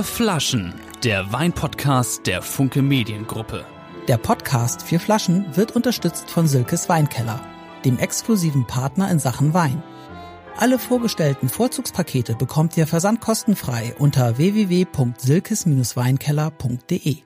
[0.00, 3.66] Vier Flaschen, der Weinpodcast der Funke Mediengruppe.
[4.08, 7.38] Der Podcast Vier Flaschen wird unterstützt von Silkes Weinkeller,
[7.84, 9.82] dem exklusiven Partner in Sachen Wein.
[10.56, 17.16] Alle vorgestellten Vorzugspakete bekommt ihr versandkostenfrei unter www.silkes-weinkeller.de.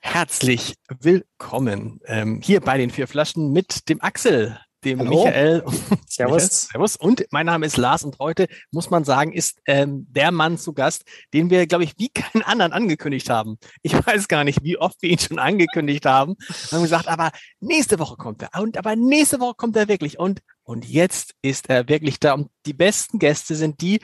[0.00, 5.10] Herzlich willkommen ähm, hier bei den vier Flaschen mit dem Axel, dem Hallo.
[5.24, 5.64] Michael.
[6.08, 6.68] Servus.
[6.68, 6.96] Servus.
[6.96, 10.72] Und mein Name ist Lars und heute muss man sagen, ist ähm, der Mann zu
[10.72, 13.58] Gast, den wir, glaube ich, wie keinen anderen angekündigt haben.
[13.82, 16.36] Ich weiß gar nicht, wie oft wir ihn schon angekündigt haben.
[16.38, 17.30] Wir haben gesagt, aber
[17.60, 18.60] nächste Woche kommt er.
[18.60, 20.18] Und aber nächste Woche kommt er wirklich.
[20.18, 22.34] Und, und jetzt ist er wirklich da.
[22.34, 24.00] Und die besten Gäste sind die,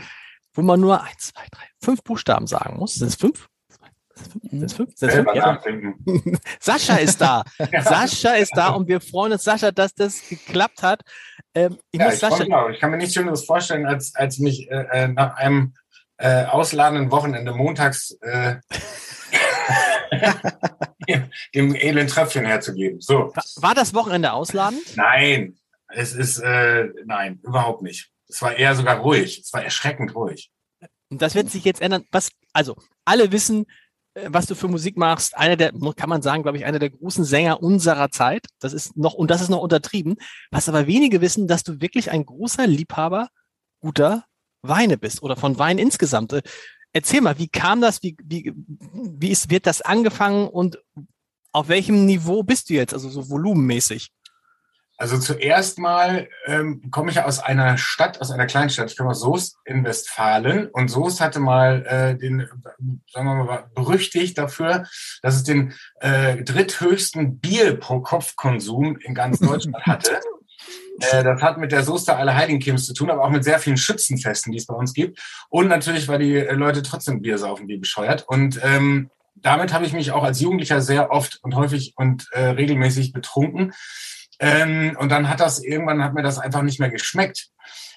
[0.55, 2.95] wo man nur eins, zwei, drei, fünf Buchstaben sagen muss.
[2.95, 3.50] Sind es fünf?
[4.63, 4.93] Es fünf?
[5.01, 5.29] Es fünf?
[5.35, 5.61] Ja.
[6.61, 7.45] Sascha ist da.
[7.83, 11.03] Sascha ist da und wir freuen uns, Sascha, dass das geklappt hat.
[11.55, 12.69] Ähm, ich Ja, muss ich, Sascha, auch.
[12.69, 15.75] ich kann mir nichts Schöneres vorstellen, als, als mich äh, äh, nach einem
[16.19, 18.57] äh, ausladenden Wochenende montags äh,
[21.55, 23.01] dem edlen Tröpfchen herzugeben.
[23.01, 24.81] So, war das Wochenende ausladend?
[24.97, 25.57] nein,
[25.89, 28.11] es ist, äh, nein, überhaupt nicht.
[28.29, 29.41] Es war eher sogar ruhig.
[29.41, 30.51] Es war erschreckend ruhig.
[31.11, 32.05] Und das wird sich jetzt ändern.
[32.13, 33.67] Was, also, alle wissen,
[34.27, 35.37] was du für Musik machst.
[35.37, 38.47] Einer der, kann man sagen, glaube ich, einer der großen Sänger unserer Zeit.
[38.59, 40.17] Das ist noch, und das ist noch untertrieben.
[40.51, 43.29] Was aber wenige wissen, dass du wirklich ein großer Liebhaber
[43.81, 44.25] guter
[44.63, 46.33] Weine bist oder von Wein insgesamt.
[46.33, 46.43] Äh,
[46.93, 48.03] Erzähl mal, wie kam das?
[48.03, 50.83] Wie, wie, wie ist, wird das angefangen und
[51.53, 52.95] auf welchem Niveau bist du jetzt?
[52.95, 54.11] Also so volumenmäßig.
[55.01, 58.91] Also zuerst mal ähm, komme ich aus einer Stadt, aus einer Kleinstadt.
[58.91, 61.81] Ich komme aus Soest in Westfalen und Soest hatte mal
[62.21, 64.85] den, äh, den, sagen wir mal, berüchtigt dafür,
[65.23, 70.21] dass es den äh, dritthöchsten Bier pro Kopf-Konsum in ganz Deutschland hatte.
[71.01, 74.53] Äh, das hat mit der Soester Allerheiligenkirmes zu tun, aber auch mit sehr vielen Schützenfesten,
[74.53, 75.19] die es bei uns gibt.
[75.49, 78.27] Und natürlich, weil die äh, Leute trotzdem Bier saufen wie bescheuert.
[78.29, 82.51] Und ähm, damit habe ich mich auch als Jugendlicher sehr oft und häufig und äh,
[82.51, 83.73] regelmäßig betrunken.
[84.41, 87.49] Ähm, und dann hat das irgendwann hat mir das einfach nicht mehr geschmeckt.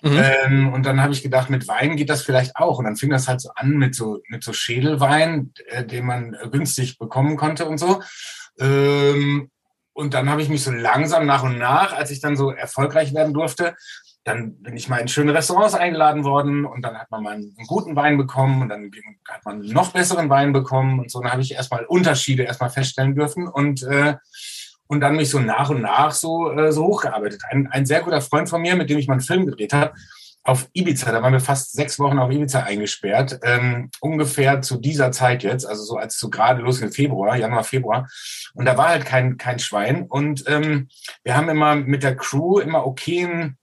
[0.02, 0.22] Mhm.
[0.22, 2.78] Ähm, und dann habe ich gedacht, mit Wein geht das vielleicht auch.
[2.78, 6.34] Und dann fing das halt so an mit so mit so Schädelwein, äh, den man
[6.34, 8.02] äh, günstig bekommen konnte und so.
[8.60, 9.50] Ähm,
[9.94, 13.14] und dann habe ich mich so langsam nach und nach, als ich dann so erfolgreich
[13.14, 13.76] werden durfte,
[14.24, 17.56] dann bin ich mal in schöne Restaurants eingeladen worden und dann hat man mal einen
[17.68, 18.90] guten Wein bekommen und dann
[19.30, 21.22] hat man noch besseren Wein bekommen und so.
[21.22, 24.16] Dann habe ich erstmal Unterschiede erstmal feststellen dürfen und äh,
[24.94, 27.42] und dann mich so nach und nach so äh, so hochgearbeitet.
[27.50, 29.94] Ein, ein sehr guter Freund von mir, mit dem ich mal einen Film gedreht habe,
[30.46, 35.12] auf Ibiza, da waren wir fast sechs Wochen auf Ibiza eingesperrt, ähm, ungefähr zu dieser
[35.12, 38.08] Zeit jetzt, also so als so gerade losging Februar, Januar, Februar.
[38.54, 40.04] Und da war halt kein, kein Schwein.
[40.04, 40.90] Und ähm,
[41.24, 43.58] wir haben immer mit der Crew immer okayen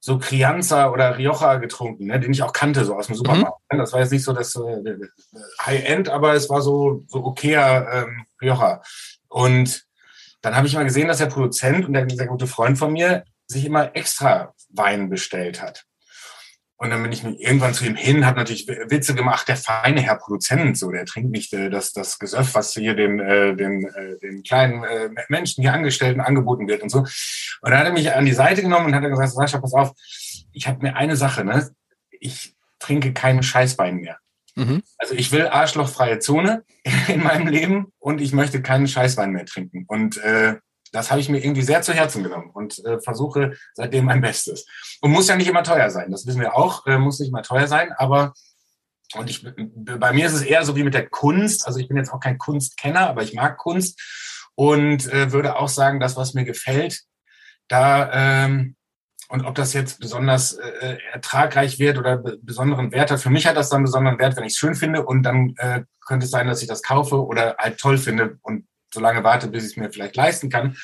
[0.00, 3.58] so Crianza oder Rioja getrunken, ne, den ich auch kannte, so aus dem Supermarkt.
[3.72, 3.78] Mhm.
[3.78, 4.94] Das war jetzt nicht so das äh,
[5.64, 8.82] High-End, aber es war so, so okayer ähm, Rioja.
[9.28, 9.85] Und
[10.46, 13.24] dann habe ich mal gesehen, dass der Produzent und der sehr gute Freund von mir
[13.48, 15.84] sich immer extra Wein bestellt hat.
[16.78, 20.16] Und dann bin ich irgendwann zu ihm hin, habe natürlich Witze gemacht, der feine Herr
[20.16, 24.18] Produzent, so, der trinkt nicht äh, das, das Gesöff, was hier den, äh, den, äh,
[24.18, 26.98] den kleinen äh, Menschen hier Angestellten angeboten wird und so.
[26.98, 29.92] Und dann hat er mich an die Seite genommen und hat gesagt, Sascha, pass auf,
[30.52, 31.70] ich habe mir eine Sache, ne?
[32.10, 34.18] Ich trinke keinen Scheißwein mehr.
[34.56, 34.82] Mhm.
[34.98, 36.64] Also ich will arschlochfreie Zone
[37.08, 39.84] in meinem Leben und ich möchte keinen Scheißwein mehr trinken.
[39.86, 40.56] Und äh,
[40.92, 44.66] das habe ich mir irgendwie sehr zu Herzen genommen und äh, versuche seitdem mein Bestes.
[45.00, 47.42] Und muss ja nicht immer teuer sein, das wissen wir auch, äh, muss nicht immer
[47.42, 48.32] teuer sein, aber
[49.14, 51.66] und ich, bei mir ist es eher so wie mit der Kunst.
[51.66, 54.00] Also ich bin jetzt auch kein Kunstkenner, aber ich mag Kunst
[54.56, 57.02] und äh, würde auch sagen, das, was mir gefällt,
[57.68, 58.75] da ähm,
[59.28, 63.20] und ob das jetzt besonders äh, ertragreich wird oder besonderen Wert hat.
[63.20, 65.82] Für mich hat das dann besonderen Wert, wenn ich es schön finde und dann äh,
[66.06, 69.48] könnte es sein, dass ich das kaufe oder halt toll finde und so lange warte,
[69.48, 70.76] bis ich es mir vielleicht leisten kann.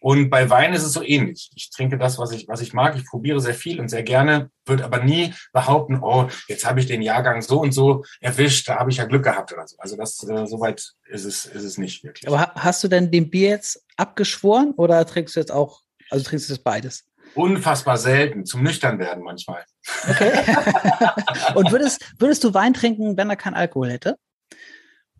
[0.00, 1.50] Und bei Wein ist es so ähnlich.
[1.54, 2.94] Ich trinke das, was ich, was ich mag.
[2.96, 6.86] Ich probiere sehr viel und sehr gerne, würde aber nie behaupten, oh, jetzt habe ich
[6.86, 9.76] den Jahrgang so und so erwischt, da habe ich ja Glück gehabt oder so.
[9.78, 12.28] Also das, äh, soweit ist es, ist es nicht wirklich.
[12.28, 15.80] Aber hast du denn dem Bier jetzt abgeschworen oder trinkst du jetzt auch,
[16.10, 17.06] also trinkst du jetzt beides?
[17.34, 19.64] Unfassbar selten, zum nüchtern werden manchmal.
[20.08, 20.32] Okay.
[21.54, 24.16] und würdest, würdest du Wein trinken, wenn er kein Alkohol hätte?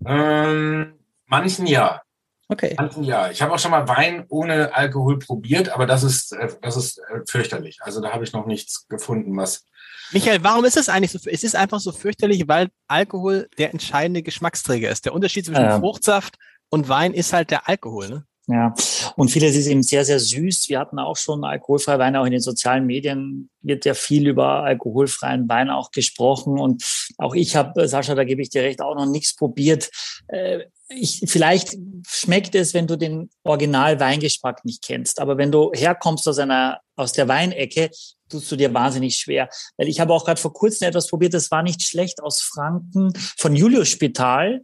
[0.06, 2.02] Ähm, manchen ja.
[2.48, 2.74] Okay.
[2.76, 3.30] Manchen ja.
[3.30, 6.98] Ich habe auch schon mal Wein ohne Alkohol probiert, aber das ist, äh, das ist
[6.98, 7.78] äh, fürchterlich.
[7.80, 9.64] Also da habe ich noch nichts gefunden, was.
[10.12, 11.18] Michael, warum ist es eigentlich so?
[11.28, 15.06] Es ist einfach so fürchterlich, weil Alkohol der entscheidende Geschmacksträger ist.
[15.06, 15.80] Der Unterschied zwischen Ja.
[15.80, 16.36] Fruchtsaft
[16.68, 18.08] und Wein ist halt der Alkohol.
[18.08, 18.26] Ne?
[18.46, 18.74] Ja,
[19.16, 20.68] und vieles ist eben sehr, sehr süß.
[20.68, 24.64] Wir hatten auch schon alkoholfreie Weine, auch in den sozialen Medien wird ja viel über
[24.64, 26.58] alkoholfreien Wein auch gesprochen.
[26.58, 26.84] Und
[27.16, 29.90] auch ich habe, Sascha, da gebe ich dir recht, auch noch nichts probiert.
[30.28, 35.20] Äh, ich, vielleicht schmeckt es, wenn du den Original-Weingeschmack nicht kennst.
[35.20, 37.90] Aber wenn du herkommst aus einer, aus der Weinecke,
[38.28, 39.48] tust du dir wahnsinnig schwer.
[39.78, 43.12] Weil ich habe auch gerade vor kurzem etwas probiert, das war nicht schlecht aus Franken
[43.38, 44.62] von Julius Spital.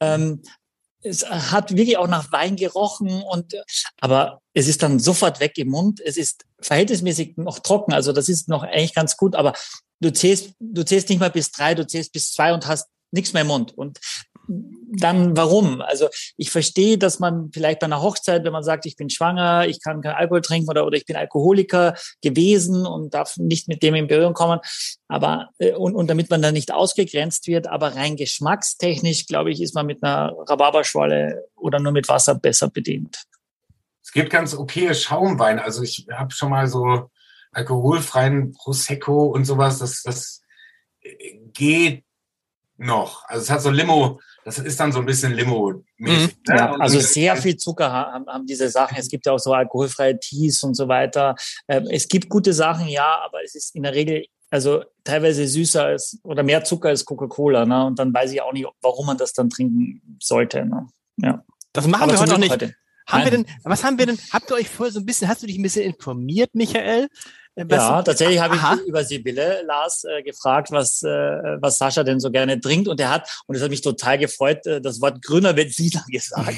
[0.00, 0.42] Ähm,
[1.02, 3.54] es hat wirklich auch nach Wein gerochen und
[4.00, 6.00] aber es ist dann sofort weg im Mund.
[6.00, 9.52] Es ist verhältnismäßig noch trocken, also das ist noch eigentlich ganz gut, aber
[10.00, 13.32] du zählst, du zählst nicht mal bis drei, du zählst bis zwei und hast nichts
[13.32, 13.72] mehr im Mund.
[13.76, 13.98] Und
[14.94, 15.80] dann warum?
[15.80, 19.66] Also ich verstehe, dass man vielleicht bei einer Hochzeit, wenn man sagt, ich bin schwanger,
[19.66, 23.82] ich kann keinen Alkohol trinken oder, oder ich bin Alkoholiker gewesen und darf nicht mit
[23.82, 24.60] dem in Berührung kommen,
[25.08, 29.62] aber äh, und, und damit man dann nicht ausgegrenzt wird, aber rein geschmackstechnisch, glaube ich,
[29.62, 33.22] ist man mit einer Rhabarberschwalle oder nur mit Wasser besser bedient.
[34.02, 35.58] Es gibt ganz okay Schaumwein.
[35.58, 37.10] Also ich habe schon mal so
[37.52, 40.42] alkoholfreien Prosecco und sowas, das, das
[41.52, 42.04] geht
[42.76, 43.24] noch.
[43.26, 46.36] Also es hat so Limo, das ist dann so ein bisschen Limo-mäßig.
[46.36, 46.52] Mhm.
[46.52, 46.56] Ne?
[46.56, 48.96] Ja, also sehr viel Zucker haben, haben diese Sachen.
[48.98, 51.34] Es gibt ja auch so alkoholfreie Teas und so weiter.
[51.68, 55.84] Ähm, es gibt gute Sachen, ja, aber es ist in der Regel also teilweise süßer
[55.84, 57.64] als oder mehr Zucker als Coca-Cola.
[57.64, 57.86] Ne?
[57.86, 60.66] Und dann weiß ich auch nicht, warum man das dann trinken sollte.
[60.66, 60.88] Ne?
[61.16, 61.42] Ja.
[61.72, 62.52] Das machen aber wir heute noch nicht.
[62.52, 62.74] Heute.
[63.06, 65.42] Haben wir denn, was haben wir denn, habt ihr euch vorher so ein bisschen, hast
[65.42, 67.08] du dich ein bisschen informiert, Michael?
[67.54, 72.20] Äh, ja, tatsächlich habe ich über Sibylle Lars äh, gefragt, was, äh, was Sascha denn
[72.20, 72.88] so gerne trinkt.
[72.88, 76.56] Und er hat, und es hat mich total gefreut, äh, das Wort grüner Benziner gesagt.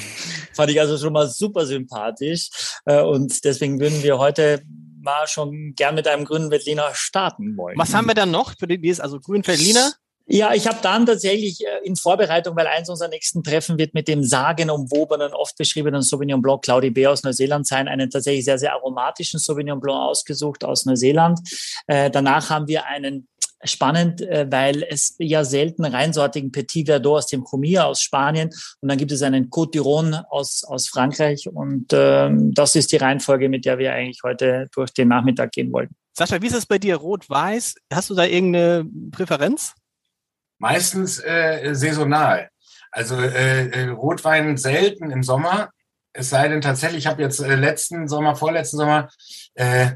[0.53, 2.49] Fand ich also schon mal super sympathisch.
[2.85, 4.61] Äh, und deswegen würden wir heute
[5.01, 7.77] mal schon gern mit einem grünen Veltliner starten wollen.
[7.77, 9.91] Was haben wir dann noch für die, also grün Veltliner?
[10.27, 14.07] Ja, ich habe dann tatsächlich äh, in Vorbereitung, weil eins unserer nächsten Treffen wird mit
[14.07, 18.73] dem sagenumwobenen, oft beschriebenen Sauvignon Blanc Claudie B aus Neuseeland sein, einen tatsächlich sehr, sehr
[18.73, 21.39] aromatischen Sauvignon Blanc ausgesucht aus Neuseeland.
[21.85, 23.27] Äh, danach haben wir einen
[23.63, 28.49] spannend, äh, weil es ja selten reinsortigen Petit Verdot aus dem Comia aus Spanien
[28.81, 32.97] und dann gibt es einen Côte d'Iron aus, aus Frankreich und ähm, das ist die
[32.97, 35.95] Reihenfolge, mit der wir eigentlich heute durch den Nachmittag gehen wollten.
[36.17, 36.95] Sascha, wie ist es bei dir?
[36.95, 37.75] Rot-Weiß?
[37.91, 39.73] Hast du da irgendeine Präferenz?
[40.57, 42.49] Meistens äh, saisonal.
[42.91, 45.69] Also äh, äh, Rotwein selten im Sommer.
[46.13, 49.09] Es sei denn tatsächlich, ich habe jetzt äh, letzten Sommer, vorletzten Sommer,
[49.55, 49.91] äh,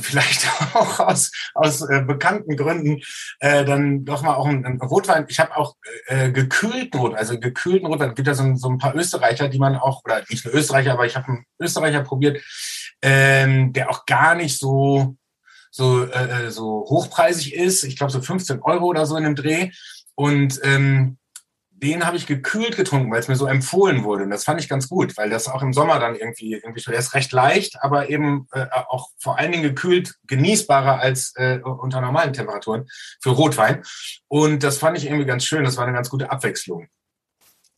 [0.00, 3.02] vielleicht auch aus, aus äh, bekannten Gründen,
[3.40, 5.26] äh, dann doch mal auch einen, Rotwein.
[5.28, 5.76] Ich habe auch
[6.06, 8.10] äh, gekühlten Rotwein, also gekühlten Rotwein.
[8.10, 10.92] Es gibt ja so, so ein paar Österreicher, die man auch, oder nicht nur Österreicher,
[10.92, 12.42] aber ich habe einen Österreicher probiert,
[13.02, 15.16] ähm, der auch gar nicht so
[15.70, 17.84] so, äh, äh, so hochpreisig ist.
[17.84, 19.70] Ich glaube so 15 Euro oder so in dem Dreh.
[20.14, 21.18] Und ähm,
[21.70, 24.24] den habe ich gekühlt getrunken, weil es mir so empfohlen wurde.
[24.24, 26.98] Und das fand ich ganz gut, weil das auch im Sommer dann irgendwie, irgendwie der
[26.98, 32.02] ist recht leicht, aber eben äh, auch vor allen Dingen gekühlt genießbarer als äh, unter
[32.02, 32.86] normalen Temperaturen
[33.22, 33.82] für Rotwein.
[34.28, 35.64] Und das fand ich irgendwie ganz schön.
[35.64, 36.88] Das war eine ganz gute Abwechslung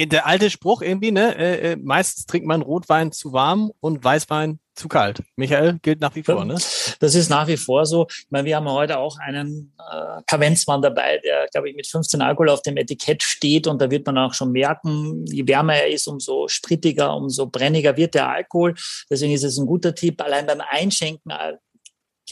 [0.01, 1.37] der alte Spruch irgendwie, ne?
[1.37, 5.23] Äh, äh, meistens trinkt man Rotwein zu warm und Weißwein zu kalt.
[5.37, 6.55] Michael, gilt nach wie vor, ne?
[7.01, 8.07] Das ist nach wie vor so.
[8.09, 12.23] Ich meine, wir haben heute auch einen äh, Kavenzmann dabei, der, glaube ich, mit 15
[12.23, 15.89] Alkohol auf dem Etikett steht und da wird man auch schon merken, je wärmer er
[15.89, 18.75] ist, umso sprittiger, umso brenniger wird der Alkohol.
[19.11, 20.23] Deswegen ist es ein guter Tipp.
[20.23, 21.55] Allein beim Einschenken äh,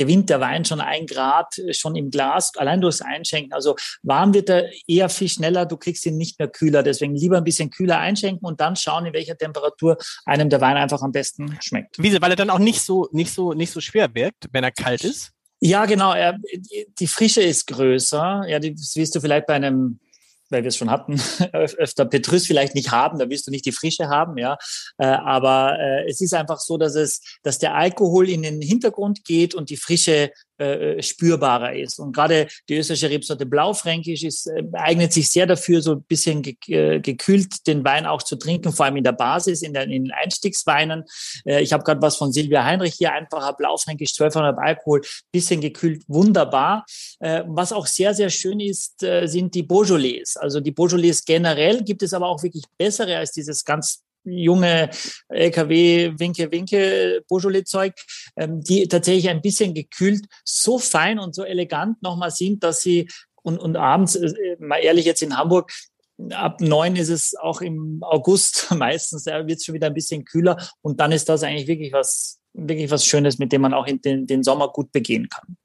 [0.01, 3.53] gewinnt der Wein schon ein Grad äh, schon im Glas, allein durchs Einschenken.
[3.53, 6.83] Also warm wird er eher viel schneller, du kriegst ihn nicht mehr kühler.
[6.83, 10.79] Deswegen lieber ein bisschen kühler einschenken und dann schauen, in welcher Temperatur einem der Wein
[10.79, 12.03] einfach am besten schmeckt.
[12.03, 14.73] Wie, weil er dann auch nicht so, nicht so, nicht so schwer wirkt, wenn er
[14.73, 15.33] kalt ist?
[15.61, 16.15] Ja, genau.
[16.15, 16.39] Er,
[16.99, 18.45] die Frische ist größer.
[18.49, 20.01] Ja, das wirst du vielleicht bei einem
[20.51, 21.21] weil wir es schon hatten,
[21.53, 24.59] öfter Petrus vielleicht nicht haben, da wirst du nicht die Frische haben, ja.
[24.99, 29.25] Äh, aber äh, es ist einfach so, dass es, dass der Alkohol in den Hintergrund
[29.25, 31.99] geht und die Frische äh, spürbarer ist.
[31.99, 36.43] Und gerade die österreichische Rebsorte Blaufränkisch ist, äh, eignet sich sehr dafür, so ein bisschen
[36.43, 39.85] ge äh, gekühlt den Wein auch zu trinken, vor allem in der Basis, in, der,
[39.85, 41.05] in den Einstiegsweinen.
[41.45, 45.03] Äh, ich habe gerade was von Silvia Heinrich hier, einfacher Blaufränkisch, 1200 Alkohol,
[45.33, 46.85] bisschen gekühlt, wunderbar.
[47.21, 50.37] Äh, was auch sehr, sehr schön ist, äh, sind die Beaujolais.
[50.37, 54.91] Also die Beaujolais generell gibt es aber auch wirklich bessere als dieses ganz junge
[55.29, 57.95] LKW Winke Winke Beaujolais Zeug,
[58.37, 63.09] ähm, die tatsächlich ein bisschen gekühlt so fein und so elegant nochmal sind, dass sie
[63.43, 65.73] und, und abends, äh, mal ehrlich jetzt in Hamburg,
[66.31, 70.25] ab neun ist es auch im August meistens, da wird es schon wieder ein bisschen
[70.25, 73.87] kühler und dann ist das eigentlich wirklich was, wirklich was Schönes, mit dem man auch
[73.87, 75.57] den, den Sommer gut begehen kann.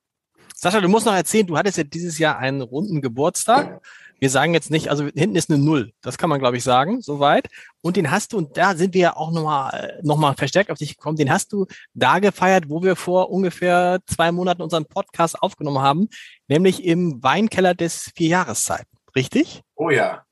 [0.55, 3.85] Sascha, du musst noch erzählen, du hattest ja dieses Jahr einen runden Geburtstag.
[4.19, 5.91] Wir sagen jetzt nicht, also hinten ist eine Null.
[6.01, 7.47] Das kann man, glaube ich, sagen, soweit.
[7.81, 10.77] Und den hast du, und da sind wir ja auch nochmal noch mal verstärkt auf
[10.77, 15.41] dich gekommen, den hast du da gefeiert, wo wir vor ungefähr zwei Monaten unseren Podcast
[15.41, 16.09] aufgenommen haben,
[16.47, 18.87] nämlich im Weinkeller des Vierjahreszeiten.
[19.15, 19.61] Richtig?
[19.75, 20.23] Oh ja.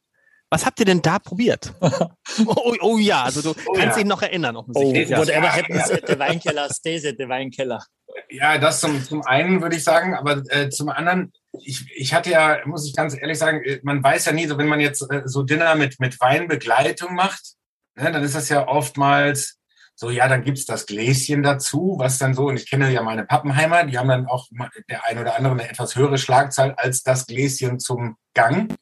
[0.50, 1.74] Was habt ihr denn da probiert?
[2.46, 4.04] oh, oh, ja, also du Oh kannst ja.
[4.04, 4.56] ihn noch erinnern.
[4.56, 5.10] Oh, offensichtlich.
[5.10, 5.18] ja.
[5.18, 7.84] whatever Ja, happens at the Weinkeller stays at the Weinkeller.
[8.30, 12.32] Ja, das zum, zum einen würde ich sagen, aber äh, zum anderen, ich, ich hatte
[12.32, 15.02] ja, muss ich ganz ehrlich sagen, äh, man weiß ja nie, so wenn man jetzt
[15.12, 17.54] äh, so Dinner mit, mit Weinbegleitung macht,
[17.96, 19.60] ne, dann ist das ja oftmals
[19.96, 23.26] so, ja, dann gibt's das Gläschen dazu, was dann so, und ich kenne ja meine
[23.26, 24.48] Pappenheimer, die haben dann auch
[24.90, 28.74] der ein oder andere eine etwas höhere Schlagzahl als das Gläschen zum Gang.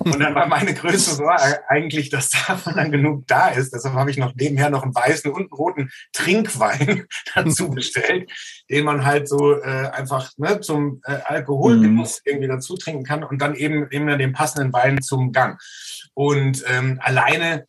[0.00, 3.72] Und dann war meine größte Sorge eigentlich, dass davon dann genug da ist.
[3.72, 8.30] Deshalb habe ich noch nebenher noch einen weißen und einen roten Trinkwein dazu bestellt,
[8.70, 13.40] den man halt so äh, einfach ne, zum äh, Alkoholgenuss irgendwie dazu trinken kann und
[13.40, 15.60] dann eben eben den passenden Wein zum Gang.
[16.14, 17.66] Und ähm, alleine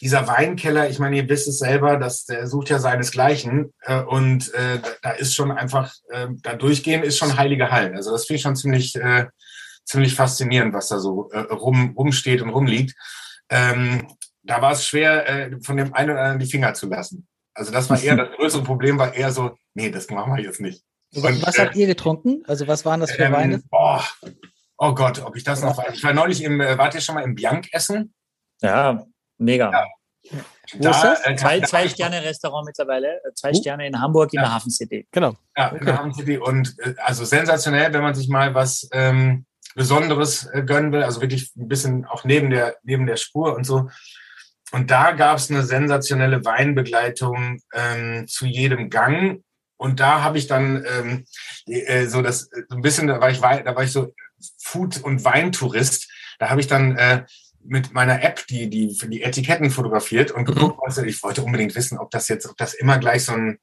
[0.00, 4.52] dieser Weinkeller, ich meine, ihr wisst es selber, dass der sucht ja seinesgleichen äh, und
[4.54, 7.94] äh, da, da ist schon einfach, äh, da durchgehen ist schon heilige Hallen.
[7.94, 9.26] Also das finde ich schon ziemlich, äh,
[9.84, 12.94] ziemlich faszinierend, was da so äh, rum, rumsteht und rumliegt.
[13.50, 14.06] Ähm,
[14.42, 17.26] da war es schwer, äh, von dem einen oder anderen die Finger zu lassen.
[17.54, 20.60] Also das war eher das größere Problem, war eher so, nee, das machen wir jetzt
[20.60, 20.82] nicht.
[21.14, 22.42] Und, Was äh, habt ihr getrunken?
[22.46, 23.62] Also was waren das für ähm, Weine?
[23.68, 24.04] boah,
[24.78, 25.94] oh Gott, ob ich das noch weiß.
[25.94, 28.14] Ich war neulich im, äh, wart ihr schon mal im Bianc essen?
[28.62, 29.04] Ja,
[29.38, 29.72] mega.
[29.72, 29.86] Ja.
[30.78, 31.26] Wo ist das?
[31.26, 33.54] äh, Zwei, da- zwei Sterne Restaurant mittlerweile, äh, zwei Oh.
[33.60, 34.42] Sterne in Hamburg in Ja.
[34.42, 35.08] der Hafen City.
[35.10, 35.34] Genau.
[35.56, 39.46] Ja, in der Hafen City und äh, also sensationell, wenn man sich mal was ähm,
[39.74, 43.64] Besonderes äh, gönnen will, also wirklich ein bisschen auch neben der neben der Spur und
[43.64, 43.88] so.
[44.72, 49.42] Und da gab es eine sensationelle Weinbegleitung ähm, zu jedem Gang.
[49.76, 51.24] Und da habe ich dann ähm,
[51.66, 54.12] äh, so das so ein bisschen, da war ich da war ich so
[54.58, 56.08] Food- und Weintourist.
[56.38, 57.24] Da habe ich dann äh,
[57.62, 61.98] mit meiner App die die die Etiketten fotografiert und geguckt, was ich wollte unbedingt wissen,
[61.98, 63.58] ob das jetzt, ob das immer gleich so ein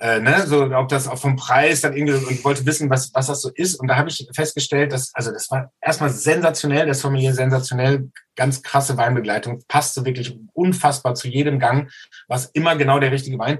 [0.00, 3.26] äh, ne, so ob das auch vom Preis dann irgendwie und wollte wissen, was was
[3.26, 3.74] das so ist.
[3.76, 8.62] Und da habe ich festgestellt, dass also das war erstmal sensationell, das Sommelier sensationell, ganz
[8.62, 11.90] krasse Weinbegleitung, passte wirklich unfassbar zu jedem Gang,
[12.28, 13.58] was immer genau der richtige Wein.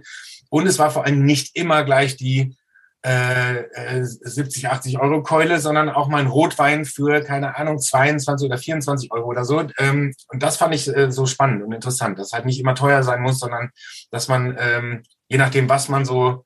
[0.50, 2.56] Und es war vor allem nicht immer gleich die
[3.04, 8.46] äh, äh, 70, 80 Euro Keule, sondern auch mal ein Rotwein für, keine Ahnung, 22
[8.46, 9.62] oder 24 Euro oder so.
[9.78, 13.04] Ähm, und das fand ich äh, so spannend und interessant, dass halt nicht immer teuer
[13.04, 13.70] sein muss, sondern
[14.10, 16.44] dass man, ähm, je nachdem, was man so,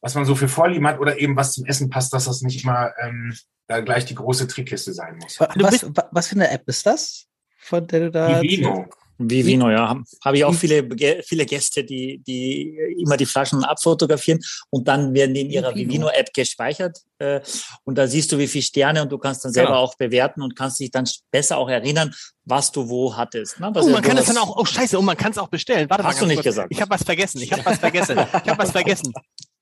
[0.00, 2.62] was man so für Vorlieben hat oder eben was zum Essen passt, dass das nicht
[2.64, 3.36] immer ähm,
[3.66, 5.40] da gleich die große Trickkiste sein muss.
[5.40, 7.26] Was, was für eine App ist das?
[7.58, 8.40] Von der du da.
[8.40, 8.88] Vivino.
[9.18, 9.88] Vivino, ja.
[9.88, 10.86] Habe hab ich auch viele,
[11.24, 16.06] viele Gäste, die, die immer die Flaschen abfotografieren und dann werden die in ihrer Vivino.
[16.06, 16.98] Vivino-App gespeichert.
[17.18, 17.40] Äh,
[17.84, 19.80] und da siehst du, wie viele Sterne und du kannst dann selber Genau.
[19.80, 23.58] auch bewerten und kannst dich dann besser auch erinnern, was du wo hattest.
[23.58, 23.72] Ne?
[23.74, 25.88] Oh, man kann es dann auch, oh scheiße, oh, man kann es auch bestellen.
[25.88, 26.44] Warte Hast du nicht kurz.
[26.44, 26.68] gesagt.
[26.70, 29.12] Ich habe was vergessen, ich habe was vergessen, ich habe was vergessen.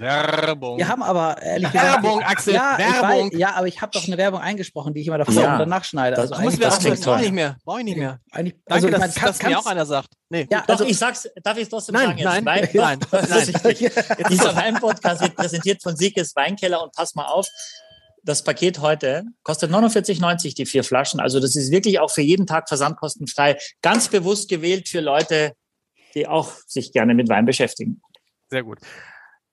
[0.00, 0.78] Werbung.
[0.78, 2.02] Wir haben aber ehrlich gesagt.
[2.02, 3.30] Werbung, Axel, ja, Werbung.
[3.32, 5.52] Weiß, ja, aber ich habe doch eine Werbung eingesprochen, die ich immer davor Ja.
[5.54, 6.16] und danach schneide.
[6.16, 7.26] Das Also Müssen wir das auch klingt nicht, brauche ich toll.
[7.26, 8.20] nicht mehr, brauche ich nicht mehr.
[8.32, 10.08] eigentlich, Danke, also ich dass, kann- dass mir auch einer sagt.
[10.30, 10.46] Nee.
[10.50, 12.18] Ja, Doch, also ich sag's, darf ich es trotzdem Nein, sagen?
[12.18, 12.26] jetzt?
[12.26, 14.26] nein, Wein- nein, nein.
[14.30, 17.46] Dieser Weinpodcast wird präsentiert von Siekes Weinkeller und pass mal auf,
[18.24, 21.18] das Paket heute kostet 49,90 die vier Flaschen.
[21.20, 23.56] Also das ist wirklich auch für jeden Tag versandkostenfrei.
[23.80, 25.52] Ganz bewusst gewählt für Leute,
[26.14, 28.02] die auch sich gerne mit Wein beschäftigen.
[28.50, 28.78] Sehr gut.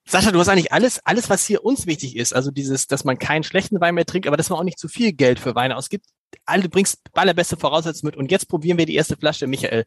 [0.07, 2.33] Sascha, du hast eigentlich alles, alles, was hier uns wichtig ist.
[2.33, 4.87] Also dieses, dass man keinen schlechten Wein mehr trinkt, aber dass man auch nicht zu
[4.87, 6.05] viel Geld für Weine ausgibt.
[6.45, 8.17] Alle, du bringst allerbeste Voraussetzungen mit.
[8.17, 9.85] Und jetzt probieren wir die erste Flasche, Michael.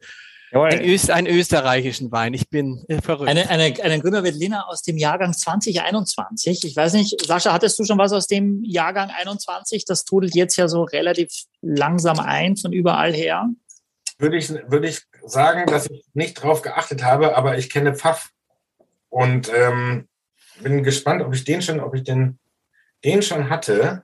[0.50, 2.32] Ein, Öst, einen österreichischen Wein.
[2.32, 3.28] Ich bin äh, verrückt.
[3.28, 6.64] Eine, eine, einen Grüner Veltliner aus dem Jahrgang 2021.
[6.64, 9.84] Ich weiß nicht, Sascha, hattest du schon was aus dem Jahrgang 21?
[9.84, 11.28] Das trudelt jetzt ja so relativ
[11.60, 13.48] langsam ein von überall her.
[14.18, 18.30] Würde ich, würde ich sagen, dass ich nicht drauf geachtet habe, aber ich kenne Pfaff
[19.10, 20.08] und ähm,
[20.62, 22.38] bin gespannt, ob ich den schon, ob ich den,
[23.04, 24.02] den schon hatte.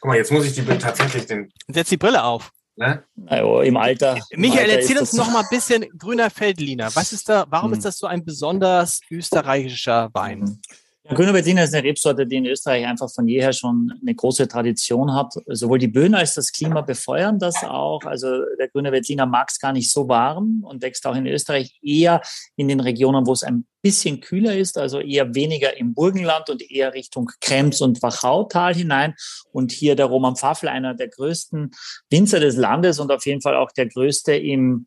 [0.00, 2.50] Guck mal, jetzt muss ich die tatsächlich den, Setz die Brille auf.
[2.76, 3.04] ne?
[3.26, 4.18] Also Im Alter.
[4.30, 6.94] im Michael, Alter erzähl uns noch mal ein bisschen grüner Feldliner.
[6.94, 7.78] Was ist da, warum Hm.
[7.78, 10.60] ist das so ein besonders österreichischer Wein?
[11.06, 14.48] Ja, Grüner Veltliner ist eine Rebsorte, die in Österreich einfach von jeher schon eine große
[14.48, 15.34] Tradition hat.
[15.48, 18.02] Sowohl die Böden als das Klima befeuern das auch.
[18.06, 21.78] Also der Grüne Veltliner mag es gar nicht so warm und wächst auch in Österreich
[21.82, 22.22] eher
[22.56, 26.68] in den Regionen, wo es ein bisschen kühler ist, also eher weniger im Burgenland und
[26.70, 29.14] eher Richtung Krems und Wachautal hinein.
[29.52, 31.70] Und hier der Roman Pfaffel, einer der größten
[32.08, 34.86] Winzer des Landes und auf jeden Fall auch der größte im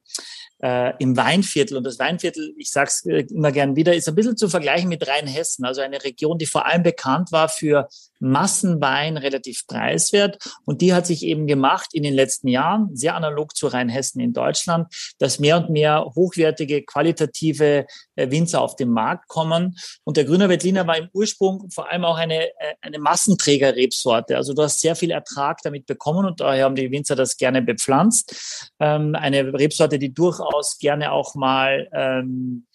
[0.59, 1.77] äh, im Weinviertel.
[1.77, 4.89] Und das Weinviertel, ich sage es äh, immer gern wieder, ist ein bisschen zu vergleichen
[4.89, 7.87] mit Rheinhessen, also eine Region, die vor allem bekannt war für
[8.19, 10.37] Massenwein, relativ preiswert.
[10.65, 14.33] Und die hat sich eben gemacht in den letzten Jahren, sehr analog zu Rheinhessen in
[14.33, 14.87] Deutschland,
[15.19, 17.85] dass mehr und mehr hochwertige, qualitative
[18.17, 19.77] Winzer auf den Markt kommen.
[20.03, 24.35] Und der Grüner Veltliner war im Ursprung vor allem auch eine, äh, eine Massenträger-Rebsorte.
[24.35, 27.61] Also du hast sehr viel Ertrag damit bekommen und daher haben die Winzer das gerne
[27.61, 28.71] bepflanzt.
[28.79, 32.65] Ähm, eine Rebsorte, die durchaus gerne auch mal ähm,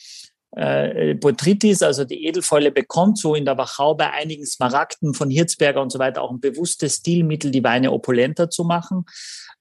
[0.54, 5.80] äh, Botrytis, also die Edelfäule, bekommt, so in der Wachau bei einigen Smaragden von Hirzberger
[5.80, 9.04] und so weiter auch ein bewusstes Stilmittel, die Weine opulenter zu machen.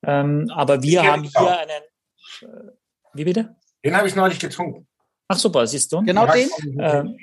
[0.04, 1.70] Ähm, aber wir haben hier einen.
[2.42, 2.72] Äh,
[3.14, 3.56] wie bitte?
[3.84, 4.88] Den habe ich neulich getrunken.
[5.32, 6.02] Ach super, siehst du?
[6.02, 6.50] Genau den?
[6.78, 7.16] Ähm,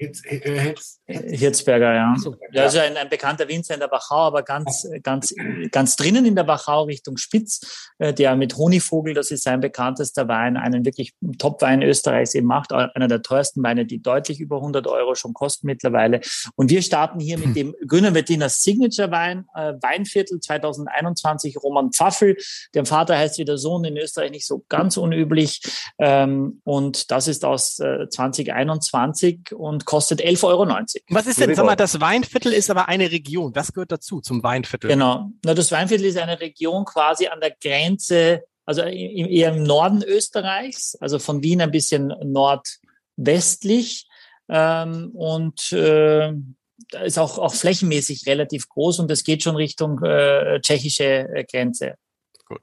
[1.07, 2.15] Hirzberger, ja.
[2.53, 2.63] ja.
[2.63, 5.35] Also ein, ein, bekannter Winzer in der Wachau, aber ganz, ganz,
[5.71, 10.27] ganz drinnen in der Wachau Richtung Spitz, äh, der mit Honigvogel, das ist sein bekanntester
[10.27, 14.87] Wein, einen wirklich Top-Wein Österreichs eben macht, einer der teuersten Weine, die deutlich über 100
[14.87, 16.21] Euro schon kosten mittlerweile.
[16.57, 17.55] Und wir starten hier mit hm.
[17.55, 22.37] dem Grüner Wettiner Signature Wein, äh, Weinviertel 2021, Roman Pfaffel.
[22.73, 25.61] Der Vater heißt wie der Sohn in Österreich nicht so ganz unüblich.
[25.99, 30.67] Ähm, und das ist aus äh, 2021 und kostet 11,90 Euro.
[31.09, 33.55] Was ist denn, sag mal, das Weinviertel ist aber eine Region.
[33.55, 34.89] Was gehört dazu zum Weinviertel?
[34.89, 35.31] Genau.
[35.45, 40.97] Na, das Weinviertel ist eine Region quasi an der Grenze, also eher im Norden Österreichs,
[41.01, 44.07] also von Wien ein bisschen nordwestlich.
[44.51, 46.33] Ähm, und äh,
[47.05, 51.95] ist auch, auch flächenmäßig relativ groß und es geht schon Richtung äh, tschechische äh, Grenze.
[52.47, 52.63] Gut.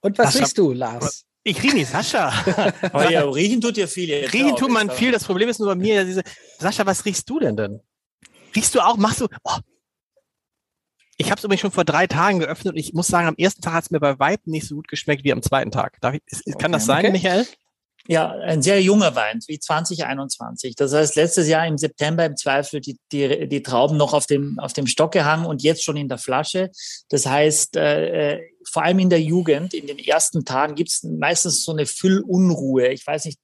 [0.00, 1.24] Und was riechst du, Lars?
[1.44, 2.32] Ich rieche nicht, Sascha.
[2.92, 4.08] oh ja, riechen tut ja viel.
[4.08, 5.10] Jetzt riechen tut man viel.
[5.10, 6.22] Das Problem ist nur bei mir, diese,
[6.58, 7.80] Sascha, was riechst du denn denn?
[8.54, 9.56] Riechst du auch, machst du, oh.
[11.16, 13.60] Ich habe es übrigens schon vor drei Tagen geöffnet und ich muss sagen, am ersten
[13.60, 15.98] Tag hat es mir bei Weitem nicht so gut geschmeckt wie am zweiten Tag.
[16.26, 17.12] Ich, kann okay, das sein, okay.
[17.12, 17.46] Michael?
[18.08, 20.74] Ja, ein sehr junger Wein, wie 2021.
[20.74, 24.58] Das heißt, letztes Jahr im September im Zweifel die, die, die Trauben noch auf dem,
[24.58, 26.70] auf dem Stock gehangen und jetzt schon in der Flasche.
[27.08, 31.02] Das heißt, äh, äh vor allem in der Jugend, in den ersten Tagen gibt es
[31.02, 32.88] meistens so eine Füllunruhe.
[32.88, 33.38] Ich weiß nicht,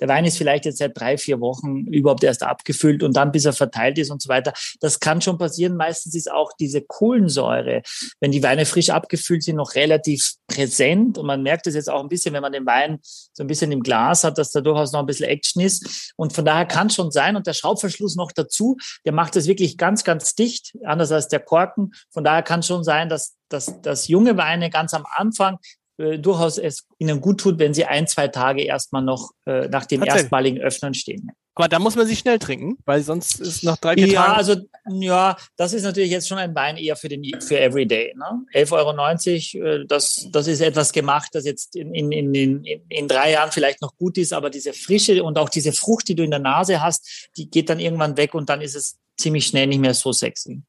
[0.00, 3.44] der Wein ist vielleicht jetzt seit drei, vier Wochen überhaupt erst abgefüllt und dann, bis
[3.44, 4.52] er verteilt ist und so weiter.
[4.80, 5.76] Das kann schon passieren.
[5.76, 7.82] Meistens ist auch diese Kohlensäure,
[8.20, 11.18] wenn die Weine frisch abgefüllt sind, noch relativ präsent.
[11.18, 13.72] Und man merkt es jetzt auch ein bisschen, wenn man den Wein so ein bisschen
[13.72, 16.12] im Glas hat, dass da durchaus noch ein bisschen Action ist.
[16.16, 19.78] Und von daher kann schon sein, und der Schraubverschluss noch dazu, der macht es wirklich
[19.78, 21.92] ganz, ganz dicht, anders als der Korken.
[22.10, 25.58] Von daher kann schon sein, dass dass, dass junge Weine ganz am Anfang
[25.98, 29.86] äh, durchaus es ihnen gut tut, wenn sie ein, zwei Tage erstmal noch äh, nach
[29.86, 31.32] dem erstmaligen Öffnen stehen.
[31.58, 34.36] Aber da muss man sie schnell trinken, weil sonst ist nach drei, vier ja, Tagen.
[34.36, 34.56] Also,
[34.90, 38.14] ja, das ist natürlich jetzt schon ein Wein eher für den für Everyday.
[38.14, 38.44] Ne?
[38.52, 43.08] 11,90 Euro, äh, das, das ist etwas gemacht, das jetzt in, in, in, in, in
[43.08, 46.24] drei Jahren vielleicht noch gut ist, aber diese Frische und auch diese Frucht, die du
[46.24, 49.66] in der Nase hast, die geht dann irgendwann weg und dann ist es ziemlich schnell
[49.66, 50.60] nicht mehr so sexy.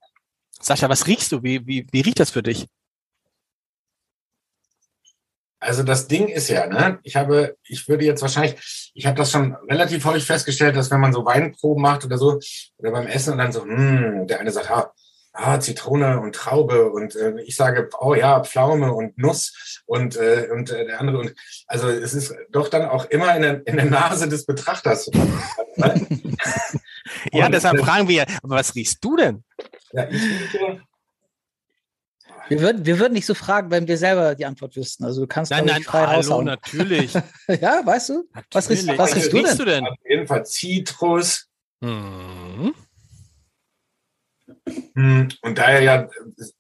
[0.62, 1.44] Sascha, was riechst du?
[1.44, 2.66] Wie, wie, wie riecht das für dich?
[5.60, 9.32] Also das Ding ist ja, ne, ich habe, ich würde jetzt wahrscheinlich, ich habe das
[9.32, 12.40] schon relativ häufig festgestellt, dass wenn man so Weinproben macht oder so,
[12.78, 14.94] oder beim Essen und dann so, hm, der eine sagt, ah,
[15.34, 20.48] ah Zitrone und Traube und äh, ich sage, oh ja, Pflaume und Nuss und, äh,
[20.52, 21.34] und äh, der andere und
[21.68, 25.10] also es ist doch dann auch immer in der, in der Nase des Betrachters.
[27.32, 29.44] ja, deshalb äh, fragen wir, aber was riechst du denn?
[29.92, 30.82] Ja, ich rieche,
[32.50, 35.06] wir würden, wir würden nicht so fragen, wenn wir selber die Antwort wüssten.
[35.06, 36.46] Also du kannst nein, nein, frei hallo, raushauen.
[36.46, 37.14] natürlich.
[37.48, 38.30] ja, weißt du?
[38.34, 38.48] Natürlich.
[38.52, 39.58] Was riechst, was riechst du denn?
[39.58, 39.88] du denn?
[39.88, 41.48] Auf jeden Fall Zitrus.
[41.82, 42.74] Mhm.
[44.96, 46.10] Hm, und da er ja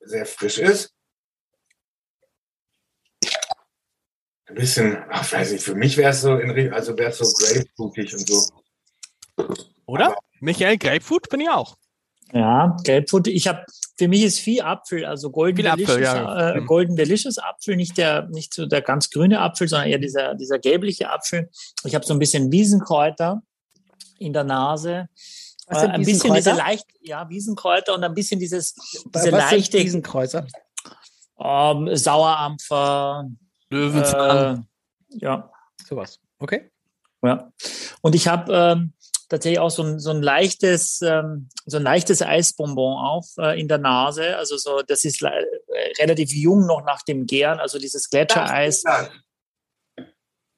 [0.02, 0.93] sehr frisch ist,
[4.47, 7.26] ein bisschen, ach, weiß ich, für mich wäre es so, in, also wäre es so
[7.26, 9.45] grapefruitig und so.
[9.86, 10.08] Oder?
[10.08, 11.76] Aber Michael, Grapefruit bin ich auch.
[12.32, 13.28] Ja, Gelbfrucht.
[13.28, 13.63] Ich habe,
[13.97, 16.51] für mich ist viel Apfel, also Golden Delicious, Apfel, ja.
[16.51, 16.65] äh, mhm.
[16.67, 20.60] Golden Delicious Apfel, nicht der, nicht so der ganz grüne Apfel, sondern eher dieser, dieser
[20.60, 21.49] gelbliche Apfel.
[21.83, 23.41] Ich habe so ein bisschen Wiesenkräuter
[24.19, 25.10] in der Nase.
[25.67, 29.51] Was sind äh, ein bisschen diese leicht, ja, Wiesenkräuter und ein bisschen dieses, diese Was
[29.51, 29.79] leichte.
[29.79, 30.47] Wiesenkräuter?
[31.39, 33.29] Ähm, Sauerampfer.
[33.69, 34.67] Löwenzahn.
[35.12, 35.51] Äh, ja.
[35.88, 36.19] Sowas.
[36.39, 36.71] Okay.
[37.23, 37.51] Ja.
[38.01, 38.93] Und ich habe ähm,
[39.29, 43.67] tatsächlich auch so ein, so ein leichtes, ähm, so ein leichtes Eisbonbon auch äh, in
[43.67, 44.37] der Nase.
[44.37, 45.29] Also so, das ist äh,
[45.99, 48.83] relativ jung noch nach dem Gären, also dieses Gletschereis.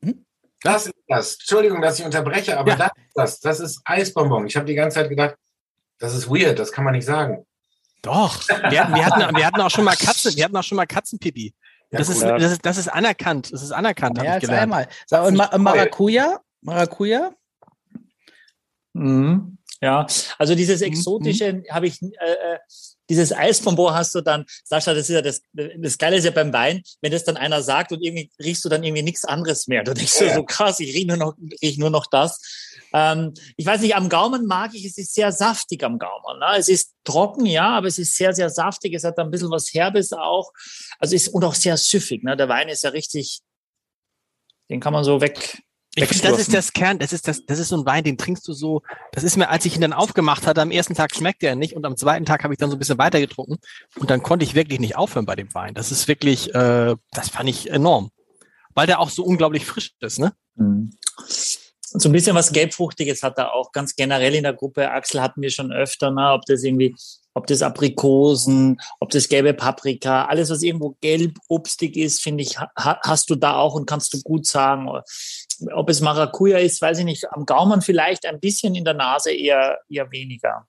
[0.04, 0.26] Hm?
[0.62, 1.34] Das ist das.
[1.34, 2.78] Entschuldigung, dass ich unterbreche, aber ja.
[2.78, 3.40] das ist das.
[3.40, 4.48] Das ist Eisbonbon.
[4.48, 5.36] Ich habe die ganze Zeit gedacht,
[5.98, 7.46] das ist weird, das kann man nicht sagen.
[8.02, 8.48] Doch.
[8.48, 10.86] Wir hatten, wir hatten, wir hatten auch schon mal Katzen, wir hatten auch schon mal
[10.86, 11.54] Katzenpipi.
[11.92, 13.52] Das, ja, ist, das, ist, das ist anerkannt.
[13.52, 14.20] Das ist anerkannt.
[14.20, 14.88] Ja, jetzt einmal.
[15.08, 16.40] So, und Ma Maracuja?
[16.62, 17.32] Maracuja?
[19.00, 19.58] Mhm.
[19.82, 20.06] Ja,
[20.38, 20.88] also dieses mhm.
[20.88, 21.64] Exotische mhm.
[21.70, 22.60] habe ich, äh, äh,
[23.10, 26.54] dieses Eisbonbon hast du dann, Sascha, das ist ja das, das Geile ist ja beim
[26.54, 29.84] Wein, wenn das dann einer sagt und irgendwie riechst du dann irgendwie nichts anderes mehr.
[29.84, 30.36] Du denkst ja.
[30.36, 32.40] so krass, ich rieche nur noch, riech nur noch das.
[32.94, 36.40] Ähm, ich weiß nicht, am Gaumen mag ich, es ist sehr saftig am Gaumen.
[36.40, 36.58] Ne?
[36.58, 38.94] Es ist trocken, ja, aber es ist sehr, sehr saftig.
[38.94, 40.52] Es hat ein bisschen was Herbes auch.
[41.00, 42.24] Also ist und auch sehr süffig.
[42.24, 42.36] Ne?
[42.36, 43.40] Der Wein ist ja richtig,
[44.70, 45.62] den kann man so weg,
[46.04, 48.18] ich finde, das ist das Kern, das ist das, das ist so ein Wein, den
[48.18, 48.82] trinkst du so,
[49.12, 51.76] das ist mir, als ich ihn dann aufgemacht hatte, am ersten Tag schmeckt er nicht
[51.76, 53.58] und am zweiten Tag habe ich dann so ein bisschen weiter getrunken
[53.98, 55.74] und dann konnte ich wirklich nicht aufhören bei dem Wein.
[55.74, 58.12] Das ist wirklich, äh, das fand ich enorm,
[58.74, 60.34] weil der auch so unglaublich frisch ist, ne?
[60.56, 60.92] Mhm.
[61.92, 64.92] So ein bisschen was Gelbfruchtiges hat er auch ganz generell in der Gruppe.
[64.92, 66.34] Axel hatten wir schon öfter, ne?
[66.34, 66.96] ob das irgendwie,
[67.34, 72.70] ob das Aprikosen, ob das gelbe Paprika, alles was irgendwo gelb-obstig ist, finde ich, ha
[73.02, 74.88] hast du da auch und kannst du gut sagen
[75.74, 77.32] ob es Maracuja ist, weiß ich nicht.
[77.32, 80.68] Am Gaumen vielleicht ein bisschen, in der Nase eher, eher weniger.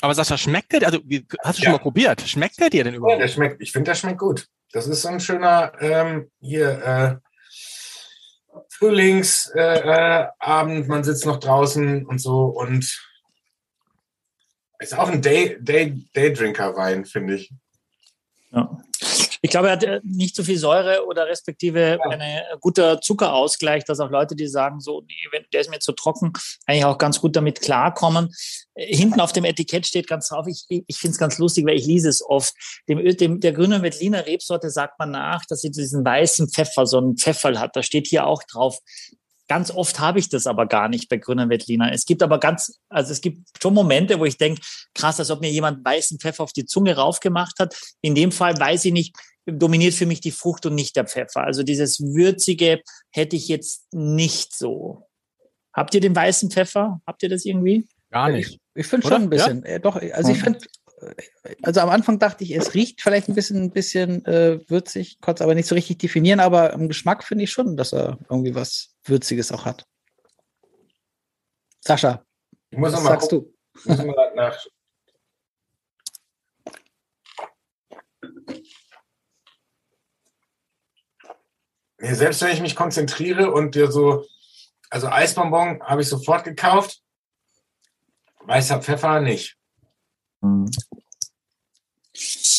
[0.00, 0.84] Aber Sascha, schmeckt der?
[0.84, 0.98] Also,
[1.44, 1.64] hast du ja.
[1.64, 2.22] schon mal probiert?
[2.22, 3.18] Schmeckt der dir denn überhaupt?
[3.18, 4.46] Ja, der schmeckt, ich finde, der schmeckt gut.
[4.72, 7.16] Das ist so ein schöner, ähm, hier, äh,
[8.68, 13.00] Frühlingsabend, äh, man sitzt noch draußen und so und
[14.78, 17.52] ist auch ein Day, Day, Daydrinker-Wein, finde ich.
[18.50, 18.76] Ja.
[19.44, 22.10] Ich glaube, er hat äh, nicht so viel Säure oder respektive ja.
[22.10, 26.32] ein guter Zuckerausgleich, dass auch Leute, die sagen, so, nee, der ist mir zu trocken,
[26.64, 28.32] eigentlich auch ganz gut damit klarkommen.
[28.74, 31.76] Äh, hinten auf dem Etikett steht ganz drauf, ich, ich finde es ganz lustig, weil
[31.76, 32.54] ich lese es oft.
[32.88, 36.98] Dem, dem, der grüne Veltliner Rebsorte sagt man nach, dass sie diesen weißen Pfeffer, so
[36.98, 37.74] einen Pfefferl hat.
[37.74, 38.78] Da steht hier auch drauf,
[39.48, 41.92] Ganz oft habe ich das aber gar nicht bei Grüner Veltliner.
[41.92, 44.62] Es gibt aber ganz, also es gibt schon Momente, wo ich denke,
[44.94, 47.76] krass, als ob mir jemand weißen Pfeffer auf die Zunge raufgemacht hat.
[48.00, 49.14] In dem Fall weiß ich nicht,
[49.46, 51.42] dominiert für mich die Frucht und nicht der Pfeffer.
[51.42, 55.08] Also dieses Würzige hätte ich jetzt nicht so.
[55.72, 57.00] Habt ihr den weißen Pfeffer?
[57.06, 57.88] Habt ihr das irgendwie?
[58.10, 58.50] Gar nicht.
[58.50, 59.64] Ich, ich finde schon ein bisschen.
[59.66, 59.78] Ja?
[59.78, 60.58] Doch, also ich finde,
[61.62, 65.42] also am Anfang dachte ich, es riecht vielleicht ein bisschen, ein bisschen äh, würzig, konnte
[65.42, 68.54] es aber nicht so richtig definieren, aber im Geschmack finde ich schon, dass er irgendwie
[68.54, 69.84] was Würziges auch hat.
[71.80, 72.24] Sascha,
[72.70, 73.52] ich muss was sagst gucken.
[73.74, 73.80] du?
[73.80, 74.66] Ich muss mal nach.
[81.91, 84.26] Nee, selbst wenn ich mich konzentriere und dir so,
[84.90, 87.00] also Eisbonbon habe ich sofort gekauft,
[88.44, 89.56] weißer Pfeffer nicht.
[90.40, 90.70] Mhm.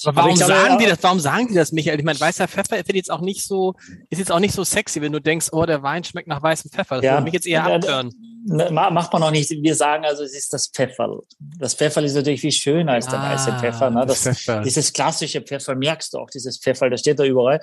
[0.06, 1.00] Aber warum glaube, sagen die das?
[1.02, 2.00] Warum sagen die das, Michael?
[2.00, 3.76] Ich meine, weißer Pfeffer ist jetzt auch nicht so,
[4.10, 6.72] ist jetzt auch nicht so sexy, wenn du denkst, oh, der Wein schmeckt nach weißem
[6.72, 6.96] Pfeffer.
[6.96, 7.14] Das ja.
[7.14, 8.12] würde mich jetzt eher abtören.
[8.46, 9.50] Macht man noch nicht.
[9.50, 11.20] Wir sagen also, es ist das Pfeffer.
[11.58, 13.90] Das Pfeffer ist natürlich viel schöner als der ah, weiße Pfeffer.
[13.90, 14.06] Ne?
[14.06, 17.62] Das, das dieses klassische Pfeffer merkst du auch, dieses Pfeffer, das steht da überall.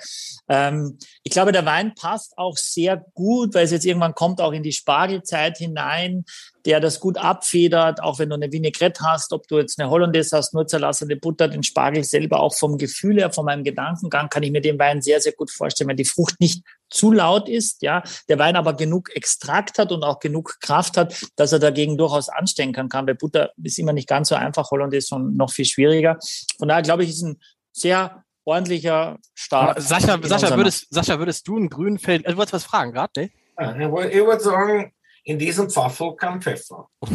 [0.49, 4.53] Ähm, ich glaube, der Wein passt auch sehr gut, weil es jetzt irgendwann kommt auch
[4.53, 6.25] in die Spargelzeit hinein
[6.65, 10.37] der das gut abfedert, auch wenn du eine Vinaigrette hast, ob du jetzt eine Hollandaise
[10.37, 14.43] hast, nur zerlassene Butter, den Spargel selber auch vom Gefühl her, von meinem Gedankengang, kann
[14.43, 17.81] ich mir den Wein sehr, sehr gut vorstellen, wenn die Frucht nicht zu laut ist,
[17.81, 21.97] ja, der Wein aber genug Extrakt hat und auch genug Kraft hat, dass er dagegen
[21.97, 23.07] durchaus anstecken kann.
[23.07, 26.17] Weil Butter ist immer nicht ganz so einfach, Hollandaise ist noch viel schwieriger.
[26.57, 27.39] Von daher glaube ich, ist ein
[27.71, 29.81] sehr ordentlicher Start.
[29.81, 33.11] Sascha, Sascha, würdest, Sascha, würdest du einen grünen Feld, also du wolltest was fragen gerade,
[33.21, 33.29] ne?
[33.59, 34.91] Ich würde sagen,
[35.23, 36.87] in diesem Pfeffel kein Pfeffer.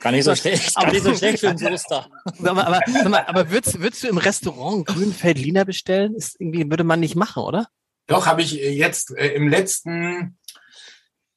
[0.00, 2.08] Gar nicht so schlecht, gar nicht so schlecht für einen Soester.
[2.44, 6.14] Aber, aber, aber, aber würdest, würdest du im Restaurant grünen Feldliner bestellen?
[6.14, 7.68] Ist irgendwie, würde man nicht machen, oder?
[8.06, 10.38] Doch, habe ich jetzt äh, im letzten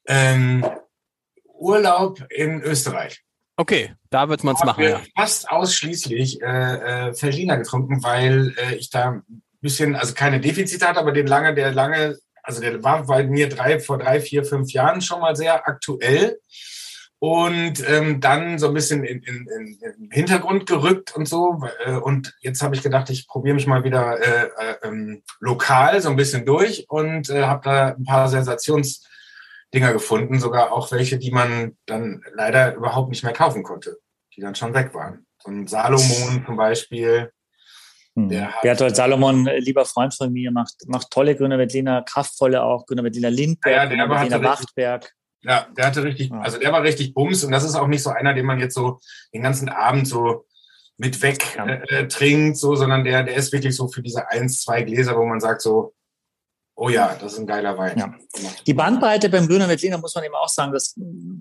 [0.06, 0.64] ähm,
[1.44, 3.22] Urlaub in Österreich.
[3.56, 4.84] Okay, da wird man es machen.
[4.84, 5.00] Ja.
[5.16, 10.86] Fast ausschließlich äh, äh, Feldliner getrunken, weil äh, ich da ein bisschen, also keine Defizite
[10.86, 14.44] hatte, aber den lange, der lange also der war bei mir drei, vor drei, vier,
[14.44, 16.38] fünf Jahren schon mal sehr aktuell
[17.20, 21.62] und ähm, dann so ein bisschen in, in, in, in Hintergrund gerückt und so.
[21.84, 26.00] Äh, und jetzt habe ich gedacht, ich probiere mich mal wieder äh, äh, ähm, lokal
[26.00, 31.18] so ein bisschen durch und äh, habe da ein paar Sensationsdinger gefunden, sogar auch welche,
[31.18, 33.98] die man dann leider überhaupt nicht mehr kaufen konnte,
[34.34, 35.26] die dann schon weg waren.
[35.42, 37.32] So ein Salomon zum Beispiel.
[38.16, 38.28] Hm.
[38.62, 43.04] Berthold Salomon, äh, lieber Freund von mir, macht, macht tolle Grüner Veltliner, kraftvolle auch, Grüner
[43.04, 45.12] Veltliner Lindberg, ja, Grüner Wachtberg.
[45.42, 48.10] Ja, der hatte richtig, also der war richtig Bums und das ist auch nicht so
[48.10, 49.00] einer, den man jetzt so
[49.32, 50.44] den ganzen Abend so
[50.98, 51.66] mit weg ja.
[51.66, 55.24] äh, trinkt, so, sondern der, der ist wirklich so für diese eins, zwei Gläser, wo
[55.24, 55.94] man sagt so,
[56.82, 57.98] Oh ja, das ist ein geiler Wein.
[57.98, 58.14] Ja.
[58.66, 60.94] Die Bandbreite beim Grüner Veltliner muss man eben auch sagen, das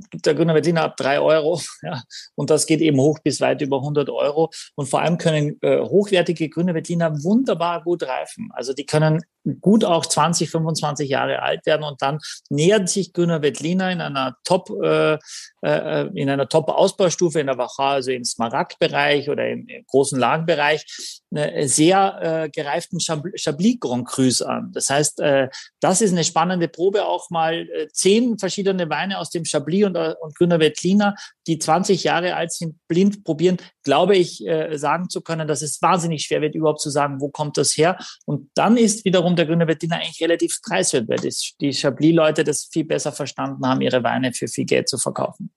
[0.09, 1.61] gibt der Grüner Veltliner ab drei Euro.
[1.81, 2.03] Ja,
[2.35, 4.51] und das geht eben hoch bis weit über 100 Euro.
[4.75, 8.49] Und vor allem können äh, hochwertige Grüne Veltliner wunderbar gut reifen.
[8.51, 9.21] Also die können
[9.61, 14.37] gut auch 20, 25 Jahre alt werden und dann nähert sich Grüner Veltliner in einer
[14.43, 15.17] Top, äh,
[15.61, 20.85] äh, in einer Top-Ausbaustufe in der Wacha, also im Smaragd-Bereich oder im, großen Lagenbereich,
[21.31, 24.71] äh, sehr äh, gereiften Chablis Grand Crus an.
[24.73, 29.29] Das heißt, äh, das ist eine spannende Probe, auch mal äh, zehn verschiedene Weine aus
[29.29, 31.15] dem Chablis und, äh, und Grüner Veltliner,
[31.49, 35.81] die 20 Jahre alt sind, blind probieren, glaube ich, äh, sagen zu können, dass es
[35.81, 37.97] wahnsinnig schwer wird, überhaupt zu sagen, wo kommt das her.
[38.25, 42.69] Und dann ist wiederum der Grüner Veltliner eigentlich relativ preiswert, weil das, die Chablis-Leute das
[42.71, 45.51] viel besser verstanden haben, ihre Weine für viel Geld zu verkaufen.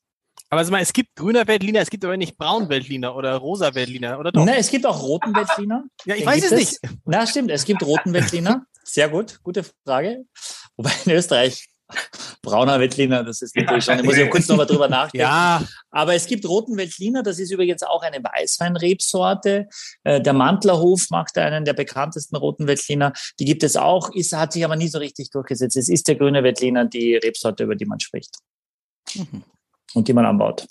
[0.49, 3.75] Aber also mal, es gibt grüner Veltliner, es gibt aber nicht braun Veltliner oder rosa
[3.75, 4.45] Veltliner, oder doch?
[4.45, 5.85] Ne, es gibt auch roten Veltliner.
[6.05, 6.81] Ja, ich Den weiß es nicht.
[7.05, 8.65] Na, stimmt, es gibt roten Veltliner.
[8.83, 10.25] Sehr gut, gute Frage.
[10.77, 11.69] Wobei in Österreich
[12.43, 15.27] brauner Veltliner, das ist natürlich schon, ich muss ja kurz nochmal drüber nachdenken.
[15.27, 15.63] Ja.
[15.91, 19.69] Aber es gibt roten Veltliner, das ist übrigens auch eine Weißweinrebsorte.
[20.05, 23.13] Äh, der Mantlerhof macht einen der bekanntesten roten Veltliner.
[23.39, 25.77] Die gibt es auch, ist, hat sich aber nie so richtig durchgesetzt.
[25.77, 28.37] Es ist der grüne Veltliner die Rebsorte, über die man spricht.
[29.15, 29.45] Mhm
[29.95, 30.67] und die man anbaut.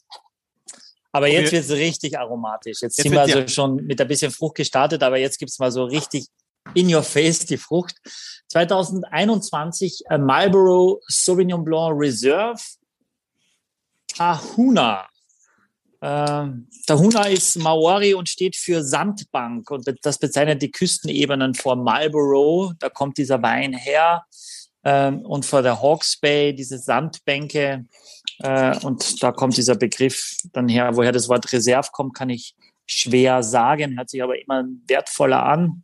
[1.14, 2.82] Aber jetzt wird es richtig aromatisch.
[2.82, 3.48] Jetzt, jetzt sind wir also ja.
[3.48, 6.28] schon mit ein bisschen Frucht gestartet, aber jetzt gibt es mal so richtig
[6.74, 7.96] in your face die Frucht.
[8.50, 12.62] 2021 äh, Marlboro Sauvignon Blanc Reserve
[14.08, 15.08] Tahuna.
[16.02, 16.48] Äh,
[16.86, 22.74] Tahuna ist Maori und steht für Sandbank und das bezeichnet die Küstenebenen vor Marlboro.
[22.80, 24.26] Da kommt dieser Wein her.
[24.84, 27.86] Ähm, und vor der Hawke's Bay diese Sandbänke
[28.40, 32.56] äh, und da kommt dieser Begriff dann her, woher das Wort Reserve kommt, kann ich
[32.88, 35.84] schwer sagen, hört sich aber immer wertvoller an.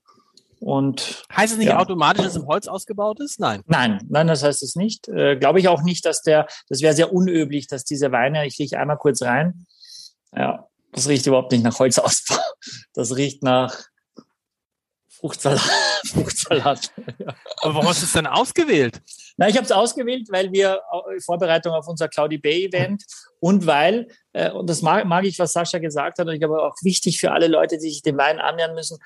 [0.59, 1.79] Und heißt es nicht ja.
[1.79, 3.39] automatisch, dass im Holz ausgebaut ist?
[3.39, 3.61] Nein.
[3.67, 5.07] Nein, nein, das heißt es nicht.
[5.07, 8.57] Äh, Glaube ich auch nicht, dass der, das wäre sehr unüblich, dass diese Weine, ich
[8.57, 9.67] rieche einmal kurz rein.
[10.35, 12.37] Ja, das riecht überhaupt nicht nach Holzausbau.
[12.93, 13.87] Das riecht nach
[15.09, 15.61] Fruchtsalat.
[16.05, 16.91] Fruchtsalat.
[17.17, 17.35] Ja.
[17.61, 19.01] Aber warum hast du es dann ausgewählt?
[19.37, 20.81] Na, ich habe es ausgewählt, weil wir
[21.13, 23.03] in Vorbereitung auf unser Cloudy Bay Event
[23.39, 26.61] und weil, äh, und das mag, mag ich, was Sascha gesagt hat, und ich glaube
[26.61, 28.97] auch wichtig für alle Leute, die sich dem Wein annähern müssen,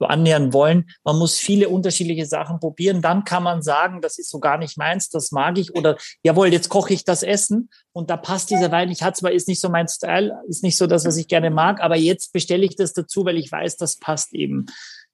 [0.00, 0.90] annähern wollen.
[1.04, 3.02] Man muss viele unterschiedliche Sachen probieren.
[3.02, 5.74] Dann kann man sagen, das ist so gar nicht meins, das mag ich.
[5.74, 8.90] Oder jawohl, jetzt koche ich das Essen und da passt dieser Wein.
[8.90, 11.50] Ich hatte zwar, ist nicht so mein Style, ist nicht so das, was ich gerne
[11.50, 14.66] mag, aber jetzt bestelle ich das dazu, weil ich weiß, das passt eben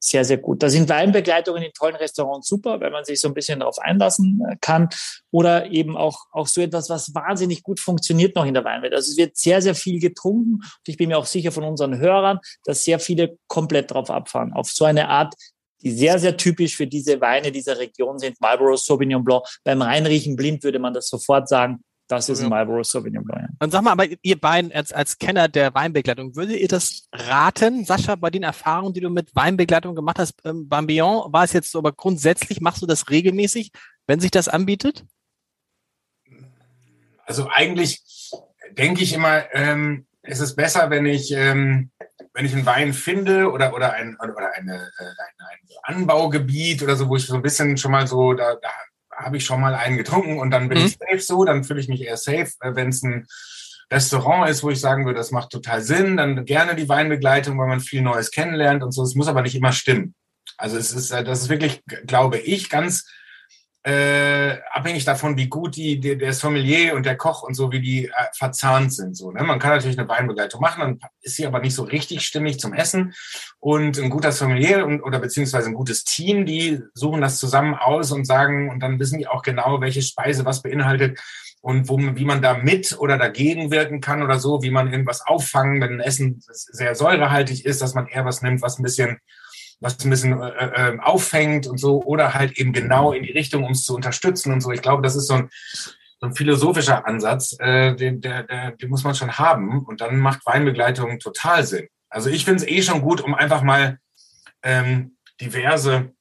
[0.04, 0.62] sehr, sehr gut.
[0.62, 4.42] Da sind Weinbegleitungen in tollen Restaurants super, wenn man sich so ein bisschen darauf einlassen
[4.50, 4.88] äh, kann.
[5.30, 8.94] Oder eben auch, auch so etwas, was wahnsinnig gut funktioniert noch in der Weinwelt.
[8.94, 10.54] Also es wird sehr, sehr viel getrunken.
[10.54, 14.52] Und ich bin mir auch sicher von unseren Hörern, dass sehr viele komplett drauf abfahren.
[14.52, 15.34] Auf so eine Art,
[15.82, 18.40] die sehr, sehr typisch für diese Weine dieser Region sind.
[18.40, 19.44] Marlborough Sauvignon Blanc.
[19.62, 21.84] Beim Reinriechen blind würde man das sofort sagen.
[22.16, 23.48] Das ist ein Marlborough Sauvignon Blanc.
[23.58, 27.84] Dann sag mal, aber ihr beiden als, als Kenner der Weinbegleitung, würdet ihr das raten,
[27.84, 31.54] Sascha, bei den Erfahrungen, die du mit Weinbegleitung gemacht hast, ähm, beim Beyond, war es
[31.54, 33.72] jetzt so, aber grundsätzlich machst du das regelmäßig,
[34.06, 35.06] wenn sich das anbietet?
[37.24, 38.02] Also eigentlich
[38.76, 41.90] denke ich immer, ähm, es ist besser, wenn ich, ähm,
[42.34, 46.94] wenn ich einen Wein finde oder, oder, ein, oder eine, äh, ein, ein Anbaugebiet oder
[46.94, 48.68] so, wo ich so ein bisschen schon mal so, da, da
[49.22, 50.86] habe ich schon mal einen getrunken und dann bin mhm.
[50.86, 52.50] ich safe so, dann fühle ich mich eher safe.
[52.60, 53.26] Äh, Wenn es ein
[53.90, 57.68] Restaurant ist, wo ich sagen würde, das macht total Sinn, dann gerne die Weinbegleitung, weil
[57.68, 59.02] man viel Neues kennenlernt und so.
[59.02, 60.14] Es muss aber nicht immer stimmen.
[60.56, 63.06] Also es ist, äh, das ist wirklich, glaube ich, ganz
[63.84, 67.80] äh, abhängig davon, wie gut die, die, der Sommelier und der Koch und so, wie
[67.80, 69.16] die äh, verzahnt sind.
[69.16, 69.42] So, ne?
[69.42, 72.74] Man kann natürlich eine Weinbegleitung machen, dann ist sie aber nicht so richtig stimmig zum
[72.74, 73.12] Essen.
[73.58, 78.12] Und ein guter Sommelier und, oder beziehungsweise ein gutes Team, die suchen das zusammen aus
[78.12, 81.18] und sagen, und dann wissen die auch genau, welche Speise was beinhaltet
[81.60, 85.26] und wo, wie man da mit oder dagegen wirken kann oder so, wie man irgendwas
[85.26, 89.18] auffangen, wenn ein Essen sehr säurehaltig ist, dass man eher was nimmt, was ein bisschen
[89.82, 93.64] was ein bisschen äh, äh, auffängt und so, oder halt eben genau in die Richtung,
[93.64, 94.70] um es zu unterstützen und so.
[94.70, 95.50] Ich glaube, das ist so ein,
[96.20, 99.84] so ein philosophischer Ansatz, äh, den, der, der, den muss man schon haben.
[99.84, 101.88] Und dann macht Weinbegleitung total Sinn.
[102.08, 103.98] Also ich finde es eh schon gut, um einfach mal
[104.62, 106.12] ähm, diverse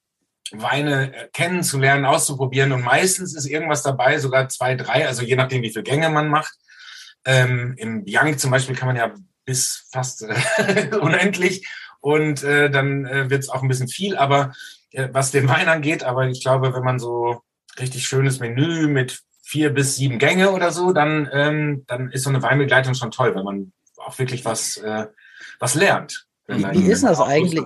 [0.50, 2.72] Weine äh, kennenzulernen, auszuprobieren.
[2.72, 6.28] Und meistens ist irgendwas dabei, sogar zwei, drei, also je nachdem, wie viele Gänge man
[6.28, 6.52] macht.
[7.24, 10.22] Ähm, Im Young zum Beispiel kann man ja bis fast
[11.00, 11.66] unendlich
[12.02, 14.52] und äh, dann äh, wird es auch ein bisschen viel, aber
[14.90, 17.40] äh, was den Wein angeht, aber ich glaube, wenn man so
[17.78, 22.30] richtig schönes Menü mit vier bis sieben Gänge oder so, dann, ähm, dann ist so
[22.30, 25.06] eine Weinbegleitung schon toll, weil man auch wirklich was, äh,
[25.58, 26.26] was lernt.
[26.48, 27.64] Wie, wie ist das eigentlich?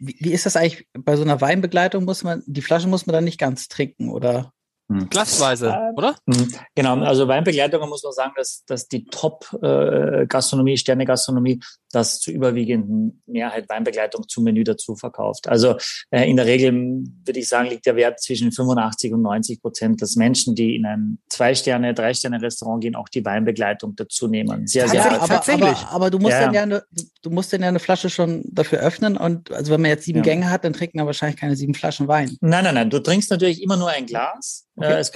[0.00, 2.04] wie, wie ist das eigentlich bei so einer Weinbegleitung?
[2.04, 4.52] Muss man, die Flasche muss man dann nicht ganz trinken, oder?
[4.90, 5.08] Hm.
[5.08, 6.16] Glasweise, äh, oder?
[6.26, 6.52] Mhm.
[6.74, 11.60] Genau, also Weinbegleitung muss man sagen, dass, dass die Top-Gastronomie, äh, Sterne-Gastronomie,
[11.92, 15.48] das zu überwiegenden Mehrheit Weinbegleitung zum Menü dazu verkauft.
[15.48, 15.76] Also
[16.10, 20.02] äh, in der Regel würde ich sagen, liegt der Wert zwischen 85 und 90 Prozent,
[20.02, 24.66] dass Menschen, die in ein Zwei-Sterne-, Drei-Sterne-Restaurant gehen, auch die Weinbegleitung dazu nehmen.
[24.66, 25.68] Sehr, sehr ja, aber, tatsächlich.
[25.68, 26.46] Aber, aber, du musst ja.
[26.46, 26.82] dann ja eine,
[27.22, 30.18] du musst dann ja eine Flasche schon dafür öffnen und also wenn man jetzt sieben
[30.18, 30.24] ja.
[30.24, 32.36] Gänge hat, dann trinkt man wahrscheinlich keine sieben Flaschen Wein.
[32.40, 32.90] Nein, nein, nein.
[32.90, 34.66] Du trinkst natürlich immer nur ein Glas.
[34.80, 34.98] Okay.
[34.98, 35.10] Es,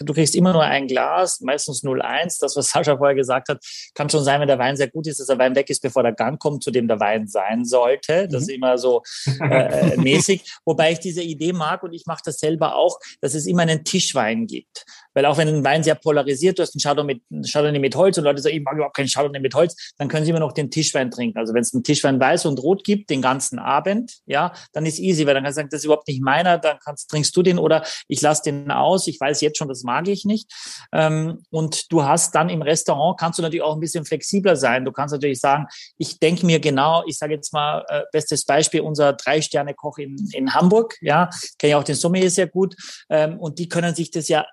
[0.00, 2.38] du kriegst immer nur ein Glas, meistens 0,1.
[2.40, 3.62] Das, was Sascha vorher gesagt hat,
[3.94, 6.02] kann schon sein, wenn der Wein sehr gut ist, dass der Wein weg ist, bevor
[6.02, 8.28] der Gang kommt, zu dem der Wein sein sollte.
[8.28, 8.48] Das mhm.
[8.48, 9.02] ist immer so
[9.40, 10.42] äh, äh, mäßig.
[10.64, 13.84] Wobei ich diese Idee mag und ich mache das selber auch, dass es immer einen
[13.84, 14.84] Tischwein gibt.
[15.14, 18.16] Weil auch wenn ein Wein sehr polarisiert, du hast einen Chardonnay mit, Chardonnay mit Holz
[18.18, 20.52] und Leute sagen, ich mag überhaupt keinen Chardonnay mit Holz, dann können sie immer noch
[20.52, 21.38] den Tischwein trinken.
[21.38, 24.98] Also wenn es einen Tischwein weiß und rot gibt, den ganzen Abend, ja, dann ist
[24.98, 27.42] easy, weil dann kannst du sagen, das ist überhaupt nicht meiner, dann kannst, trinkst du
[27.42, 30.50] den oder ich lasse den aus, ich weiß jetzt schon, das mag ich nicht.
[30.92, 34.84] Ähm, und du hast dann im Restaurant, kannst du natürlich auch ein bisschen flexibler sein.
[34.84, 35.66] Du kannst natürlich sagen,
[35.98, 40.54] ich denke mir genau, ich sage jetzt mal, äh, bestes Beispiel, unser Drei-Sterne-Koch in, in
[40.54, 42.74] Hamburg, ja, kenne ich auch den Sommelier sehr gut,
[43.08, 44.46] ähm, und die können sich das ja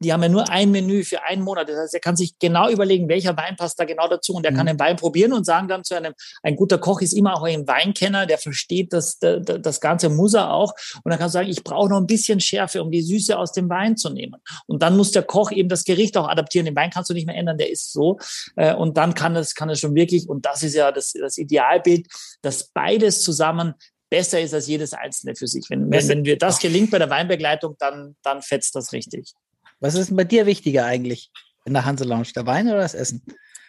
[0.00, 1.68] die haben ja nur ein Menü für einen Monat.
[1.68, 4.34] Das heißt, er kann sich genau überlegen, welcher Wein passt da genau dazu.
[4.34, 4.56] Und er mhm.
[4.56, 7.44] kann den Wein probieren und sagen dann zu einem, ein guter Koch ist immer auch
[7.44, 10.74] ein Weinkenner, der versteht das, das, das ganze muss er auch.
[11.02, 13.68] Und er kann sagen, ich brauche noch ein bisschen Schärfe, um die Süße aus dem
[13.70, 14.40] Wein zu nehmen.
[14.66, 16.66] Und dann muss der Koch eben das Gericht auch adaptieren.
[16.66, 18.18] Den Wein kannst du nicht mehr ändern, der ist so.
[18.56, 21.38] Äh, und dann kann es, kann es schon wirklich, und das ist ja das, das
[21.38, 22.06] Idealbild,
[22.42, 23.74] dass beides zusammen
[24.10, 25.68] besser ist als jedes einzelne für sich.
[25.68, 29.32] Wenn, wenn, wenn wir das gelingt bei der Weinbegleitung, dann, dann fetzt das richtig.
[29.80, 31.30] Was ist denn bei dir wichtiger eigentlich
[31.64, 32.28] in der Hanse Lounge?
[32.34, 33.22] Der Wein oder das Essen?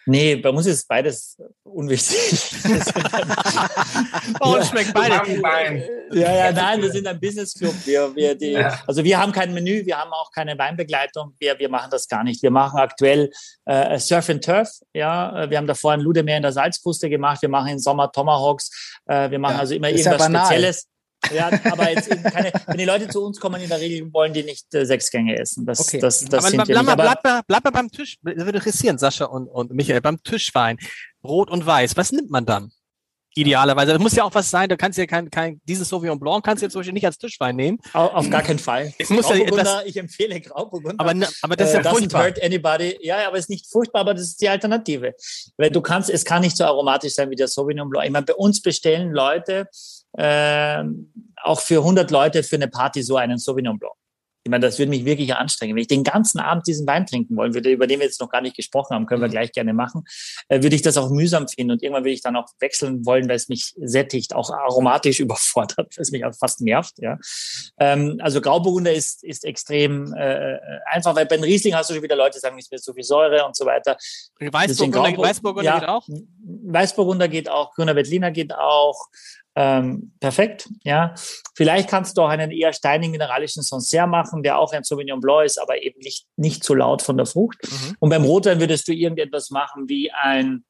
[0.08, 2.16] Nee, bei uns ist beides unwichtig.
[4.40, 4.64] oh, ja.
[4.64, 5.86] schmeckt beide.
[6.12, 7.74] Ja, ja, nein, wir sind ein Business Club.
[7.84, 8.80] Wir, wir die, ja.
[8.86, 11.34] Also wir haben kein Menü, wir haben auch keine Weinbegleitung.
[11.38, 12.42] Wir, wir machen das gar nicht.
[12.42, 13.30] Wir machen aktuell
[13.66, 14.70] äh, Surf and Turf.
[14.94, 17.42] Ja, wir haben davor ein Ludemeer in der Salzkruste gemacht.
[17.42, 18.98] Wir machen im Sommer Tomahawks.
[19.04, 20.86] Äh, wir machen ja, also immer irgendwas Spezielles.
[21.32, 24.44] Ja, aber jetzt keine, wenn die Leute zu uns kommen, in der Regel wollen die
[24.44, 25.66] nicht äh, sechs Gänge essen.
[25.66, 25.98] Das, okay.
[25.98, 28.18] das, das aber bleib, mal, bleib, mal, bleib mal beim Tisch.
[28.22, 30.78] Das würde interessieren, Sascha und, und Michael, beim Tischwein.
[31.24, 31.96] Rot und Weiß.
[31.96, 32.70] Was nimmt man dann?
[33.34, 33.92] Idealerweise.
[33.92, 34.68] Das muss ja auch was sein.
[34.68, 37.18] Du kannst ja kein, kein, dieses Sauvignon Blanc kannst du jetzt zum Beispiel nicht als
[37.18, 37.78] Tischwein nehmen.
[37.92, 38.92] Auf, auf gar keinen Fall.
[38.98, 40.96] Es muss ja etwas, ich empfehle Grauburgunder.
[40.98, 42.24] Aber, aber das ist ja äh, furchtbar.
[42.24, 42.98] hurt anybody.
[43.00, 45.14] Ja, aber es ist nicht furchtbar, aber das ist die Alternative.
[45.56, 48.06] Weil du kannst, es kann nicht so aromatisch sein wie der Sauvignon Blanc.
[48.06, 49.68] Ich meine, bei uns bestellen Leute,
[50.12, 50.84] äh,
[51.42, 53.94] auch für 100 Leute für eine Party so einen Sauvignon Blanc.
[54.48, 55.76] Ich meine, das würde mich wirklich anstrengen.
[55.76, 58.30] Wenn ich den ganzen Abend diesen Wein trinken wollen würde, über den wir jetzt noch
[58.30, 59.32] gar nicht gesprochen haben, können wir mhm.
[59.32, 60.04] gleich gerne machen,
[60.48, 63.28] äh, würde ich das auch mühsam finden und irgendwann würde ich dann auch wechseln wollen,
[63.28, 66.94] weil es mich sättigt, auch aromatisch überfordert, weil es mich auch fast nervt.
[66.96, 67.18] Ja.
[67.78, 72.16] Ähm, also Grauburgunder ist, ist extrem äh, einfach, weil bei Riesling hast du schon wieder
[72.16, 73.98] Leute, die sagen, es wird zu viel Säure und so weiter.
[74.40, 76.08] Weißburgunder, Weißburgunder ja, geht auch?
[76.08, 79.08] Weißburgunder geht auch, Grüner Veltliner geht auch
[79.60, 80.68] ähm, perfekt.
[80.84, 81.14] Ja,
[81.56, 85.46] vielleicht kannst du auch einen eher steinigen mineralischen Sancerre machen, der auch ein Sauvignon Blanc
[85.46, 87.58] ist, aber eben nicht nicht so laut von der Frucht.
[87.64, 87.96] Mhm.
[87.98, 90.64] Und beim Rotwein würdest du irgendetwas machen wie ein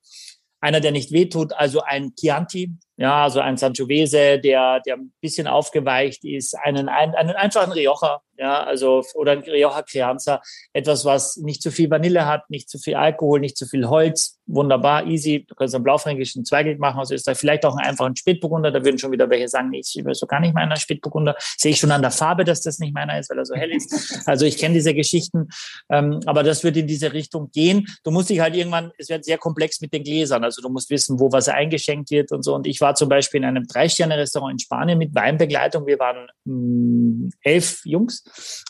[0.60, 5.46] einer, der nicht wehtut, also ein Chianti, ja, also ein Sangiovese, der, der ein bisschen
[5.46, 10.40] aufgeweicht ist, einen, einen, einen einfachen Rioja, ja, also, oder ein Rioja Crianza,
[10.72, 14.38] etwas, was nicht zu viel Vanille hat, nicht zu viel Alkohol, nicht zu viel Holz,
[14.46, 18.70] wunderbar, easy, du kannst einen blaufränkischen Zweigelt machen aus Österreich, vielleicht auch einen einfachen Spätburgunder,
[18.70, 21.72] da würden schon wieder welche sagen, nee, ich will so gar nicht meiner Spätburgunder, sehe
[21.72, 24.22] ich schon an der Farbe, dass das nicht meiner ist, weil er so hell ist,
[24.26, 25.48] also ich kenne diese Geschichten,
[25.90, 29.24] ähm, aber das wird in diese Richtung gehen, du musst dich halt irgendwann, es wird
[29.24, 32.54] sehr komplex mit den Gläsern, also du musst wissen, wo was eingeschenkt wird und so,
[32.54, 36.54] und ich war zum Beispiel in einem Drei-Sterne-Restaurant in Spanien mit Weinbegleitung, wir waren mh,
[36.54, 38.24] hm, elf Jungs,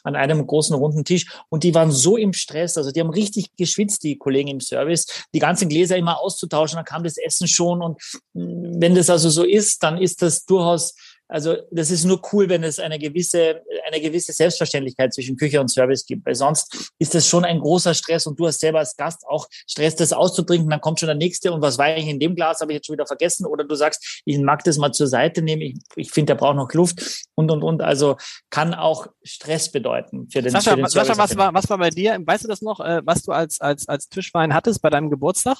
[0.04, 1.26] an einem großen runden Tisch.
[1.48, 5.06] Und die waren so im Stress, also die haben richtig geschwitzt, die Kollegen im Service,
[5.34, 7.82] die ganzen Gläser immer auszutauschen, dann kam das Essen schon.
[7.82, 8.00] Und
[8.34, 10.94] wenn das also so ist, dann ist das durchaus
[11.28, 15.68] also das ist nur cool, wenn es eine gewisse, eine gewisse Selbstverständlichkeit zwischen Küche und
[15.68, 18.96] Service gibt, weil sonst ist das schon ein großer Stress und du hast selber als
[18.96, 22.18] Gast auch Stress, das auszutrinken, dann kommt schon der nächste und was war eigentlich in
[22.18, 23.44] dem Glas, habe ich jetzt schon wieder vergessen.
[23.44, 26.56] Oder du sagst, ich mag das mal zur Seite nehmen, ich, ich finde, der braucht
[26.56, 28.16] noch Luft und, und, und, also
[28.48, 31.90] kann auch Stress bedeuten für den, Sascha, für den Sascha was, war, was war bei
[31.90, 35.10] dir, weißt du das noch, äh, was du als, als, als Tischwein hattest bei deinem
[35.10, 35.58] Geburtstag?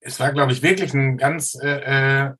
[0.00, 2.30] Es war, glaube ich, wirklich ein ganz äh, äh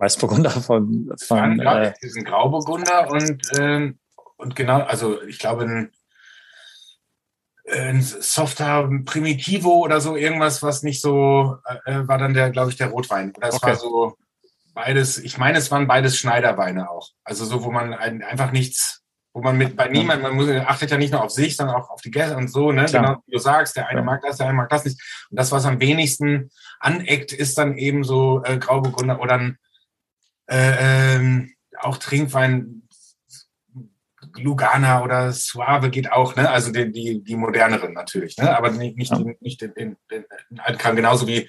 [0.00, 3.92] Weißburgunder von, von ja, äh, ist ein Grauburgunder und, äh,
[4.36, 5.92] und genau, also ich glaube ein,
[7.70, 12.76] ein softer Primitivo oder so irgendwas, was nicht so äh, war dann der, glaube ich,
[12.76, 13.32] der Rotwein.
[13.40, 13.68] Das okay.
[13.68, 14.16] war so
[14.74, 17.10] beides, ich meine, es waren beides Schneiderweine auch.
[17.24, 20.90] Also so, wo man ein, einfach nichts, wo man mit bei niemandem, man muss, achtet
[20.90, 22.86] ja nicht nur auf sich, sondern auch auf die Gäste und so, ne?
[22.86, 23.02] Klar.
[23.02, 24.04] Genau, wie du sagst, der eine ja.
[24.04, 25.00] mag das, der eine mag das nicht.
[25.30, 29.56] Und das, was am wenigsten aneckt, ist dann eben so äh, Grauburgunder oder ein, äh,
[30.50, 32.82] ähm, auch Trinkwein,
[34.36, 36.50] Lugana oder Suave geht auch, ne?
[36.50, 38.56] Also die, die, die moderneren natürlich, ne?
[38.56, 39.18] Aber nicht, nicht, ja.
[39.18, 41.48] den, nicht den, den, den, den Altkram, genauso wie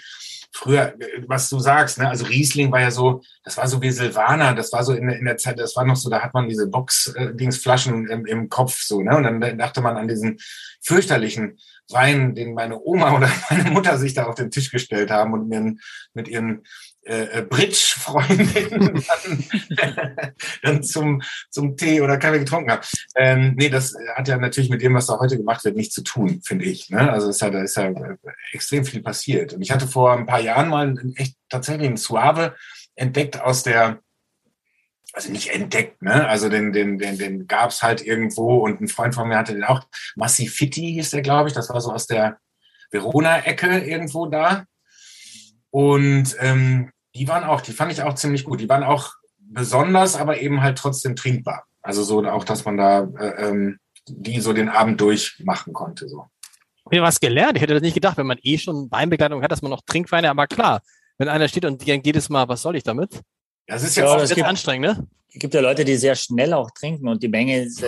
[0.54, 0.96] früher,
[1.28, 2.10] was du sagst, ne?
[2.10, 5.26] Also Riesling war ja so, das war so wie Silvaner, das war so in, in
[5.26, 9.02] der Zeit, das war noch so, da hat man diese Box-Dingsflaschen im, im Kopf so,
[9.02, 9.16] ne?
[9.16, 10.38] Und dann dachte man an diesen
[10.82, 11.58] fürchterlichen
[11.90, 15.50] Wein, den meine Oma oder meine Mutter sich da auf den Tisch gestellt haben und
[15.50, 15.76] mir
[16.14, 16.64] mit ihren
[17.04, 19.04] äh, äh Bridge-Freundinnen
[19.78, 20.34] dann,
[20.64, 22.86] dann zum, zum Tee oder Kaffee getrunken habe.
[23.16, 26.04] Ähm, nee, das hat ja natürlich mit dem, was da heute gemacht wird, nichts zu
[26.04, 26.90] tun, finde ich.
[26.90, 27.12] Ne?
[27.12, 27.92] Also ist ja, da ist ja
[28.52, 29.54] extrem viel passiert.
[29.54, 32.56] Und ich hatte vor ein paar Jahren mal echt tatsächlich einen Suave
[32.96, 34.00] entdeckt aus der
[35.14, 36.28] also nicht entdeckt, ne?
[36.28, 39.64] Also den, den, den, den gab's halt irgendwo und ein Freund von mir hatte den
[39.64, 39.82] auch.
[40.16, 41.54] Massifitti hieß der, glaube ich.
[41.54, 42.38] Das war so aus der
[42.92, 44.66] Verona-Ecke irgendwo da.
[45.72, 48.62] Und ähm, die waren auch, die fand ich auch ziemlich gut.
[48.62, 51.66] Die waren auch besonders, aber eben halt trotzdem trinkbar.
[51.82, 56.08] Also so auch, dass man da äh, ähm, die so den Abend durchmachen konnte.
[56.08, 56.26] So.
[56.90, 57.56] Mir was gelernt.
[57.56, 60.30] Ich hätte das nicht gedacht, wenn man eh schon Weinbegleitung hat, dass man noch Trinkweine,
[60.30, 60.82] aber klar,
[61.18, 63.22] wenn einer steht und denkt jedes Mal, was soll ich damit?
[63.68, 65.08] Das ist ja, ja auch das anstrengend, ne?
[65.34, 67.88] Es gibt ja Leute, die sehr schnell auch trinken und die Menge so,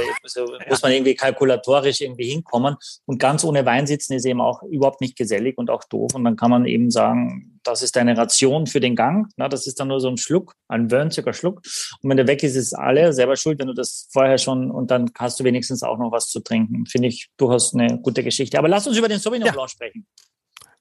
[0.69, 2.77] muss man irgendwie kalkulatorisch irgendwie hinkommen.
[3.05, 6.15] Und ganz ohne Wein sitzen ist eben auch überhaupt nicht gesellig und auch doof.
[6.15, 9.27] Und dann kann man eben sagen, das ist deine Ration für den Gang.
[9.35, 11.61] Na, das ist dann nur so ein Schluck, ein Wörnziger Schluck.
[12.01, 14.89] Und wenn der weg ist, ist alle selber schuld, wenn du das vorher schon und
[14.89, 16.85] dann hast du wenigstens auch noch was zu trinken.
[16.85, 18.57] Finde ich durchaus eine gute Geschichte.
[18.57, 19.53] Aber lass uns über den Sauvignon ja.
[19.53, 20.05] Blanc sprechen.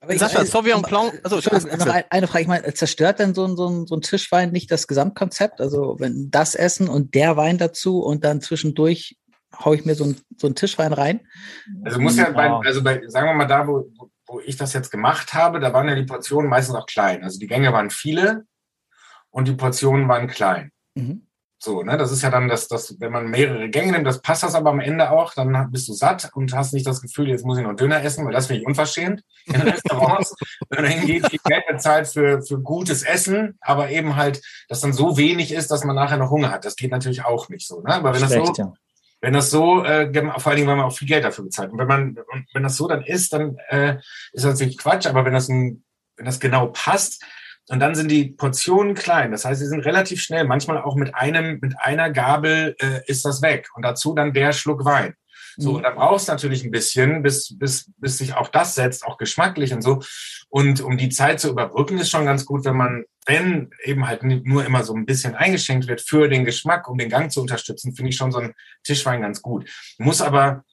[0.02, 3.68] Aber Sascha, Sauvignon Blanc, also noch eine Frage, ich meine, zerstört denn so ein, so,
[3.68, 5.60] ein, so ein Tischwein nicht das Gesamtkonzept?
[5.60, 9.16] Also wenn das Essen und der Wein dazu und dann zwischendurch
[9.64, 11.20] haue ich mir so ein, so ein Tischwein rein?
[11.84, 13.90] Also muss ja, bei, also bei, sagen wir mal da, wo,
[14.26, 17.22] wo ich das jetzt gemacht habe, da waren ja die Portionen meistens auch klein.
[17.22, 18.44] Also die Gänge waren viele
[19.30, 20.72] und die Portionen waren klein.
[20.94, 21.28] Mhm.
[21.64, 24.42] So, ne, das ist ja dann das, das, wenn man mehrere Gänge nimmt, das passt
[24.42, 27.44] das aber am Ende auch, dann bist du satt und hast nicht das Gefühl, jetzt
[27.44, 30.34] muss ich noch Döner essen, weil das finde ich unverschämt in Restaurants.
[30.70, 34.92] wenn man hingeht, viel Geld bezahlt für, für gutes Essen, aber eben halt, dass dann
[34.92, 36.64] so wenig ist, dass man nachher noch Hunger hat.
[36.64, 37.94] Das geht natürlich auch nicht so, ne?
[37.94, 38.72] Aber wenn Schlecht, das so, ja.
[39.20, 41.70] wenn das so, äh, vor allen Dingen, wenn man auch viel Geld dafür bezahlt.
[41.70, 42.18] Und wenn man,
[42.54, 43.98] wenn das so dann ist, dann äh,
[44.32, 45.84] ist das natürlich Quatsch, aber wenn das ein,
[46.16, 47.22] wenn das genau passt,
[47.68, 49.30] und dann sind die Portionen klein.
[49.30, 50.44] Das heißt, sie sind relativ schnell.
[50.44, 53.68] Manchmal auch mit einem, mit einer Gabel äh, ist das weg.
[53.74, 55.14] Und dazu dann der Schluck Wein.
[55.56, 55.76] So, mhm.
[55.76, 59.18] und dann brauchst du natürlich ein bisschen, bis, bis, bis sich auch das setzt, auch
[59.18, 60.00] geschmacklich und so.
[60.48, 64.22] Und um die Zeit zu überbrücken, ist schon ganz gut, wenn man, wenn eben halt
[64.22, 67.94] nur immer so ein bisschen eingeschenkt wird für den Geschmack, um den Gang zu unterstützen,
[67.94, 69.68] finde ich schon so ein Tischwein ganz gut.
[69.98, 70.64] Muss aber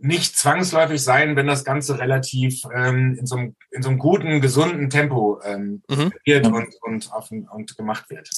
[0.00, 4.40] nicht zwangsläufig sein, wenn das Ganze relativ ähm, in, so einem, in so einem guten,
[4.40, 6.12] gesunden Tempo ähm, mhm.
[6.24, 8.28] wird und, und, auf, und gemacht wird.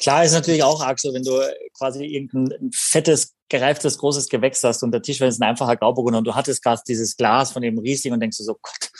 [0.00, 1.40] Klar ist natürlich auch, Axel, wenn du
[1.76, 6.26] quasi irgendein fettes, gereiftes, großes Gewächs hast und der Tischwein ist ein einfacher Grauburgunder und
[6.26, 8.90] du hattest gerade dieses Glas von dem Riesling und denkst du so, Gott,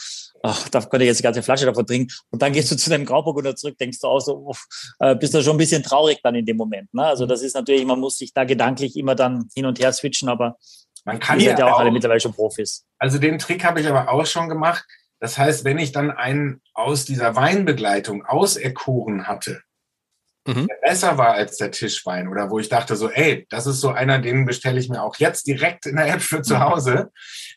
[0.42, 2.12] ach, da könnte ich jetzt die ganze Flasche davon trinken.
[2.30, 4.66] Und dann gehst du zu deinem Grauburgunder zurück, denkst du auch so, uff,
[5.00, 6.92] äh, bist du schon ein bisschen traurig dann in dem Moment.
[6.94, 7.04] Ne?
[7.04, 7.28] Also mhm.
[7.28, 10.56] das ist natürlich, man muss sich da gedanklich immer dann hin und her switchen, aber
[11.08, 12.84] man kann ja, ja auch alle mittlerweile schon Profis.
[12.98, 14.84] Also den Trick habe ich aber auch schon gemacht.
[15.20, 19.62] Das heißt, wenn ich dann einen aus dieser Weinbegleitung auserkoren hatte,
[20.46, 20.66] mhm.
[20.66, 23.88] der besser war als der Tischwein oder wo ich dachte so, ey, das ist so
[23.88, 27.10] einer, den bestelle ich mir auch jetzt direkt in der App für zu Hause.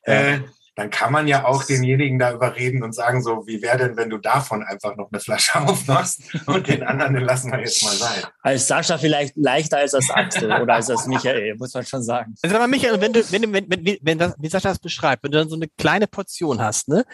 [0.06, 0.14] Ja.
[0.14, 0.40] Äh,
[0.76, 4.10] dann kann man ja auch denjenigen da überreden und sagen so, wie wäre denn, wenn
[4.10, 7.94] du davon einfach noch eine Flasche aufmachst und den anderen, den lassen wir jetzt mal
[7.94, 8.24] sein.
[8.42, 12.36] Als Sascha vielleicht leichter als das Axel oder als das Michael, muss man schon sagen.
[12.42, 15.24] Also aber Michael, wenn du, wenn, du, wenn, wenn, wenn das, wie Sascha das beschreibt,
[15.24, 17.06] wenn du dann so eine kleine Portion hast, ne,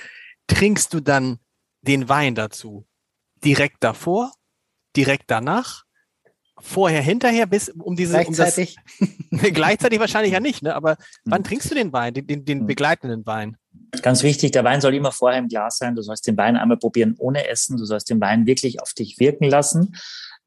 [0.46, 1.40] trinkst du dann
[1.82, 2.86] den Wein dazu
[3.44, 4.34] direkt davor,
[4.96, 5.87] direkt danach
[6.60, 8.78] vorher, hinterher, bis um diese gleichzeitig.
[9.00, 10.76] Um das, gleichzeitig wahrscheinlich ja nicht, ne?
[10.76, 10.98] Aber hm.
[11.26, 12.68] wann trinkst du den Wein, den, den, den hm.
[12.68, 13.58] begleitenden Wein?
[14.02, 15.96] Ganz wichtig, der Wein soll immer vorher im Glas sein.
[15.96, 17.78] Du sollst den Wein einmal probieren ohne Essen.
[17.78, 19.96] Du sollst den Wein wirklich auf dich wirken lassen.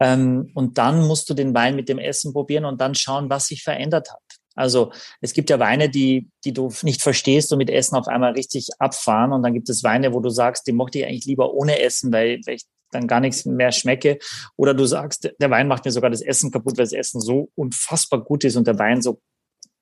[0.01, 3.47] Ähm, und dann musst du den Wein mit dem Essen probieren und dann schauen, was
[3.47, 4.21] sich verändert hat.
[4.57, 8.33] Also es gibt ja Weine, die, die du nicht verstehst und mit Essen auf einmal
[8.33, 9.33] richtig abfahren.
[9.33, 12.13] Und dann gibt es Weine, wo du sagst, die mochte ich eigentlich lieber ohne Essen,
[12.13, 14.19] weil, weil ich dann gar nichts mehr schmecke.
[14.57, 17.51] Oder du sagst, der Wein macht mir sogar das Essen kaputt, weil das Essen so
[17.55, 19.21] unfassbar gut ist und der Wein so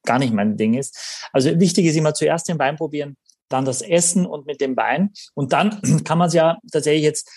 [0.04, 1.28] gar nicht mein Ding ist.
[1.32, 3.16] Also wichtig ist immer zuerst den Wein probieren,
[3.48, 5.10] dann das Essen und mit dem Wein.
[5.34, 7.30] Und dann kann man es ja tatsächlich jetzt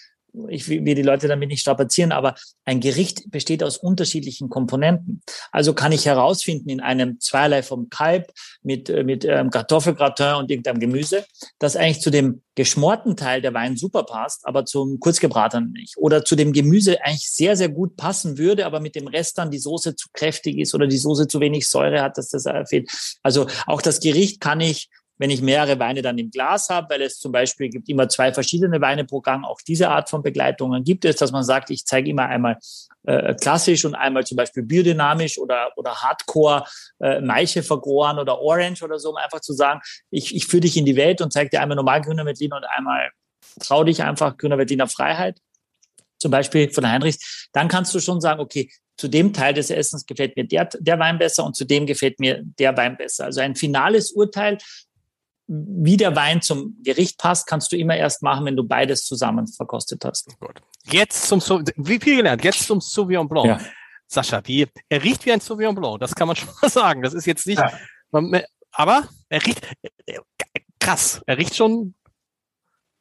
[0.47, 5.21] ich will die Leute damit nicht strapazieren, aber ein Gericht besteht aus unterschiedlichen Komponenten.
[5.51, 8.31] Also kann ich herausfinden in einem Zweierlei vom Kalb
[8.63, 11.25] mit, äh, mit ähm, Kartoffelgratin und irgendeinem Gemüse,
[11.59, 15.95] dass eigentlich zu dem geschmorten Teil der Wein super passt, aber zum kurzgebratenen nicht.
[15.97, 19.51] Oder zu dem Gemüse eigentlich sehr, sehr gut passen würde, aber mit dem Rest dann
[19.51, 22.65] die Soße zu kräftig ist oder die Soße zu wenig Säure hat, dass das äh,
[22.65, 22.89] fehlt.
[23.23, 24.89] Also auch das Gericht kann ich
[25.21, 28.33] wenn ich mehrere Weine dann im Glas habe, weil es zum Beispiel gibt immer zwei
[28.33, 31.85] verschiedene Weine pro Gang, auch diese Art von Begleitungen gibt es, dass man sagt, ich
[31.85, 32.57] zeige immer einmal
[33.03, 36.65] äh, klassisch und einmal zum Beispiel biodynamisch oder, oder Hardcore
[37.01, 40.75] äh, Maiche vergoren oder Orange oder so, um einfach zu sagen, ich, ich führe dich
[40.75, 43.11] in die Welt und zeige dir einmal normal grüner Veltliner und einmal
[43.59, 45.37] trau dich einfach grüner Veltliner Freiheit
[46.17, 50.05] zum Beispiel von Heinrichs, dann kannst du schon sagen, okay, zu dem Teil des Essens
[50.05, 53.25] gefällt mir der, der Wein besser und zu dem gefällt mir der Wein besser.
[53.25, 54.59] Also ein finales Urteil
[55.53, 59.47] wie der Wein zum Gericht passt, kannst du immer erst machen, wenn du beides zusammen
[59.47, 60.29] verkostet hast.
[60.29, 60.61] Oh Gut.
[60.85, 61.41] Jetzt zum,
[61.75, 62.43] wie viel gelernt?
[62.43, 63.47] Jetzt zum Sauvignon Blanc.
[63.47, 63.59] Ja.
[64.07, 67.01] Sascha, wie, er riecht wie ein Sauvignon Blanc, das kann man schon mal sagen.
[67.01, 67.71] Das ist jetzt nicht, ja.
[68.71, 69.67] aber er riecht,
[70.79, 71.95] krass, er riecht schon.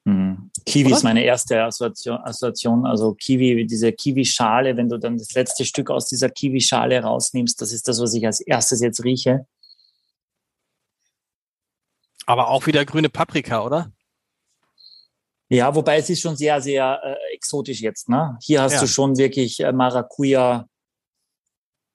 [0.04, 0.50] Mhm.
[0.66, 0.96] Kiwi Oder?
[0.96, 2.86] ist meine erste Assoziation, Assoziation.
[2.86, 7.72] Also Kiwi, diese Kiwi-Schale, wenn du dann das letzte Stück aus dieser Kiwi-Schale rausnimmst, das
[7.72, 9.46] ist das, was ich als erstes jetzt rieche.
[12.30, 13.90] Aber auch wieder grüne Paprika, oder?
[15.48, 18.08] Ja, wobei es ist schon sehr, sehr äh, exotisch jetzt.
[18.08, 18.38] Ne?
[18.40, 18.80] Hier hast ja.
[18.82, 20.64] du schon wirklich äh, Maracuja,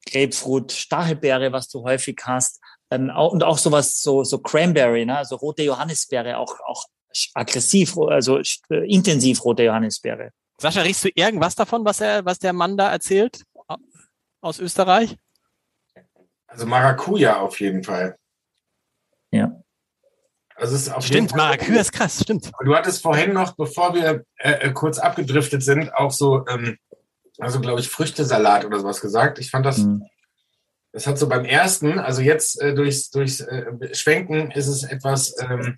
[0.04, 2.60] Grapefruit, Stachelbeere, was du häufig hast.
[2.90, 5.16] Ähm, auch, und auch sowas, so, so Cranberry, ne?
[5.16, 6.84] also rote Johannisbeere, auch, auch
[7.32, 10.32] aggressiv, also äh, intensiv rote Johannisbeere.
[10.60, 13.42] Sascha, riechst du irgendwas davon, was er, was der Mann da erzählt
[14.42, 15.16] aus Österreich?
[16.46, 18.18] Also Maracuja auf jeden Fall.
[19.30, 19.62] Ja.
[20.58, 22.50] Also stimmt, Maracuja ist krass, stimmt.
[22.64, 26.78] Du hattest vorhin noch, bevor wir äh, äh, kurz abgedriftet sind, auch so, ähm,
[27.38, 29.38] also glaube ich, Früchtesalat oder sowas gesagt.
[29.38, 30.02] Ich fand das, mhm.
[30.92, 35.34] das hat so beim ersten, also jetzt äh, durchs, durchs äh, Schwenken ist es etwas,
[35.40, 35.76] ähm,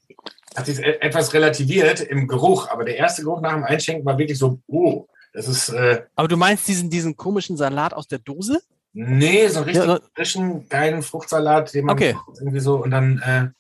[0.54, 4.16] hat sich e-, etwas relativiert im Geruch, aber der erste Geruch nach dem Einschenken war
[4.16, 5.70] wirklich so, oh, das ist.
[5.70, 8.60] Äh, aber du meinst diesen, diesen komischen Salat aus der Dose?
[8.92, 12.16] Nee, so einen richtig ja, frischen, geilen Fruchtsalat, den man okay.
[12.40, 13.54] irgendwie so und dann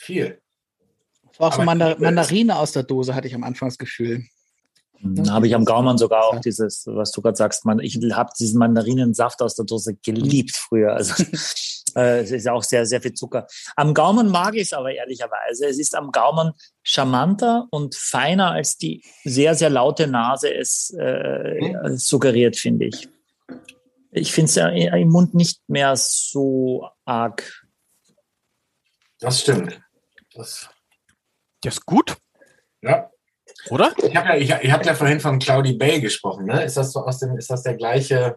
[0.00, 0.40] äh, viel.
[1.28, 4.24] Das war auch so Mandar Mandarine aus der Dose, hatte ich am Anfang das Gefühl.
[5.04, 8.30] Da habe ich am Gaumann sogar auch dieses, was du gerade sagst, man, ich habe
[8.38, 10.94] diesen Mandarinensaft aus der Dose geliebt früher.
[10.94, 11.24] Also
[11.96, 13.48] äh, es ist auch sehr, sehr viel Zucker.
[13.74, 15.66] Am Gaumen mag ich es aber ehrlicherweise.
[15.66, 16.52] Es ist am Gaumen
[16.84, 21.96] charmanter und feiner, als die sehr, sehr laute Nase es äh, mhm.
[21.96, 23.08] suggeriert, finde ich.
[24.12, 27.61] Ich finde es ja im Mund nicht mehr so arg.
[29.22, 29.80] Das stimmt.
[30.34, 30.68] Das,
[31.62, 32.16] das ist gut.
[32.82, 33.08] Ja.
[33.70, 33.94] Oder?
[33.98, 36.46] Ich habe ja, ich, ich hab ja vorhin von Cloudy Bay gesprochen.
[36.46, 36.64] Ne?
[36.64, 38.36] Ist, das so aus dem, ist das der gleiche?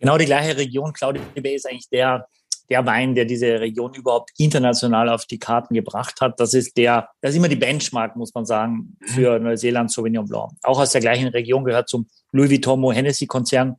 [0.00, 0.92] Genau die gleiche Region.
[0.92, 2.26] Cloudy Bay ist eigentlich der,
[2.68, 6.40] der Wein, der diese Region überhaupt international auf die Karten gebracht hat.
[6.40, 9.44] Das ist der, das ist immer die Benchmark, muss man sagen, für mhm.
[9.44, 10.50] Neuseeland Sauvignon Blanc.
[10.62, 13.76] Auch aus der gleichen Region gehört zum Louis Vuitton Hennessy Konzern.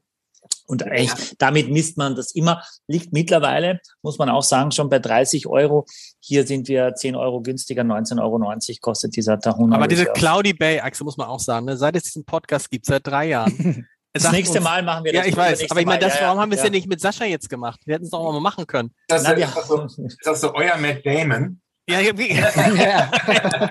[0.70, 1.26] Und echt, ja.
[1.40, 2.62] damit misst man das immer.
[2.88, 5.86] Liegt mittlerweile, muss man auch sagen, schon bei 30 Euro.
[6.20, 9.78] Hier sind wir 10 Euro günstiger, 19,90 Euro kostet dieser Tahuna.
[9.78, 11.76] Aber diese Cloudy Bay Achse muss man auch sagen, ne?
[11.76, 13.88] seit es diesen Podcast gibt, seit drei Jahren.
[14.12, 15.22] Das nächste uns, Mal machen wir das.
[15.22, 15.70] Ja, ich weiß.
[15.70, 16.66] Aber ich meine, das, warum haben wir es ja.
[16.66, 17.80] ja nicht mit Sascha jetzt gemacht?
[17.86, 18.92] Wir hätten es doch auch mal machen können.
[19.08, 21.62] Das, Na, ist, das so, ist das so euer Matt Damon?
[21.90, 23.12] Ja, ja,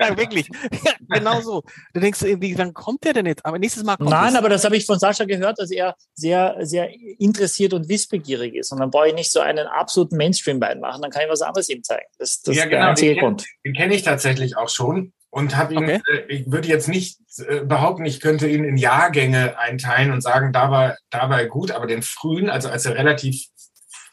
[0.01, 0.17] ja.
[0.17, 0.49] wirklich.
[0.85, 1.63] Ja, genau so.
[1.95, 3.45] Du denkst irgendwie, wann kommt der denn jetzt?
[3.47, 4.35] Aber nächstes Mal kommt Nein, es.
[4.35, 8.73] aber das habe ich von Sascha gehört, dass er sehr, sehr interessiert und wissbegierig ist.
[8.73, 11.69] Und dann brauche ich nicht so einen absoluten Mainstream-Bein machen, dann kann ich was anderes
[11.69, 12.07] ihm zeigen.
[12.19, 13.45] Das, das ja, genau, der einzige den Grund.
[13.65, 16.01] Den kenne ich tatsächlich auch schon und habe ihn, okay.
[16.13, 20.53] äh, ich würde jetzt nicht äh, behaupten, ich könnte ihn in Jahrgänge einteilen und sagen,
[20.53, 23.47] da war, da war er gut, aber den frühen, also als er relativ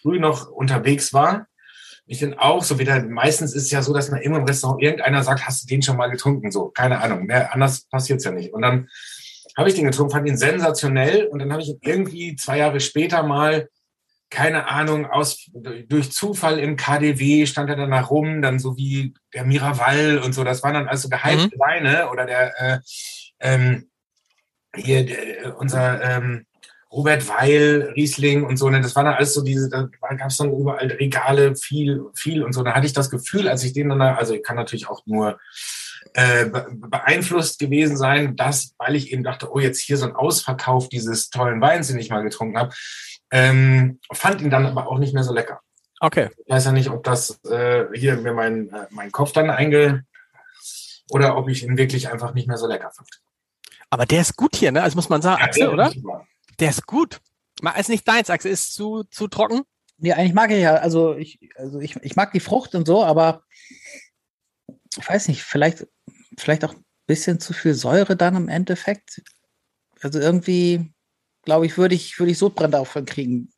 [0.02, 1.48] früh noch unterwegs war,
[2.08, 4.82] ich bin auch so wieder, meistens ist es ja so, dass man immer im Restaurant
[4.82, 6.52] irgendeiner sagt, hast du den schon mal getrunken?
[6.52, 7.26] So, keine Ahnung.
[7.26, 7.52] Ne?
[7.52, 8.54] Anders passiert es ja nicht.
[8.54, 8.88] Und dann
[9.58, 12.80] habe ich den getrunken, fand ihn sensationell und dann habe ich ihn irgendwie zwei Jahre
[12.80, 13.70] später mal,
[14.30, 15.50] keine Ahnung, aus
[15.88, 20.34] durch Zufall im KDW stand er dann da rum, dann so wie der Miraval und
[20.34, 20.44] so.
[20.44, 21.60] Das waren dann also gehypte mhm.
[21.60, 22.80] Weine oder der äh,
[23.40, 23.90] ähm,
[24.76, 26.46] hier der, unser ähm,
[26.96, 30.38] Robert Weil, Riesling und so, ne, das war dann alles so diese, da gab es
[30.38, 32.64] dann überall Regale, viel, viel und so.
[32.64, 35.06] Da hatte ich das Gefühl, als ich den dann, da, also ich kann natürlich auch
[35.06, 35.38] nur
[36.14, 40.88] äh, beeinflusst gewesen sein, dass, weil ich eben dachte, oh, jetzt hier so ein Ausverkauf
[40.88, 42.74] dieses tollen Weins, den ich mal getrunken habe,
[43.32, 45.60] ähm, fand ihn dann aber auch nicht mehr so lecker.
[46.00, 46.30] Okay.
[46.46, 50.06] Ich weiß ja nicht, ob das äh, hier mir mein, äh, mein Kopf dann einge,
[51.12, 53.10] oder ob ich ihn wirklich einfach nicht mehr so lecker fand.
[53.90, 54.82] Aber der ist gut hier, ne?
[54.82, 55.92] Also muss man sagen, ja, Axel, oder?
[56.60, 57.20] Der ist gut.
[57.78, 59.64] Ist nicht deins, Axel, ist zu, zu trocken?
[59.98, 63.04] Nee, eigentlich mag ich ja, also ich, also ich, ich mag die Frucht und so,
[63.04, 63.44] aber
[64.98, 65.88] ich weiß nicht, vielleicht,
[66.38, 69.22] vielleicht auch ein bisschen zu viel Säure dann im Endeffekt.
[70.02, 70.92] Also irgendwie,
[71.44, 73.52] glaube ich, würde ich, würde ich Sodbrennen davon kriegen.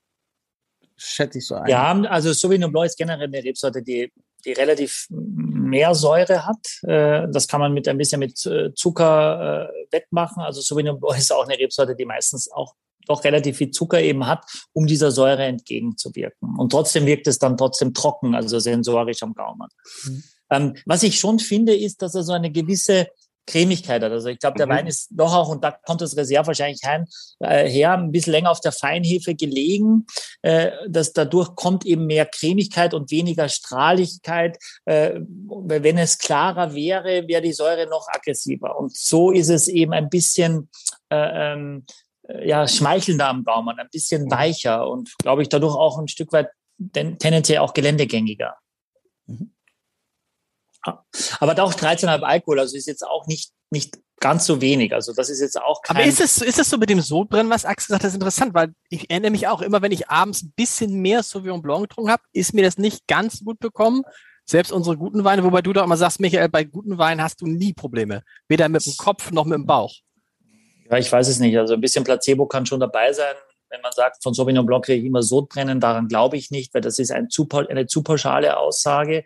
[0.95, 1.67] Schätze ich so ein.
[1.67, 4.11] Ja, also Sauvignon Blanc ist generell eine Rebsorte, die,
[4.45, 6.83] die relativ mehr Säure hat.
[6.83, 10.41] Äh, das kann man mit ein bisschen mit äh, Zucker äh, wettmachen.
[10.41, 12.75] Also Sauvignon Blanc ist auch eine Rebsorte, die meistens auch
[13.07, 16.55] doch relativ viel Zucker eben hat, um dieser Säure entgegenzuwirken.
[16.57, 19.67] Und trotzdem wirkt es dann trotzdem trocken, also sensorisch am Gaumen.
[20.05, 20.23] Mhm.
[20.49, 23.07] Ähm, was ich schon finde, ist, dass er so eine gewisse
[23.47, 24.11] Cremigkeit hat.
[24.11, 24.71] Also ich glaube, der mhm.
[24.71, 27.05] Wein ist doch auch, und da kommt das Reserve wahrscheinlich heim,
[27.39, 30.05] äh, her, ein bisschen länger auf der Feinhefe gelegen.
[30.43, 34.57] Äh, dass dadurch kommt eben mehr Cremigkeit und weniger Strahligkeit.
[34.85, 38.77] Äh, wenn es klarer wäre, wäre die Säure noch aggressiver.
[38.77, 40.69] Und so ist es eben ein bisschen
[41.09, 41.85] äh, ähm,
[42.43, 44.31] ja, schmeichelnder am Gaumen, ein bisschen mhm.
[44.31, 46.49] weicher und, glaube ich, dadurch auch ein Stück weit
[46.93, 48.57] tendenziell auch geländegängiger.
[49.25, 49.53] Mhm.
[51.39, 54.93] Aber auch 13,5 Alkohol, also ist jetzt auch nicht, nicht ganz so wenig.
[54.93, 55.97] Also das ist jetzt auch kein...
[55.97, 58.53] Aber ist es, ist es so mit dem Sodbrennen, was Axel sagt, das ist interessant,
[58.53, 62.11] weil ich erinnere mich auch immer, wenn ich abends ein bisschen mehr Sauvignon Blanc getrunken
[62.11, 64.03] habe, ist mir das nicht ganz gut bekommen.
[64.45, 67.47] Selbst unsere guten Weine, wobei du doch immer sagst, Michael, bei guten Weinen hast du
[67.47, 68.23] nie Probleme.
[68.47, 69.93] Weder mit dem Kopf noch mit dem Bauch.
[70.89, 71.57] Ja, ich weiß es nicht.
[71.57, 73.35] Also ein bisschen Placebo kann schon dabei sein.
[73.69, 76.81] Wenn man sagt, von Sauvignon Blanc kriege ich immer Sodbrennen, daran glaube ich nicht, weil
[76.81, 79.25] das ist ein zu, eine zu pauschale Aussage.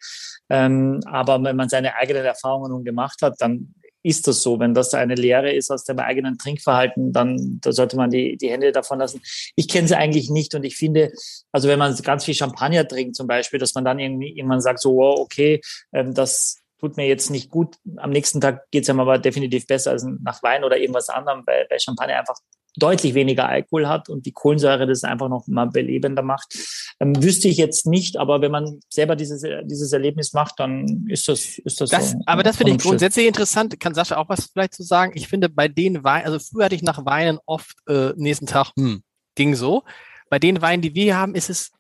[0.49, 4.59] Ähm, aber wenn man seine eigenen Erfahrungen nun gemacht hat, dann ist das so.
[4.59, 8.49] Wenn das eine Lehre ist aus dem eigenen Trinkverhalten, dann da sollte man die, die
[8.49, 9.22] Hände davon lassen.
[9.55, 11.14] Ich kenne sie eigentlich nicht und ich finde,
[11.51, 14.80] also wenn man ganz viel Champagner trinkt zum Beispiel, dass man dann irgendwie irgendwann sagt,
[14.80, 15.62] so, wow, okay,
[15.93, 17.78] ähm, das tut mir jetzt nicht gut.
[17.98, 21.44] Am nächsten Tag geht es einem aber definitiv besser als nach Wein oder irgendwas anderem,
[21.46, 22.38] weil, weil Champagner einfach
[22.78, 26.56] deutlich weniger Alkohol hat und die Kohlensäure das einfach noch mal belebender macht.
[27.00, 31.28] Ähm, wüsste ich jetzt nicht, aber wenn man selber dieses, dieses Erlebnis macht, dann ist
[31.28, 32.22] das, ist das, das so.
[32.26, 33.80] Aber das finde ich grundsätzlich interessant.
[33.80, 35.12] Kann Sascha auch was vielleicht zu sagen?
[35.16, 38.72] Ich finde bei den Weinen, also früher hatte ich nach Weinen oft äh, nächsten Tag,
[38.78, 39.04] hm,
[39.36, 39.84] ging so.
[40.30, 41.72] Bei den Weinen, die wir haben, ist es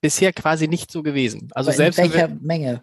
[0.00, 1.48] bisher quasi nicht so gewesen.
[1.54, 2.82] Also aber selbst in welcher Menge?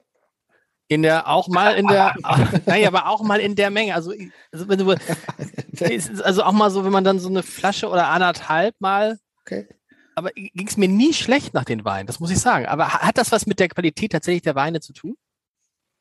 [0.89, 2.13] In der, auch mal in der,
[2.65, 3.95] naja, aber auch mal in der Menge.
[3.95, 4.13] Also,
[4.51, 4.89] also, wenn du,
[6.23, 9.17] also auch mal so, wenn man dann so eine Flasche oder anderthalb mal.
[9.41, 9.67] Okay.
[10.15, 12.67] Aber ging es mir nie schlecht nach den Weinen, das muss ich sagen.
[12.67, 15.15] Aber hat das was mit der Qualität tatsächlich der Weine zu tun?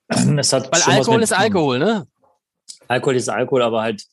[0.38, 2.06] Es hat Weil Alkohol ist Alkohol, ne?
[2.88, 4.04] Alkohol ist Alkohol, aber halt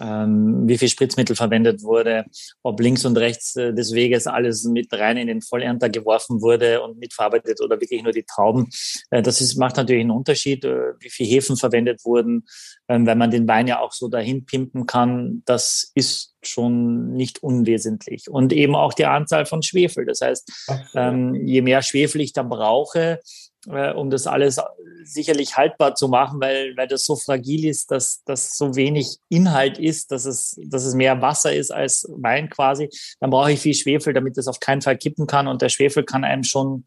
[0.00, 2.24] ähm, wie viel Spritzmittel verwendet wurde,
[2.62, 6.82] ob links und rechts äh, des Weges alles mit rein in den Vollernter geworfen wurde
[6.82, 8.68] und mitverarbeitet oder wirklich nur die Trauben.
[9.10, 12.44] Äh, das ist, macht natürlich einen Unterschied, äh, wie viel Hefen verwendet wurden,
[12.88, 15.42] ähm, weil man den Wein ja auch so dahin pimpen kann.
[15.44, 18.30] Das ist schon nicht unwesentlich.
[18.30, 20.06] Und eben auch die Anzahl von Schwefel.
[20.06, 23.20] Das heißt, ähm, je mehr Schwefel ich dann brauche,
[23.68, 24.60] äh, um das alles
[25.04, 29.78] sicherlich haltbar zu machen, weil, weil das so fragil ist, dass das so wenig Inhalt
[29.78, 32.88] ist, dass es, dass es mehr Wasser ist als Wein quasi.
[33.20, 35.48] Dann brauche ich viel Schwefel, damit es auf keinen Fall kippen kann.
[35.48, 36.86] Und der Schwefel kann einem schon,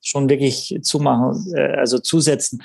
[0.00, 2.62] schon wirklich zumachen, äh, also zusetzen.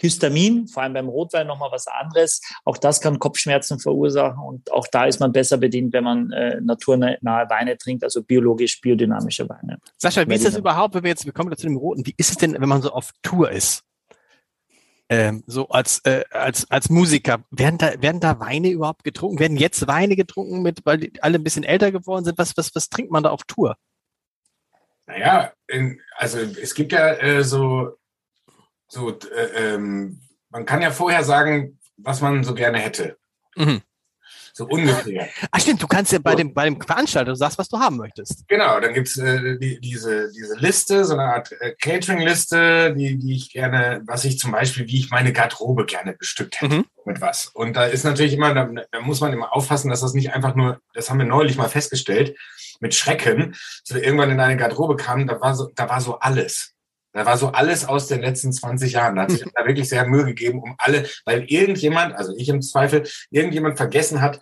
[0.00, 2.40] Histamin, vor allem beim Rotwein nochmal was anderes.
[2.64, 6.60] Auch das kann Kopfschmerzen verursachen und auch da ist man besser bedient, wenn man äh,
[6.60, 9.78] naturnahe Weine trinkt, also biologisch biodynamische Weine.
[9.96, 12.30] Sascha, wie ist das überhaupt, wenn wir jetzt, wir kommen zu dem Roten, wie ist
[12.30, 13.84] es denn, wenn man so auf Tour ist?
[15.10, 19.40] Ähm, so als, äh, als, als Musiker, werden da, werden da Weine überhaupt getrunken?
[19.40, 22.38] Werden jetzt Weine getrunken, mit, weil die alle ein bisschen älter geworden sind?
[22.38, 23.76] Was, was, was trinkt man da auf Tour?
[25.06, 27.96] Naja, in, also es gibt ja äh, so
[28.90, 30.20] so, äh, ähm,
[30.50, 33.16] man kann ja vorher sagen, was man so gerne hätte.
[33.56, 33.82] Mhm.
[34.52, 35.28] So ungefähr.
[35.52, 37.96] Ach stimmt, du kannst ja bei dem, bei dem Veranstalter, du sagst, was du haben
[37.96, 38.46] möchtest.
[38.48, 43.36] Genau, dann gibt's äh, die, diese, diese Liste, so eine Art äh, Catering-Liste, die, die
[43.36, 46.84] ich gerne, was ich zum Beispiel, wie ich meine Garderobe gerne bestückt hätte mhm.
[47.04, 47.46] mit was.
[47.46, 50.56] Und da ist natürlich immer, da, da muss man immer aufpassen, dass das nicht einfach
[50.56, 52.36] nur, das haben wir neulich mal festgestellt,
[52.80, 56.74] mit Schrecken, so irgendwann in eine Garderobe kam, da war so, da war so alles.
[57.12, 59.16] Da war so alles aus den letzten 20 Jahren.
[59.16, 62.62] Da hat sich da wirklich sehr Mühe gegeben, um alle, weil irgendjemand, also ich im
[62.62, 64.40] Zweifel, irgendjemand vergessen hat,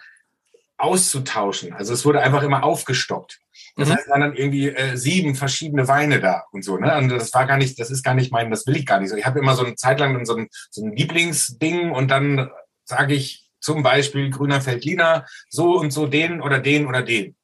[0.77, 1.73] auszutauschen.
[1.73, 3.41] Also es wurde einfach immer aufgestockt.
[3.77, 3.93] Das mhm.
[3.93, 6.79] heißt, waren dann irgendwie äh, sieben verschiedene Weine da und so.
[6.79, 6.97] Ne?
[6.97, 9.11] Und das war gar nicht, das ist gar nicht mein, das will ich gar nicht
[9.11, 9.17] so.
[9.17, 12.51] Ich habe immer so eine Zeit lang so ein, so ein Lieblingsding und dann
[12.85, 17.37] sage ich zum Beispiel Grüner Feldliner, so und so den oder den oder den.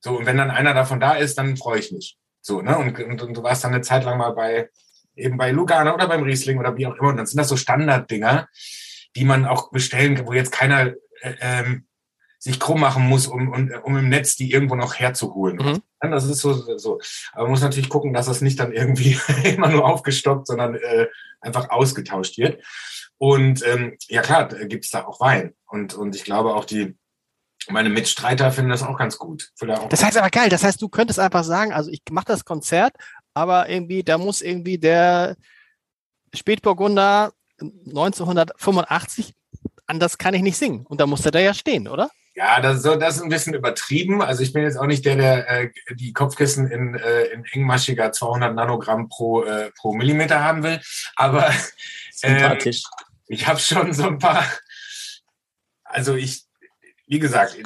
[0.00, 2.16] So, und wenn dann einer davon da ist, dann freue ich mich.
[2.48, 2.78] So, ne?
[2.78, 4.70] Und, und, und, du warst dann eine Zeit lang mal bei
[5.14, 7.10] eben bei Lugana oder beim Riesling oder wie auch immer.
[7.10, 8.48] Und dann sind das so Standarddinger,
[9.16, 11.86] die man auch bestellen kann, wo jetzt keiner äh, ähm,
[12.38, 15.56] sich krumm machen muss, um, um, um im Netz die irgendwo noch herzuholen.
[15.56, 15.82] Mhm.
[16.10, 17.00] Das ist so, so.
[17.32, 21.08] Aber man muss natürlich gucken, dass das nicht dann irgendwie immer nur aufgestockt, sondern äh,
[21.42, 22.64] einfach ausgetauscht wird.
[23.18, 25.52] Und ähm, ja klar, gibt's da auch Wein.
[25.66, 26.96] Und, und ich glaube auch die,
[27.68, 29.50] meine Mitstreiter finden das auch ganz gut.
[29.60, 32.44] Auch das heißt aber geil, das heißt, du könntest einfach sagen, also ich mache das
[32.44, 32.94] Konzert,
[33.34, 35.36] aber irgendwie, da muss irgendwie der
[36.34, 39.34] Spätburgunder 1985,
[39.86, 40.86] anders kann ich nicht singen.
[40.86, 42.10] Und da muss er da ja stehen, oder?
[42.34, 44.22] Ja, das, so, das ist ein bisschen übertrieben.
[44.22, 48.12] Also ich bin jetzt auch nicht der, der äh, die Kopfkissen in, äh, in engmaschiger
[48.12, 50.80] 200 Nanogramm pro, äh, pro Millimeter haben will.
[51.16, 51.50] Aber
[52.22, 52.70] äh,
[53.26, 54.44] ich habe schon so ein paar,
[55.82, 56.44] also ich,
[57.08, 57.56] wie gesagt,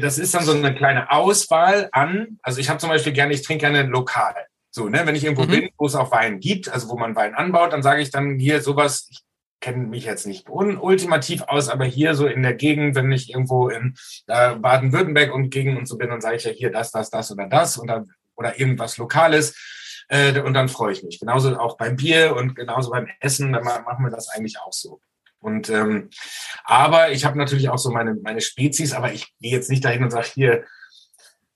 [0.00, 2.38] das ist dann so eine kleine Auswahl an.
[2.42, 4.34] Also ich habe zum Beispiel gerne, ich trinke gerne lokal.
[4.72, 5.50] So, ne, wenn ich irgendwo mhm.
[5.50, 8.38] bin, wo es auch Wein gibt, also wo man Wein anbaut, dann sage ich dann
[8.38, 9.20] hier sowas, ich
[9.60, 13.68] kenne mich jetzt nicht ultimativ aus, aber hier so in der Gegend, wenn ich irgendwo
[13.68, 13.94] in
[14.26, 17.30] äh, Baden-Württemberg und Gegend und so bin, dann sage ich ja hier das, das, das
[17.30, 19.54] oder das oder, oder irgendwas Lokales.
[20.08, 21.20] Äh, und dann freue ich mich.
[21.20, 25.00] Genauso auch beim Bier und genauso beim Essen, dann machen wir das eigentlich auch so.
[25.40, 26.10] Und ähm,
[26.64, 30.04] aber ich habe natürlich auch so meine meine Spezies, aber ich gehe jetzt nicht dahin
[30.04, 30.64] und sage hier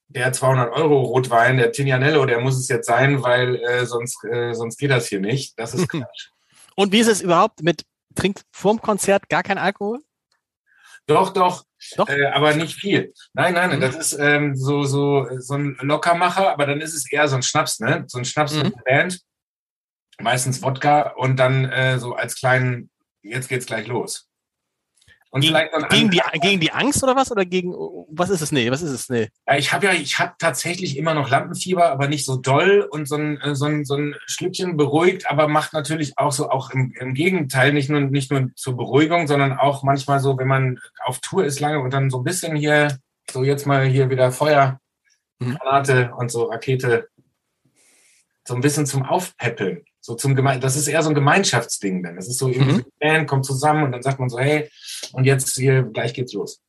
[0.09, 4.55] der 200 Euro Rotwein, der Tignanello, der muss es jetzt sein, weil äh, sonst äh,
[4.55, 5.59] sonst geht das hier nicht.
[5.59, 6.29] Das ist Quatsch.
[6.77, 10.01] Und wie ist es überhaupt mit trinkt vorm Konzert gar kein Alkohol?
[11.07, 11.65] Doch, doch,
[11.97, 12.09] doch?
[12.09, 13.13] Äh, aber nicht viel.
[13.35, 13.81] Nein, nein, mhm.
[13.81, 17.43] das ist ähm, so, so, so ein Lockermacher, aber dann ist es eher so ein
[17.43, 18.05] Schnaps, ne?
[18.07, 18.63] So ein Schnaps mhm.
[18.63, 19.21] mit Band,
[20.19, 22.91] meistens Wodka und dann äh, so als kleinen,
[23.25, 24.29] jetzt geht's gleich los.
[25.35, 27.33] Und gegen, vielleicht gegen, die, gegen die Angst oder was?
[27.33, 28.53] Oder gegen, was ist es?
[28.53, 29.09] Nee, was ist es?
[29.09, 29.31] Nee.
[29.57, 33.17] Ich habe ja, ich habe tatsächlich immer noch Lampenfieber, aber nicht so doll und so
[33.17, 36.95] ein, äh, so ein, so ein Schlückchen beruhigt, aber macht natürlich auch so, auch im,
[37.01, 41.19] im Gegenteil, nicht nur, nicht nur zur Beruhigung, sondern auch manchmal so, wenn man auf
[41.19, 42.97] Tour ist lange und dann so ein bisschen hier,
[43.29, 44.79] so jetzt mal hier wieder Feuer,
[45.41, 45.57] mhm.
[45.57, 47.09] Granate und so Rakete,
[48.47, 49.85] so ein bisschen zum Aufpäppeln.
[50.07, 52.17] So zum Geme das ist eher so ein Gemeinschaftsding dann.
[52.17, 52.85] Das ist so, mhm.
[52.85, 54.71] die Band kommt zusammen und dann sagt man so, hey,
[55.15, 56.61] und jetzt hier, gleich geht's los.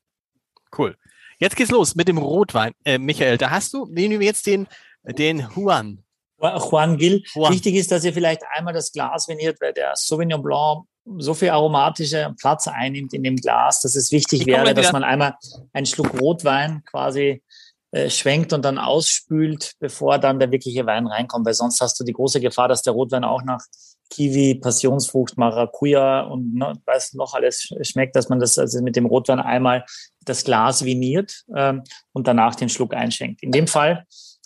[0.78, 0.96] Cool.
[1.38, 2.72] Jetzt geht's los mit dem Rotwein.
[2.86, 4.68] Äh, Michael, da hast du, nehmen wir jetzt den,
[5.04, 6.02] den Juan.
[6.40, 7.24] Juan Gil.
[7.34, 7.52] Juan.
[7.52, 10.86] Wichtig ist, dass ihr vielleicht einmal das Glas veniert, weil der Sauvignon Blanc
[11.18, 15.36] so viel aromatische Platz einnimmt in dem Glas, dass es wichtig wäre, dass man einmal
[15.74, 17.44] einen Schluck Rotwein quasi
[17.92, 21.46] äh, schwenkt und dann ausspült, bevor dann der wirkliche Wein reinkommt.
[21.46, 23.62] Weil sonst hast du die große Gefahr, dass der Rotwein auch nach
[24.10, 29.06] Kiwi, Passionsfrucht, Maracuja und ne, was noch alles schmeckt, dass man das also mit dem
[29.06, 29.86] Rotwein einmal
[30.24, 31.84] das Glas viniert ähm,
[32.14, 33.42] und danach den Schluck einschenkt.
[33.42, 34.06] In dem Fall,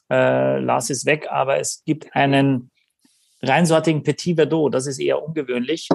[0.09, 2.71] äh, Lars ist weg, aber es gibt einen
[3.41, 5.87] reinsortigen Petit Verdot, das ist eher ungewöhnlich,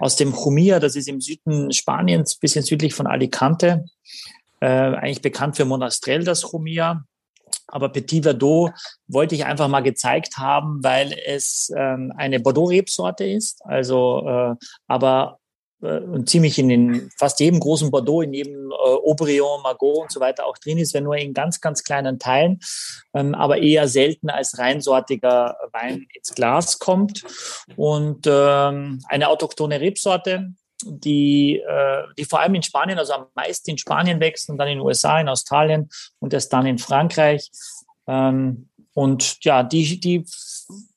[0.00, 3.84] aus dem Jumia, das ist im Süden Spaniens, bisschen südlich von Alicante
[4.60, 7.04] äh, eigentlich bekannt für Monastrell, das Rumia.
[7.68, 8.72] Aber Petit Verdot
[9.08, 13.64] wollte ich einfach mal gezeigt haben, weil es ähm, eine Bordeaux-Rebsorte ist.
[13.64, 14.54] Also, äh,
[14.86, 15.38] aber
[15.82, 20.20] äh, ziemlich in den fast jedem großen Bordeaux, in jedem äh, Aubryon, Margot und so
[20.20, 22.60] weiter auch drin ist, wenn nur in ganz, ganz kleinen Teilen,
[23.14, 27.24] ähm, aber eher selten als reinsortiger Wein ins Glas kommt.
[27.76, 30.54] Und ähm, eine autochtone Rebsorte,
[30.84, 34.68] die, äh, die vor allem in Spanien, also am meisten in Spanien wächst und dann
[34.68, 37.50] in den USA, in Australien und erst dann in Frankreich.
[38.06, 40.24] Ähm, und ja, die, die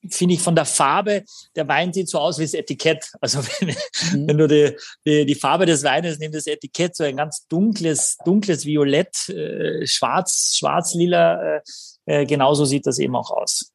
[0.09, 1.23] finde ich von der Farbe,
[1.55, 3.11] der Wein sieht so aus wie das Etikett.
[3.19, 4.27] Also wenn, mhm.
[4.27, 8.17] wenn du die, die, die, Farbe des Weines nimmst, das Etikett, so ein ganz dunkles,
[8.23, 11.61] dunkles Violett, äh, schwarz, schwarz-lila, äh,
[12.05, 13.71] äh, genauso sieht das eben auch aus.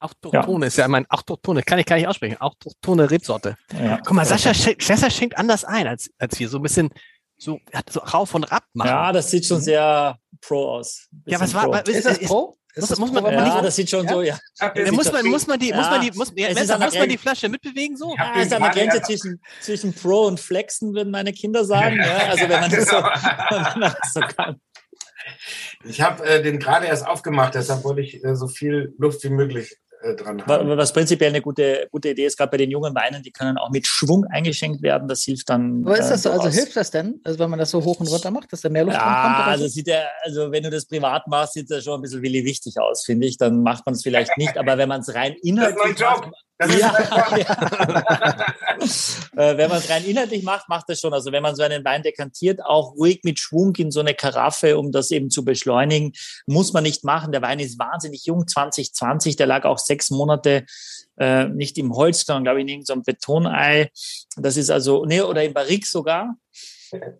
[0.00, 0.66] Autochtone ja.
[0.66, 2.40] ist ja mein Autochtone, kann ich gar nicht aussprechen.
[2.40, 3.56] Autochtone Rebsorte.
[3.72, 3.98] Ja.
[3.98, 6.48] Guck mal, Sascha, Sascha schenkt anders ein als, als wir.
[6.48, 6.90] So ein bisschen
[7.36, 8.88] so, so rauf und ab machen.
[8.88, 9.62] Ja, das sieht schon mhm.
[9.62, 11.08] sehr pro aus.
[11.26, 12.56] Ja, was war, ist, ist das pro?
[12.74, 14.12] Ist, das muss man, ja, man das sieht schon ja?
[14.12, 14.38] so, ja.
[14.60, 17.18] ja muss, man, muss man die, muss man die, muss, ja, Messer, muss man die
[17.18, 18.14] Flasche mitbewegen so?
[18.16, 21.96] Ja, ist der Grenze zwischen, zwischen Pro und Flexen, würden meine Kinder sagen.
[21.96, 24.60] Ja, also wenn man das so, wenn man das so kann.
[25.84, 29.30] Ich habe äh, den gerade erst aufgemacht, deshalb wollte ich äh, so viel Luft wie
[29.30, 30.76] möglich äh, dran haben.
[30.76, 33.70] Was prinzipiell eine gute, gute Idee ist, gerade bei den jungen Weinen, die können auch
[33.70, 35.08] mit Schwung eingeschenkt werden.
[35.08, 35.82] Das hilft dann.
[35.84, 36.30] Aber ist das so?
[36.30, 38.60] Äh, also hilft das denn, also wenn man das so hoch und runter macht, dass
[38.60, 39.48] da mehr Luft ja, kommt?
[39.48, 42.44] Also, sieht der, also wenn du das privat machst, sieht das schon ein bisschen willi
[42.44, 43.36] wichtig aus, finde ich.
[43.36, 44.56] Dann macht man es vielleicht nicht.
[44.56, 46.30] Aber wenn man es rein inhaltlich macht,
[46.68, 46.94] ja,
[47.36, 48.44] ja.
[49.36, 51.12] äh, wenn man es rein inhaltlich macht, macht das schon.
[51.12, 54.78] Also wenn man so einen Wein dekantiert, auch ruhig mit Schwung in so eine Karaffe,
[54.78, 56.12] um das eben zu beschleunigen,
[56.46, 57.32] muss man nicht machen.
[57.32, 60.64] Der Wein ist wahnsinnig jung, 2020, der lag auch sechs Monate
[61.18, 63.90] äh, nicht im Holz, sondern glaube ich in irgendeinem Betonei.
[64.36, 66.36] Das ist also, nee, oder im Barrik sogar.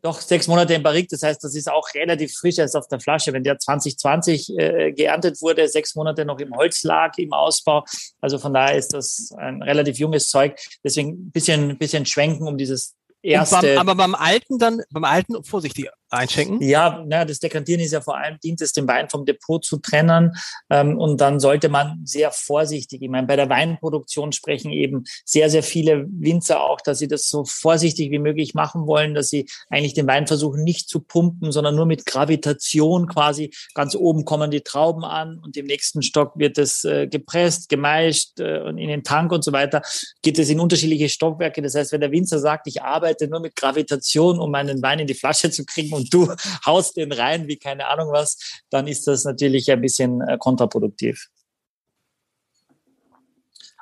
[0.03, 3.01] Doch sechs Monate im Barrik, das heißt, das ist auch relativ frisch erst auf der
[3.01, 3.33] Flasche.
[3.33, 7.85] Wenn der 2020 äh, geerntet wurde, sechs Monate noch im Holz lag im Ausbau.
[8.21, 10.59] Also von daher ist das ein relativ junges Zeug.
[10.85, 13.61] Deswegen ein bisschen, bisschen schwenken, um dieses erste.
[13.61, 16.61] Beim, aber beim alten dann, beim alten vorsichtig einschenken?
[16.61, 19.79] Ja, na, das Dekantieren ist ja vor allem, dient es, den Wein vom Depot zu
[19.79, 20.37] trennen.
[20.69, 25.51] Ähm, und dann sollte man sehr vorsichtig, ich meine, bei der Weinproduktion sprechen eben sehr,
[25.51, 29.49] sehr viele Winzer auch, dass sie das so vorsichtig wie möglich machen wollen, dass sie
[29.69, 33.51] eigentlich den Wein versuchen nicht zu pumpen, sondern nur mit Gravitation quasi.
[33.75, 38.41] Ganz oben kommen die Trauben an und im nächsten Stock wird es äh, gepresst, gemeischt
[38.41, 39.83] äh, und in den Tank und so weiter
[40.23, 41.63] geht es in unterschiedliche Stockwerke.
[41.63, 45.07] Das heißt, wenn der Winzer sagt, ich arbeite nur mit Gravitation, um meinen Wein in
[45.07, 46.35] die Flasche zu kriegen und du
[46.67, 51.29] haust den rein wie keine Ahnung was, dann ist das natürlich ein bisschen äh, kontraproduktiv.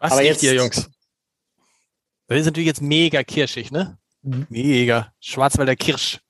[0.01, 0.89] Was Aber jetzt hier, Jungs.
[2.29, 3.99] Das ist natürlich jetzt mega kirschig, ne?
[4.23, 4.47] Mhm.
[4.51, 5.13] Mega.
[5.21, 6.21] Schwarzwälder Kirsch.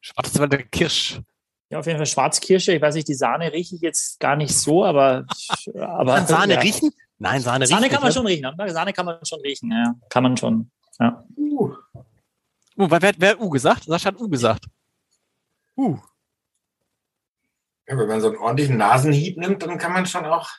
[0.00, 1.20] Schwarzwälder Kirsch.
[1.70, 2.72] Ja, auf jeden Fall Schwarzkirsche.
[2.72, 5.26] Ich weiß nicht, die Sahne rieche ich jetzt gar nicht so, aber.
[5.74, 6.60] aber kann Sahne ja.
[6.60, 6.90] riechen?
[7.18, 7.94] Nein, Sahne, Sahne riechen.
[7.94, 8.54] kann man schon riechen.
[8.56, 8.70] Ne?
[8.70, 9.94] Sahne kann man schon riechen, ja.
[10.08, 10.70] Kann man schon.
[10.98, 11.24] Ja.
[11.36, 11.74] Uh.
[12.76, 13.84] Uh, wer, wer hat U gesagt?
[13.84, 14.66] Sascha hat U gesagt.
[15.78, 15.96] Uh.
[17.86, 20.50] Ja, wenn man so einen ordentlichen Nasenhieb nimmt, dann kann man schon auch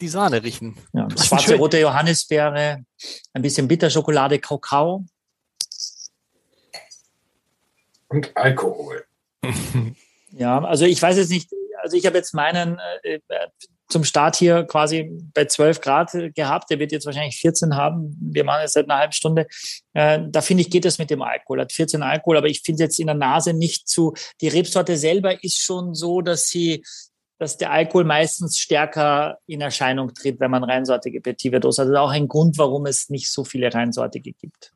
[0.00, 0.76] die Sahne riechen.
[0.92, 2.84] Ja, schwarze, rote Johannisbeere,
[3.32, 5.04] ein bisschen Bitterschokolade, Kakao.
[8.08, 9.04] Und Alkohol.
[10.30, 11.50] ja, also ich weiß jetzt nicht,
[11.82, 13.20] also ich habe jetzt meinen äh,
[13.92, 16.70] zum Start hier quasi bei 12 Grad gehabt.
[16.70, 18.16] Der wird jetzt wahrscheinlich 14 haben.
[18.20, 19.46] Wir machen es seit einer halben Stunde.
[19.92, 21.60] Äh, da finde ich, geht es mit dem Alkohol.
[21.60, 24.14] Hat 14 Alkohol, aber ich finde jetzt in der Nase nicht zu.
[24.40, 26.82] Die Rebsorte selber ist schon so, dass sie
[27.38, 31.90] dass der Alkohol meistens stärker in Erscheinung tritt, wenn man reinsortige Petit Verdot Also das
[31.90, 34.72] ist auch ein Grund, warum es nicht so viele reinsortige gibt.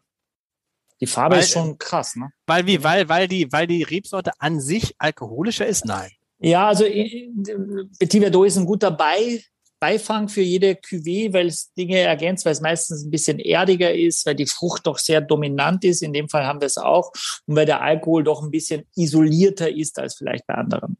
[1.01, 2.31] Die Farbe weil, ist schon krass, ne?
[2.47, 5.85] Weil wie, weil, weil die, weil die Rebsorte an sich alkoholischer ist?
[5.85, 6.11] Nein.
[6.39, 9.43] Ja, also Petit Verdot ist ein guter Bei,
[9.79, 14.25] Beifang für jede Cuvée, weil es Dinge ergänzt, weil es meistens ein bisschen erdiger ist,
[14.25, 16.03] weil die Frucht doch sehr dominant ist.
[16.03, 17.13] In dem Fall haben wir es auch.
[17.47, 20.97] Und weil der Alkohol doch ein bisschen isolierter ist als vielleicht bei anderen.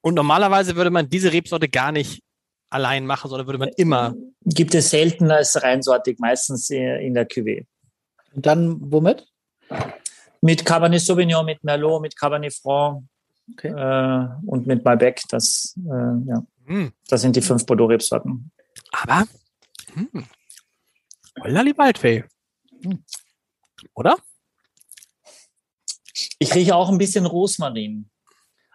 [0.00, 2.22] Und normalerweise würde man diese Rebsorte gar nicht
[2.70, 4.14] allein machen, sondern würde man immer.
[4.44, 7.66] Gibt es selten als reinsortig, meistens in der Cuvée.
[8.32, 9.26] Und dann womit?
[10.40, 13.02] Mit Cabernet Sauvignon, mit Merlot, mit Cabernet Franc,
[13.52, 13.68] Okay.
[13.68, 16.92] Äh, und mit Malbec, das, äh, ja, hm.
[17.08, 18.50] das sind die fünf Bordeaux-Rebsorten.
[18.92, 19.26] Aber,
[19.94, 20.24] hm,
[21.42, 22.24] Hollali Waldfee.
[22.82, 23.04] Hm.
[23.94, 24.16] Oder?
[26.38, 28.10] Ich rieche auch ein bisschen Rosmarin.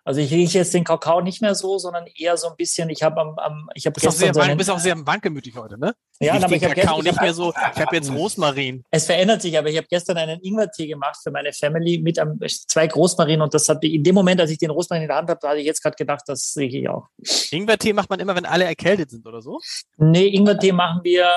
[0.06, 3.04] Also ich rieche jetzt den Kakao nicht mehr so, sondern eher so ein bisschen, ich
[3.04, 5.96] habe am, am ich habe gestern sehr, so einen, bist auch sehr wankelmütig heute, ne?
[6.20, 8.84] Ja, ich aber ich Kakao gestern, nicht mehr so, ich habe jetzt Rosmarin.
[8.92, 12.38] Es verändert sich, aber ich habe gestern einen Ingwertee gemacht für meine Family mit einem,
[12.68, 15.30] zwei Rosmarin und das hat in dem Moment, als ich den Rosmarin in der Hand
[15.30, 17.08] habe, hatte ich jetzt gerade gedacht, das rieche ich auch.
[17.52, 19.60] Ingwertee macht man immer, wenn alle erkältet sind oder so?
[19.98, 21.32] Nee, Ingwertee machen wir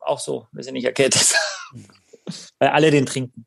[0.00, 1.34] auch so, wir sind nicht erkältet.
[2.58, 3.46] Weil alle den trinken.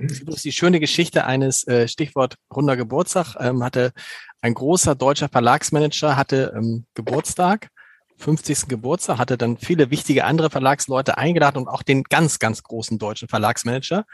[0.00, 3.36] Das ist die schöne Geschichte eines äh, Stichwort runder Geburtstag.
[3.38, 3.92] Ähm, hatte
[4.40, 7.68] ein großer deutscher Verlagsmanager hatte ähm, Geburtstag,
[8.18, 8.68] 50.
[8.68, 13.28] Geburtstag, hatte dann viele wichtige andere Verlagsleute eingeladen und auch den ganz, ganz großen deutschen
[13.28, 14.04] Verlagsmanager.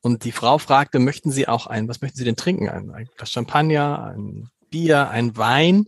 [0.00, 2.68] Und die Frau fragte, möchten Sie auch ein, was möchten Sie denn trinken?
[2.68, 5.86] Ein, ein Glas Champagner, ein Bier, ein Wein?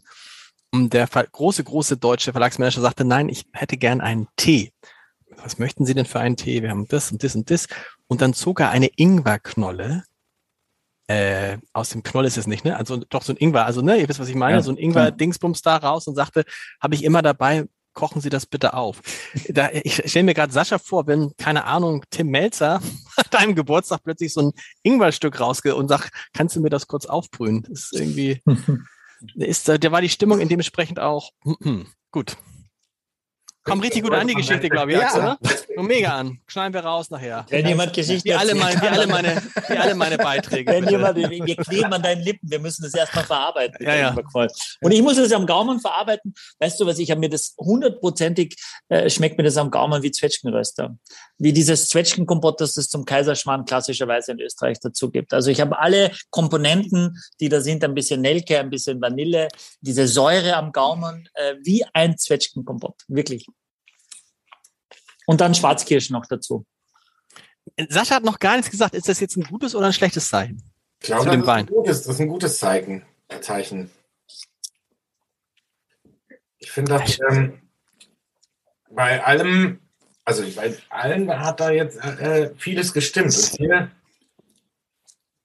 [0.71, 4.73] Und der große, große deutsche Verlagsmanager sagte, nein, ich hätte gern einen Tee.
[5.43, 6.63] Was möchten Sie denn für einen Tee?
[6.63, 7.67] Wir haben das und das und das.
[8.07, 10.05] Und dann zog er eine Ingwerknolle.
[11.07, 12.77] Äh, aus dem Knoll ist es nicht, ne?
[12.77, 14.79] Also doch so ein Ingwer, also ne, ihr wisst, was ich meine, ja, so ein
[14.79, 16.45] Ingwer-Dingsbums da raus und sagte,
[16.81, 19.01] habe ich immer dabei, kochen Sie das bitte auf.
[19.49, 22.81] Da, ich stelle mir gerade Sascha vor, wenn, keine Ahnung, Tim Melzer
[23.17, 27.07] an deinem Geburtstag plötzlich so ein Ingwerstück rausge und sagt, kannst du mir das kurz
[27.07, 27.63] aufbrühen?
[27.63, 28.43] Das ist irgendwie,
[29.35, 31.31] ist, der war die Stimmung in dementsprechend auch,
[32.11, 32.37] gut.
[33.65, 35.39] Kommt richtig gut an, die Geschichte, glaube ich, Axel, ja.
[35.41, 35.83] oder?
[35.83, 36.39] Mega an.
[36.47, 37.47] Schneiden wir raus nachher.
[37.49, 40.71] Wenn jemand Geschichte wie alle, meine, wie alle, meine, wie alle meine Beiträge.
[40.71, 43.85] Wenn jemand, wir kleben an deinen Lippen, wir müssen das erstmal verarbeiten.
[43.85, 44.17] Ja, ja.
[44.83, 46.35] Und ich muss das am Gaumen verarbeiten.
[46.59, 48.57] Weißt du was, ich habe mir das hundertprozentig,
[48.89, 50.97] äh, schmeckt mir das am Gaumen wie Zwetschgenröster.
[51.39, 55.33] Wie dieses Zwetschgenkompott, das es zum Kaiserschmarrn klassischerweise in Österreich dazu gibt.
[55.33, 59.49] Also ich habe alle Komponenten, die da sind, ein bisschen Nelke, ein bisschen Vanille,
[59.81, 63.03] diese Säure am Gaumen, äh, wie ein Zwetschgenkompott.
[63.09, 63.47] Wirklich.
[65.27, 66.67] Und dann Schwarzkirsch noch dazu.
[67.89, 68.95] Sascha hat noch gar nichts gesagt.
[68.95, 70.63] Ist das jetzt ein gutes oder ein schlechtes Zeichen?
[71.01, 73.03] Ich glaube, das, ist ein gutes, das ist ein gutes Zeichen.
[73.41, 73.91] Zeichen.
[76.59, 77.61] Ich finde das ähm,
[78.91, 79.81] bei allem,
[80.25, 83.37] also bei allen hat da jetzt äh, vieles gestimmt.
[83.37, 83.91] Und hier,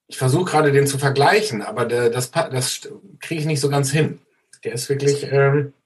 [0.06, 2.88] ich versuche gerade den zu vergleichen, aber der, das, das
[3.20, 4.20] kriege ich nicht so ganz hin.
[4.64, 5.24] Der ist wirklich.
[5.24, 5.79] Ähm, äh,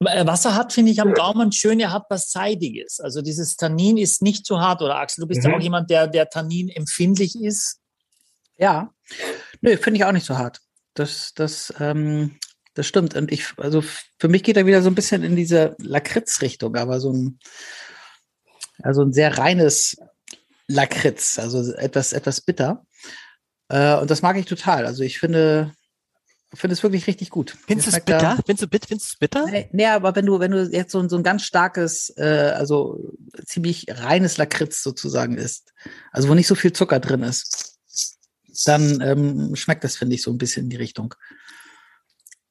[0.00, 3.00] Wasser hat, finde ich, am Gaumen schön, er hat was Seidiges.
[3.00, 4.80] Also dieses Tannin ist nicht zu hart.
[4.80, 5.50] Oder Axel, du bist mhm.
[5.50, 7.80] ja auch jemand, der, der Tannin empfindlich ist.
[8.56, 8.90] Ja,
[9.60, 10.60] nö, finde ich auch nicht so hart.
[10.94, 12.38] Das, das, ähm,
[12.74, 13.14] das stimmt.
[13.16, 13.82] Und ich, also
[14.18, 17.38] für mich geht er wieder so ein bisschen in diese Lakritz-Richtung, aber so ein,
[18.82, 19.96] also ein sehr reines
[20.68, 22.84] Lakritz, also etwas, etwas bitter.
[23.68, 24.86] Äh, und das mag ich total.
[24.86, 25.74] Also ich finde,
[26.54, 27.56] finde es wirklich richtig gut.
[27.66, 28.38] Findest du es bitter?
[28.46, 29.46] Findest du, findest du bitter?
[29.46, 32.98] Nee, nee, aber wenn du, wenn du jetzt so, so ein ganz starkes, äh, also
[33.44, 35.74] ziemlich reines Lakritz sozusagen isst,
[36.10, 37.78] also wo nicht so viel Zucker drin ist,
[38.64, 41.14] dann ähm, schmeckt das, finde ich, so ein bisschen in die Richtung.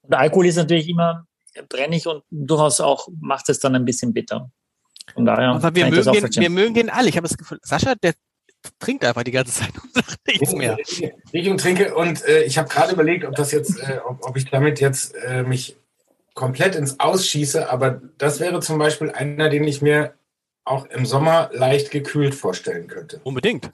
[0.01, 1.25] Und Alkohol ist natürlich immer
[1.67, 4.51] brennig und durchaus auch macht es dann ein bisschen bitter.
[5.13, 7.09] Von daher Aber wir mögen, den, wir mögen den alle.
[7.09, 8.13] Ich habe das Gefühl, Sascha, der
[8.80, 10.78] trinkt einfach die ganze Zeit und sagt nichts mehr.
[11.32, 14.38] Ich und trinke und äh, ich habe gerade überlegt, ob das jetzt, äh, ob, ob,
[14.38, 15.78] ich damit jetzt äh, mich
[16.34, 20.13] komplett ins Ausschieße, aber das wäre zum Beispiel einer, den ich mir
[20.63, 23.20] auch im Sommer leicht gekühlt vorstellen könnte.
[23.24, 23.72] Unbedingt.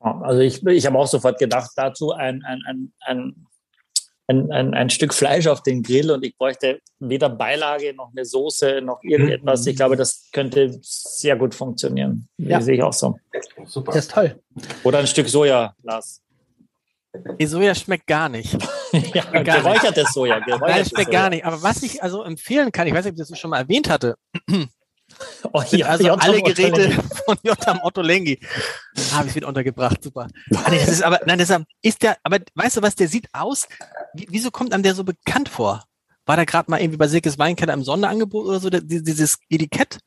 [0.00, 3.46] Also ich, ich habe auch sofort gedacht, dazu ein, ein, ein, ein
[4.30, 8.24] ein, ein, ein Stück Fleisch auf den Grill und ich bräuchte weder Beilage noch eine
[8.24, 9.66] Soße noch irgendetwas.
[9.66, 12.28] Ich glaube, das könnte sehr gut funktionieren.
[12.38, 12.60] Ja.
[12.60, 13.18] sehe ich auch so.
[13.66, 13.92] Super.
[13.92, 14.40] Das ist toll.
[14.84, 16.22] Oder ein Stück Soja, Lars.
[17.40, 18.52] Die Soja schmeckt gar nicht.
[19.14, 20.38] ja, geräuchertes Soja.
[20.38, 21.20] Geräuchertes Nein, schmeckt Soja.
[21.20, 21.44] gar nicht.
[21.44, 23.90] Aber was ich also empfehlen kann, ich weiß nicht, ob ich das schon mal erwähnt
[23.90, 24.14] hatte,
[25.52, 26.22] Oh, ja, also J.
[26.22, 27.02] alle Geräte Lengi.
[27.24, 27.58] von J.
[27.82, 28.38] Otto Lengi.
[29.12, 30.28] Habe ich wieder untergebracht, super.
[30.54, 31.52] Ah, das ist aber, nein, das
[31.82, 33.68] ist der, aber weißt du was, der sieht aus,
[34.14, 35.84] wieso kommt einem der so bekannt vor?
[36.26, 39.98] War der gerade mal irgendwie bei Silkes Weinkeller im Sonderangebot oder so, dieses Etikett?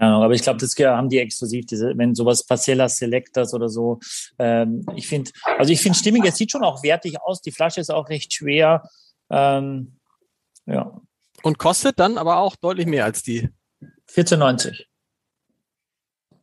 [0.00, 3.98] Ja, aber ich glaube, das haben die exklusiv, diese, wenn sowas Parcella Selectors oder so.
[4.38, 7.40] Ähm, ich finde, also ich finde stimmig, es sieht schon auch wertig aus.
[7.40, 8.88] Die Flasche ist auch recht schwer.
[9.28, 9.98] Ähm,
[10.66, 11.00] ja.
[11.42, 13.48] Und kostet dann aber auch deutlich mehr als die
[14.12, 14.84] 14,90.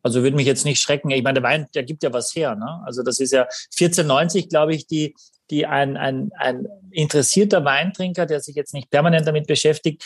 [0.04, 1.10] Also würde mich jetzt nicht schrecken.
[1.10, 2.56] Ich meine, der Wein, der gibt ja was her.
[2.56, 2.82] Ne?
[2.86, 5.16] Also das ist ja 14,90, glaube ich, die,
[5.50, 10.04] die ein, ein, ein interessierter Weintrinker, der sich jetzt nicht permanent damit beschäftigt,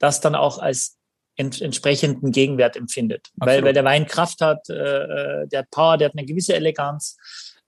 [0.00, 0.98] das dann auch als
[1.36, 3.28] ent, entsprechenden Gegenwert empfindet.
[3.36, 6.54] Weil, weil der Wein Kraft hat, äh, äh, der hat Power, der hat eine gewisse
[6.54, 7.16] Eleganz.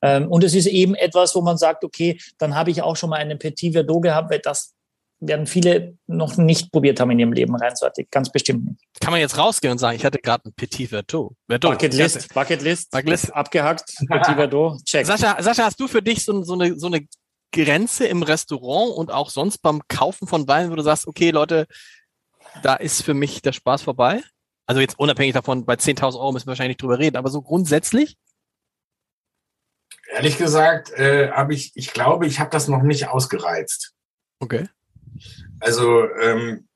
[0.02, 3.10] Ähm, und es ist eben etwas, wo man sagt, okay, dann habe ich auch schon
[3.10, 4.74] mal einen Petit Verdot gehabt, weil das
[5.20, 8.10] werden viele noch nicht probiert haben in ihrem Leben reinsortig.
[8.10, 8.80] Ganz bestimmt nicht.
[9.00, 11.34] Kann man jetzt rausgehen und sagen, ich hatte gerade ein Petit Verdot.
[11.46, 11.72] Verdot.
[11.72, 15.06] Bucketlist, Bucketlist, Bucketlist, abgehakt, Petit Verdot, check.
[15.06, 17.06] Sascha, Sascha, hast du für dich so, so, eine, so eine
[17.52, 21.66] Grenze im Restaurant und auch sonst beim Kaufen von Wein, wo du sagst, okay, Leute,
[22.62, 24.22] da ist für mich der Spaß vorbei?
[24.66, 27.42] Also jetzt unabhängig davon, bei 10.000 Euro müssen wir wahrscheinlich nicht drüber reden, aber so
[27.42, 28.16] grundsätzlich?
[30.12, 33.94] Ehrlich gesagt, äh, habe ich, ich glaube, ich habe das noch nicht ausgereizt.
[34.40, 34.68] Okay.
[35.60, 36.68] Also ähm,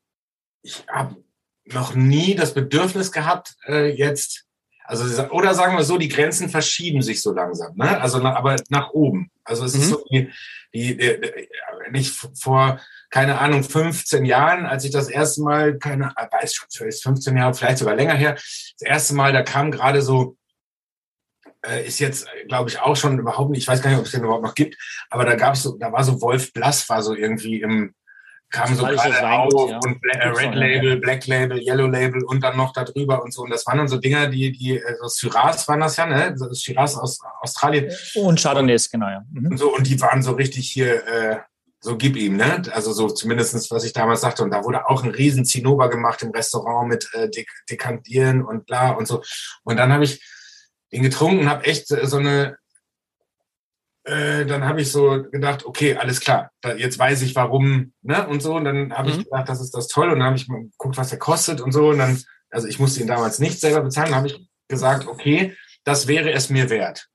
[0.62, 1.16] ich habe
[1.64, 4.45] noch nie das Bedürfnis gehabt, äh, jetzt,
[4.84, 8.01] also oder sagen wir so, die Grenzen verschieben sich so langsam, ne?
[8.01, 9.30] Also nach, aber nach oben.
[9.45, 9.80] Also es mhm.
[9.80, 10.30] ist so die,
[10.74, 11.20] die, die,
[11.90, 12.80] nicht vor
[13.11, 17.78] keine Ahnung 15 Jahren, als ich das erste Mal keine weiß schon 15 Jahre, vielleicht
[17.78, 20.36] sogar länger her, das erste Mal, da kam gerade so
[21.64, 24.12] äh, ist jetzt, glaube ich, auch schon überhaupt nicht, ich weiß gar nicht, ob es
[24.12, 24.76] den überhaupt noch gibt,
[25.11, 27.95] aber da gab es so, da war so Wolf Blass, war so irgendwie im,
[28.55, 29.81] kam so gerade auf ja.
[29.85, 33.43] und äh, Red Label, Black Label, Yellow Label und dann noch darüber und so.
[33.43, 36.35] Und das waren dann so Dinger, die, die, äh, so Shiraz waren das ja, ne?
[36.39, 37.93] Das Shiraz aus Australien.
[38.15, 39.23] Und Chardonnays, genau, ja.
[39.33, 39.51] Mhm.
[39.51, 41.39] Und so, und die waren so richtig hier, äh,
[41.81, 42.63] so gib ihm, ne?
[42.71, 44.45] Also so zumindestens was ich damals sagte.
[44.45, 48.67] Und da wurde auch ein riesen Zinnober gemacht im Restaurant mit äh, Dek Dekantieren und
[48.67, 49.23] bla und so.
[49.65, 50.23] Und dann habe ich
[50.93, 52.57] den getrunken, habe echt so eine
[54.05, 58.27] äh, dann habe ich so gedacht, okay, alles klar, da, jetzt weiß ich warum, ne?
[58.29, 58.55] Und so.
[58.55, 59.19] Und dann habe mhm.
[59.19, 60.11] ich gedacht, das ist das toll.
[60.11, 61.89] Und dann habe ich mal geguckt, was der kostet und so.
[61.89, 65.57] Und dann, also ich musste ihn damals nicht selber bezahlen, dann habe ich gesagt, okay,
[65.85, 67.09] das wäre es mir wert.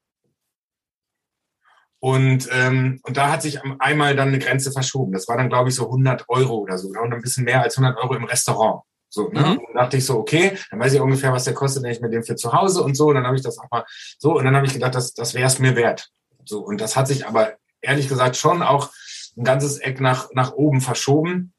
[2.02, 5.12] Und, ähm, und da hat sich einmal dann eine Grenze verschoben.
[5.12, 6.88] Das war dann, glaube ich, so 100 Euro oder so.
[6.88, 8.84] Und ein bisschen mehr als 100 Euro im Restaurant.
[9.10, 9.42] So, ne?
[9.42, 9.58] Mhm.
[9.58, 12.00] Und dann dachte ich so, okay, dann weiß ich ungefähr, was der kostet, wenn ich
[12.00, 13.08] mir den für zu Hause und so.
[13.08, 13.84] Und dann habe ich das auch mal
[14.18, 14.38] so.
[14.38, 16.10] Und dann habe ich gedacht, das, das wäre es mir wert.
[16.50, 18.90] So, und das hat sich aber ehrlich gesagt schon auch
[19.38, 21.54] ein ganzes Eck nach, nach oben verschoben,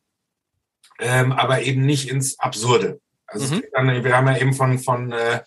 [0.98, 3.00] ähm, aber eben nicht ins Absurde.
[3.26, 3.62] Also mhm.
[3.72, 5.40] dann, wir haben ja eben von, von äh,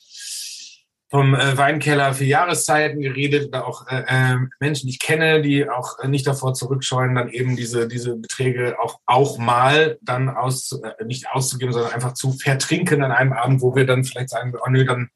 [1.14, 5.70] vom äh, Weinkeller für Jahreszeiten geredet oder auch äh, äh, Menschen, die ich kenne, die
[5.70, 10.72] auch äh, nicht davor zurückscheuen, dann eben diese, diese Beträge auch, auch mal dann aus,
[10.72, 14.54] äh, nicht auszugeben, sondern einfach zu vertrinken an einem Abend, wo wir dann vielleicht sagen,
[14.56, 15.10] oh nö, dann,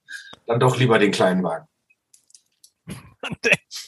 [0.46, 1.66] dann doch lieber den kleinen Wagen.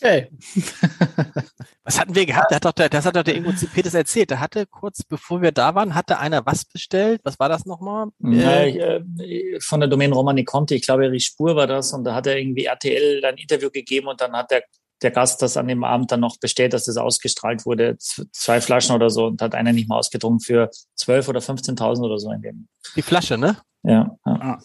[0.01, 0.29] Hey.
[1.83, 2.53] was hatten wir gehabt?
[2.53, 4.31] Hat doch der, das hat doch der Ingo Peters erzählt.
[4.31, 7.21] Da hatte kurz bevor wir da waren, hatte einer was bestellt.
[7.23, 8.09] Was war das nochmal?
[8.23, 11.93] Äh, äh, von der Domain Romani Conti, ich glaube, Erich Spur war das.
[11.93, 14.63] Und da hat er irgendwie RTL ein Interview gegeben und dann hat der,
[15.01, 17.97] der Gast das an dem Abend dann noch bestellt, dass das ausgestrahlt wurde.
[17.97, 22.19] Zwei Flaschen oder so und hat einer nicht mal ausgetrunken für 12 oder 15.000 oder
[22.19, 22.67] so in dem.
[22.95, 23.57] Die Flasche, ne?
[23.83, 24.15] Ja.
[24.25, 24.33] ja.
[24.41, 24.59] Ah.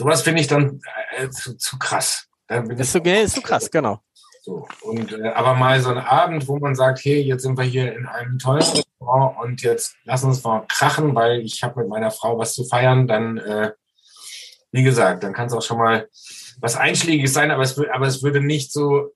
[0.00, 0.80] Sowas finde ich dann
[1.18, 2.29] äh, zu, zu krass.
[2.50, 4.00] Ist, so, ist so krass, genau.
[4.42, 4.66] So.
[4.82, 7.94] Und, äh, aber mal so ein Abend, wo man sagt, hey, jetzt sind wir hier
[7.94, 12.10] in einem tollen Restaurant und jetzt lass uns mal krachen, weil ich habe mit meiner
[12.10, 13.72] Frau was zu feiern, dann, äh,
[14.72, 16.08] wie gesagt, dann kann es auch schon mal
[16.60, 19.12] was Einschlägiges sein, aber es, aber es würde nicht so,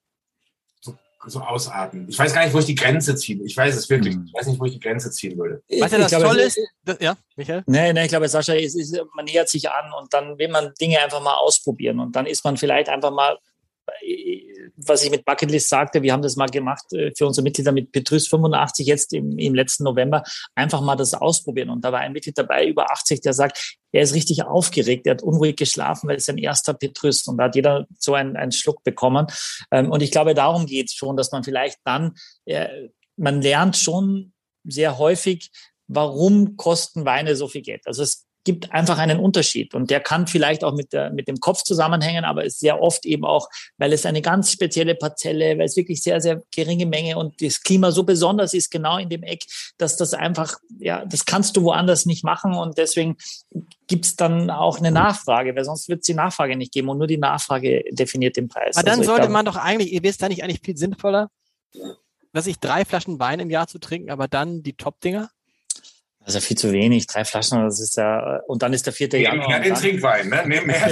[1.27, 2.07] so, ausarten.
[2.09, 3.43] Ich weiß gar nicht, wo ich die Grenze ziehe.
[3.43, 4.15] Ich weiß es wirklich.
[4.15, 4.25] Mhm.
[4.27, 5.61] Ich weiß nicht, wo ich die Grenze ziehen würde.
[5.79, 7.63] Was ja das glaube, Tolle ist, das, ja, Michael?
[7.67, 10.99] Nee, nee, ich glaube, Sascha, ist, man nähert sich an und dann will man Dinge
[11.01, 13.37] einfach mal ausprobieren und dann ist man vielleicht einfach mal
[14.77, 17.91] was ich mit Bucketlist sagte, wir haben das mal gemacht äh, für unsere Mitglieder mit
[17.91, 20.23] Petrus 85 jetzt im, im letzten November,
[20.53, 21.69] einfach mal das ausprobieren.
[21.69, 25.11] Und da war ein Mitglied dabei, über 80, der sagt, er ist richtig aufgeregt, er
[25.11, 28.51] hat unruhig geschlafen, weil es sein erster Petrus und da hat jeder so einen, einen
[28.51, 29.27] Schluck bekommen.
[29.71, 32.13] Ähm, und ich glaube, darum geht es schon, dass man vielleicht dann,
[32.45, 34.33] äh, man lernt schon
[34.65, 35.51] sehr häufig,
[35.87, 37.85] warum kosten Weine so viel Geld.
[37.85, 39.73] Also es gibt einfach einen Unterschied.
[39.73, 43.05] Und der kann vielleicht auch mit, der, mit dem Kopf zusammenhängen, aber ist sehr oft
[43.05, 47.17] eben auch, weil es eine ganz spezielle Parzelle, weil es wirklich sehr, sehr geringe Menge
[47.17, 49.43] und das Klima so besonders ist, genau in dem Eck,
[49.77, 52.53] dass das einfach, ja, das kannst du woanders nicht machen.
[52.53, 53.17] Und deswegen
[53.87, 56.99] gibt es dann auch eine Nachfrage, weil sonst wird es die Nachfrage nicht geben und
[56.99, 58.77] nur die Nachfrage definiert den Preis.
[58.77, 61.29] Aber dann also sollte glaube, man doch eigentlich, ihr wisst da nicht eigentlich viel sinnvoller,
[62.31, 65.29] was ich drei Flaschen Wein im Jahr zu trinken, aber dann die Top-Dinger?
[66.25, 67.05] Das ist ja viel zu wenig.
[67.05, 69.59] Drei Flaschen, das ist ja, und dann ist der vierte Nehmen Januar.
[69.59, 70.43] den Trinkwein, ne?
[70.47, 70.89] Nehmen mehr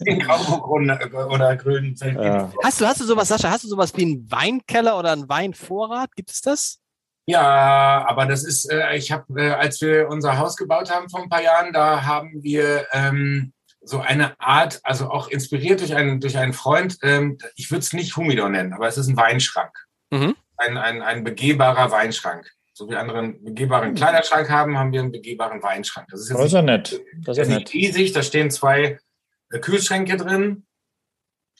[0.00, 2.52] den Grauburg oder grünen ja.
[2.62, 6.14] Hast du, hast du sowas, Sascha, hast du sowas wie einen Weinkeller oder einen Weinvorrat?
[6.16, 6.80] Gibt es das?
[7.24, 11.22] Ja, aber das ist, äh, ich habe, äh, als wir unser Haus gebaut haben vor
[11.22, 16.20] ein paar Jahren, da haben wir ähm, so eine Art, also auch inspiriert durch einen,
[16.20, 19.72] durch einen Freund, ähm, ich würde es nicht Humidor nennen, aber es ist ein Weinschrank.
[20.10, 20.36] Mhm.
[20.58, 25.10] Ein, ein, ein begehbarer Weinschrank so wie andere einen begehbaren Kleiderschrank haben, haben wir einen
[25.10, 26.06] begehbaren Weinschrank.
[26.12, 27.00] Das ist, jetzt das ist ja nett.
[27.24, 28.12] Das ist, nicht riesig.
[28.12, 29.00] Da stehen zwei
[29.50, 30.64] äh, Kühlschränke drin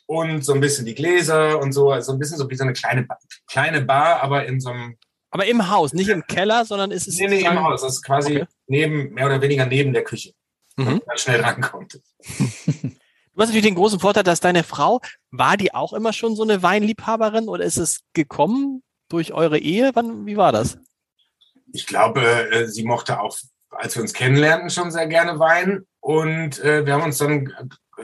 [0.07, 2.73] und so ein bisschen die Gläser und so, also ein bisschen so wie so eine
[2.73, 3.09] kleine,
[3.49, 4.97] kleine Bar, aber in so einem.
[5.31, 7.19] Aber im Haus, nicht im Keller, sondern ist es.
[7.19, 7.83] Nee, nee, im Haus.
[7.83, 8.47] Das ist quasi okay.
[8.69, 10.33] neben, mehr oder weniger neben der Küche.
[10.77, 11.03] Mhm.
[11.05, 12.01] man schnell rankommt.
[13.35, 15.01] Du hast natürlich den großen Vorteil, dass deine Frau,
[15.31, 19.93] war die auch immer schon so eine Weinliebhaberin oder ist es gekommen durch eure Ehe?
[19.95, 20.77] Wann, wie war das?
[21.73, 23.37] Ich glaube, äh, sie mochte auch,
[23.71, 25.87] als wir uns kennenlernten, schon sehr gerne Wein.
[26.01, 27.53] Und äh, wir haben uns dann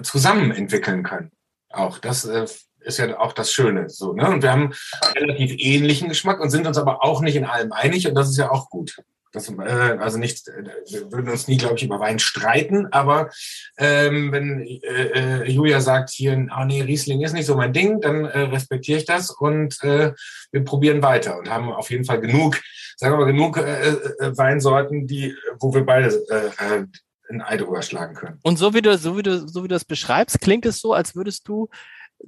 [0.02, 1.30] zusammen entwickeln können.
[1.70, 2.46] Auch das äh,
[2.80, 3.88] ist ja auch das Schöne.
[3.88, 4.28] So, ne?
[4.28, 4.72] Und wir haben
[5.16, 8.06] relativ ähnlichen Geschmack und sind uns aber auch nicht in allem einig.
[8.06, 8.96] Und das ist ja auch gut.
[9.34, 13.30] Das, äh, also nicht, äh, wir würden uns nie, glaube ich, über Wein streiten, aber
[13.76, 18.00] ähm, wenn äh, äh, Julia sagt hier, ah nee, Riesling ist nicht so mein Ding,
[18.00, 20.12] dann äh, respektiere ich das und äh,
[20.52, 22.60] wir probieren weiter und haben auf jeden Fall genug,
[22.96, 26.84] sagen wir mal, genug äh, äh, Weinsorten, die, wo wir beide äh,
[27.28, 28.38] ein Ei drüber schlagen können.
[28.42, 30.92] Und so wie du, so wie du, so wie du das beschreibst, klingt es so,
[30.92, 31.68] als würdest du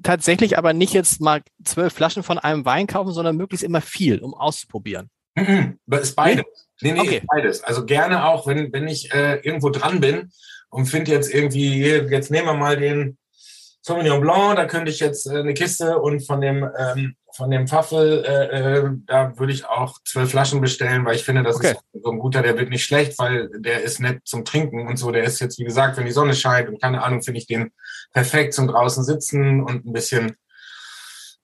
[0.03, 4.19] tatsächlich aber nicht jetzt mal zwölf Flaschen von einem Wein kaufen, sondern möglichst immer viel,
[4.19, 5.11] um auszuprobieren.
[5.37, 6.45] Mhm, ist beides.
[6.81, 7.23] Nee, nee, okay.
[7.27, 7.63] beides.
[7.63, 10.31] Also gerne auch, wenn, wenn ich äh, irgendwo dran bin
[10.71, 13.19] und finde jetzt irgendwie, jetzt nehmen wir mal den
[13.87, 17.69] Sauvignon Blanc, da könnte ich jetzt äh, eine Kiste und von dem, ähm, von dem
[17.69, 21.71] Pfaffel, äh, äh, da würde ich auch zwölf Flaschen bestellen, weil ich finde, das okay.
[21.93, 24.97] ist so ein guter, der wird nicht schlecht, weil der ist nett zum Trinken und
[24.97, 25.13] so.
[25.13, 27.71] Der ist jetzt, wie gesagt, wenn die Sonne scheint und keine Ahnung, finde ich den
[28.13, 30.35] perfekt zum draußen sitzen und ein bisschen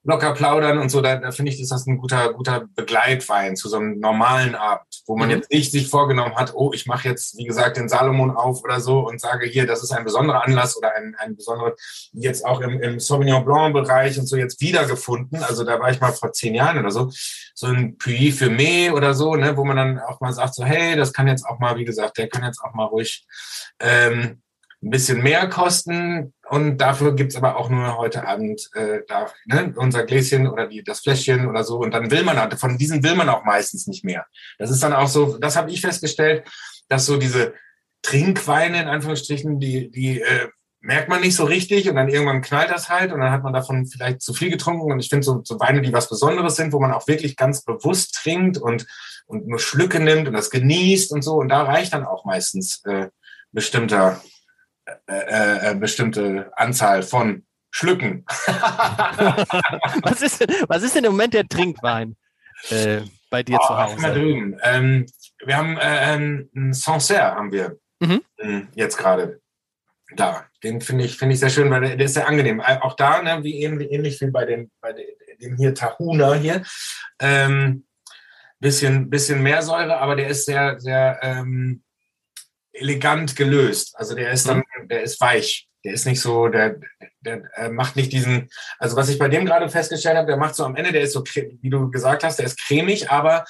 [0.04, 3.68] locker plaudern und so, da, da finde ich, ist das ein guter, guter Begleitwein zu
[3.68, 5.36] so einem normalen Abend, wo man mhm.
[5.36, 8.80] jetzt nicht sich vorgenommen hat, oh, ich mache jetzt, wie gesagt, den Salomon auf oder
[8.80, 11.74] so und sage hier, das ist ein besonderer Anlass oder ein, ein besonderer,
[12.12, 15.42] jetzt auch im, im Sauvignon Blanc-Bereich und so jetzt wiedergefunden.
[15.44, 17.10] Also da war ich mal vor zehn Jahren oder so,
[17.54, 20.64] so ein Puy für Mai oder so, ne, wo man dann auch mal sagt, so,
[20.64, 23.24] hey, das kann jetzt auch mal, wie gesagt, der kann jetzt auch mal ruhig
[23.78, 24.42] ähm,
[24.82, 29.72] ein bisschen mehr kosten und dafür gibt's aber auch nur heute Abend äh, da, ne,
[29.74, 31.78] unser Gläschen oder die, das Fläschchen oder so.
[31.78, 34.26] Und dann will man, von diesen will man auch meistens nicht mehr.
[34.58, 36.46] Das ist dann auch so, das habe ich festgestellt,
[36.90, 37.54] dass so diese
[38.02, 40.48] Trinkweine in Anführungsstrichen, die, die äh,
[40.82, 43.54] merkt man nicht so richtig und dann irgendwann knallt das halt und dann hat man
[43.54, 44.92] davon vielleicht zu viel getrunken.
[44.92, 47.64] Und ich finde so, so Weine, die was Besonderes sind, wo man auch wirklich ganz
[47.64, 48.86] bewusst trinkt und,
[49.24, 51.36] und nur Schlücke nimmt und das genießt und so.
[51.36, 53.08] Und da reicht dann auch meistens äh,
[53.52, 54.20] bestimmter,
[55.06, 58.24] äh, äh, äh bestimmte Anzahl von Schlücken.
[60.02, 62.16] was, ist denn, was ist denn im Moment der Trinkwein
[62.70, 63.00] äh,
[63.30, 64.00] bei dir oh, zu Hause?
[64.00, 64.58] Mal drüben.
[64.62, 65.06] Ähm,
[65.44, 68.22] wir haben äh, einen Sancerre haben wir mhm.
[68.38, 69.40] Hm, jetzt gerade
[70.16, 70.46] da.
[70.62, 72.60] Den finde ich, finde ich sehr schön, weil der, der, ist sehr angenehm.
[72.60, 74.94] Auch da, ne, wie ähnlich, ähnlich wie bei dem, bei
[75.40, 76.62] dem hier Tahuna hier.
[77.20, 77.86] Ähm,
[78.60, 81.82] bisschen, bisschen mehr Säure, aber der ist sehr, sehr ähm,
[82.72, 83.94] elegant gelöst.
[83.96, 84.88] Also der ist dann, mhm.
[84.88, 85.68] der ist weich.
[85.84, 86.76] Der ist nicht so, der,
[87.22, 90.64] der macht nicht diesen, also was ich bei dem gerade festgestellt habe, der macht so
[90.64, 93.44] am Ende, der ist so, wie du gesagt hast, der ist cremig, aber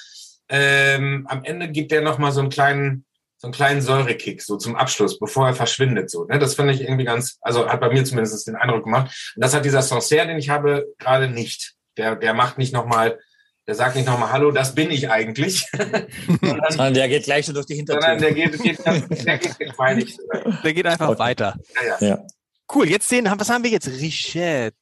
[0.49, 3.05] ähm, am Ende gibt der nochmal so einen kleinen,
[3.37, 6.09] so einen kleinen Säurekick, so zum Abschluss, bevor er verschwindet.
[6.09, 6.39] So, ne?
[6.39, 9.33] Das finde ich irgendwie ganz, also hat bei mir zumindest den Eindruck gemacht.
[9.35, 11.75] Und das hat dieser Sancerre, den ich habe, gerade nicht.
[11.97, 13.19] Der, der macht nicht nochmal,
[13.67, 15.65] der sagt nicht nochmal, hallo, das bin ich eigentlich.
[16.69, 18.01] sondern der geht gleich schon durch die Hintertür.
[18.01, 20.19] Sondern der geht, geht, ganz, der geht, nicht.
[20.63, 21.19] Der geht einfach okay.
[21.19, 21.55] weiter.
[21.75, 22.07] Ja, ja.
[22.07, 22.27] ja.
[22.73, 23.87] Cool, jetzt sehen, was haben wir jetzt?
[23.87, 24.75] Richette.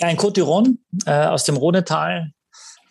[0.00, 2.32] Ja, ein Côte d'Iron äh, aus dem Rhonetal.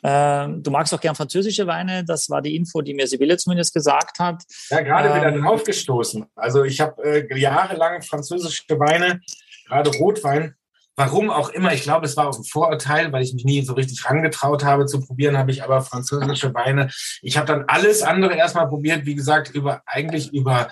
[0.04, 2.06] Ähm, du magst auch gern französische Weine.
[2.06, 4.44] Das war die Info, die mir Sibylle zumindest gesagt hat.
[4.70, 6.26] Ja, gerade ähm, wieder draufgestoßen.
[6.36, 9.22] Also ich habe äh, jahrelang französische Weine,
[9.68, 10.56] gerade Rotwein.
[10.98, 13.74] Warum auch immer, ich glaube, es war auch ein Vorurteil, weil ich mich nie so
[13.74, 16.90] richtig rangetraut habe zu probieren, habe ich aber französische Weine.
[17.22, 20.70] Ich habe dann alles andere erstmal probiert, wie gesagt, über eigentlich über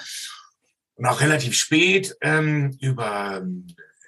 [0.96, 3.42] und auch relativ spät ähm, über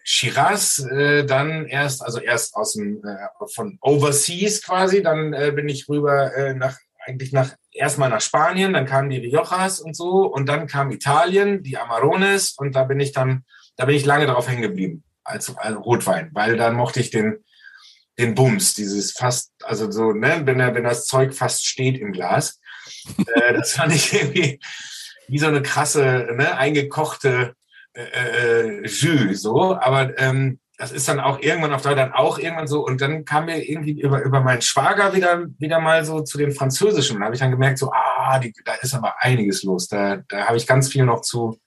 [0.04, 5.68] Shiraz äh, dann erst, also erst aus dem äh, von Overseas quasi, dann äh, bin
[5.68, 10.26] ich rüber äh, nach eigentlich nach erstmal nach Spanien, dann kamen die Riojas und so
[10.28, 13.44] und dann kam Italien, die Amarones und da bin ich dann,
[13.76, 17.44] da bin ich lange drauf hängen geblieben als, als Rotwein, weil dann mochte ich den
[18.18, 22.14] den Bums, dieses fast, also so, ne, wenn, er, wenn das Zeug fast steht im
[22.14, 22.60] Glas.
[23.36, 24.60] äh, das fand ich irgendwie
[25.28, 27.56] wie so eine krasse, ne, eingekochte
[27.94, 32.68] äh, äh, Jus, so, aber ähm, das ist dann auch irgendwann auf dann auch irgendwann
[32.68, 36.38] so und dann kam mir irgendwie über, über meinen Schwager wieder, wieder mal so zu
[36.38, 39.64] den Französischen und da habe ich dann gemerkt, so, ah, die, da ist aber einiges
[39.64, 41.60] los, da, da habe ich ganz viel noch zu,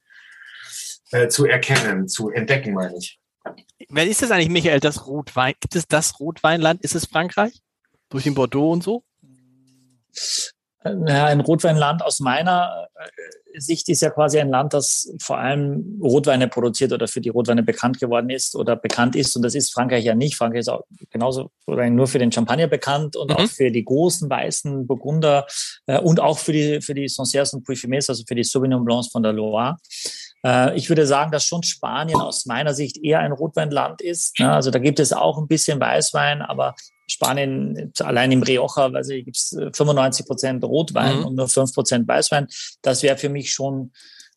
[1.11, 3.18] äh, zu erkennen, zu entdecken, meine ich.
[3.89, 5.55] Wer ist das eigentlich, Michael, das Rotwein?
[5.61, 6.83] Gibt es das Rotweinland?
[6.83, 7.61] Ist es Frankreich?
[8.11, 9.05] Durch den Bordeaux und so?
[10.85, 15.99] Ja, ein Rotweinland aus meiner äh, Sicht ist ja quasi ein Land, das vor allem
[16.01, 19.35] Rotweine produziert oder für die Rotweine bekannt geworden ist oder bekannt ist.
[19.35, 20.37] Und das ist Frankreich ja nicht.
[20.37, 23.37] Frankreich ist auch genauso nur für den Champagner bekannt und mhm.
[23.37, 25.47] auch für die großen weißen Burgunder
[25.87, 29.09] äh, und auch für die, für die Sancerres und Puy-Fumés, also für die Sauvignon Blancs
[29.09, 29.77] von der Loire.
[30.45, 34.39] Äh, ich würde sagen, dass schon Spanien aus meiner Sicht eher ein Rotweinland ist.
[34.39, 34.53] Ne?
[34.53, 36.75] Also da gibt es auch ein bisschen Weißwein, aber
[37.11, 41.27] Spanien, allein im Rioja, also gibt es 95 Prozent Rotwein mhm.
[41.27, 42.47] und nur 5 Prozent Weißwein.
[42.83, 43.93] Das wäre für mich schon,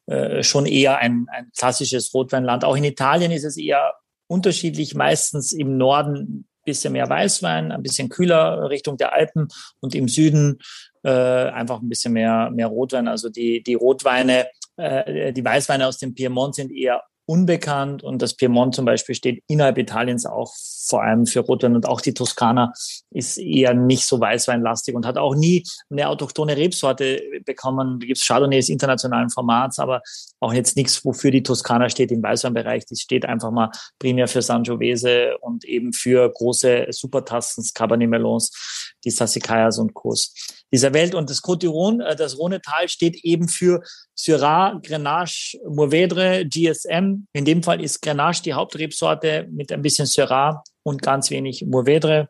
[0.07, 2.63] äh, schon eher ein, ein klassisches Rotweinland.
[2.63, 3.93] Auch in Italien ist es eher
[4.27, 9.49] unterschiedlich, meistens im Norden ein bisschen mehr Weißwein, ein bisschen kühler Richtung der Alpen
[9.81, 10.59] und im Süden
[11.03, 13.09] äh, einfach ein bisschen mehr, mehr Rotwein.
[13.09, 14.47] Also die, die Rotweine,
[14.81, 19.43] äh, die Weißweine aus dem Piemont sind eher unbekannt und das Piemont zum Beispiel steht
[19.47, 20.53] innerhalb Italiens auch
[20.85, 22.73] vor allem für Rotwein und auch die Toskana
[23.11, 27.99] ist eher nicht so weißweinlastig und hat auch nie eine autochtone Rebsorte bekommen.
[27.99, 30.01] Da gibt es Chardonnays internationalen Formats, aber
[30.41, 32.85] auch jetzt nichts, wofür die Toskana steht im Weißweinbereich.
[32.85, 39.11] Die steht einfach mal primär für Sangiovese und eben für große Supertasten, Cabernet Melons, die
[39.11, 40.33] Sassicayas und Kos
[40.71, 41.15] dieser Welt.
[41.15, 43.81] Und das Côte d'Iron, äh, das Rhonetal, steht eben für
[44.23, 47.25] Syrah, Grenache, Mourvedre, GSM.
[47.33, 52.29] In dem Fall ist Grenache die Hauptrebsorte mit ein bisschen Syrah und ganz wenig Mourvedre.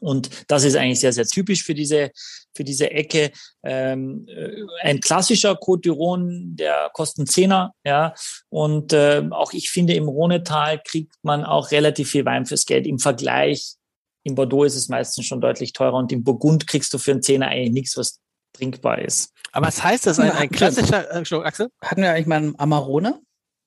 [0.00, 2.10] Und das ist eigentlich sehr, sehr typisch für diese,
[2.54, 3.32] für diese Ecke.
[3.62, 8.14] Ähm, äh, ein klassischer Côte d'Iron, der kostet Zehner, ja.
[8.48, 12.86] Und äh, auch ich finde, im Rhonetal kriegt man auch relativ viel Wein fürs Geld
[12.86, 13.76] im Vergleich
[14.22, 17.22] in Bordeaux ist es meistens schon deutlich teurer und im Burgund kriegst du für einen
[17.22, 18.20] Zehner eigentlich nichts, was
[18.52, 19.32] trinkbar ist.
[19.52, 20.18] Aber was heißt das?
[20.18, 21.68] Ein, ein klassischer, äh, Axel?
[21.82, 23.20] Hatten wir eigentlich mal einen Amarone?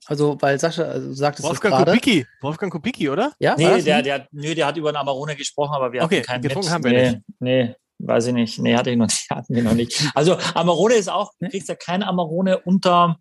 [0.05, 1.91] Also, weil Sascha, also du sagtest Wolfgang gerade.
[1.91, 2.25] Kubicki.
[2.41, 3.31] Wolfgang Kubicki, oder?
[3.39, 6.25] Ja, nee, der, der, nö, der hat über einen Amarone gesprochen, aber wir okay, hatten
[6.25, 7.21] keinen getrunken haben wir nee, nicht.
[7.39, 8.59] Nee, weiß ich nicht.
[8.59, 10.03] Nee, hatte ich noch nicht, hatten wir noch nicht.
[10.13, 13.17] Also, Amarone ist auch, du kriegst ja kein Amarone unter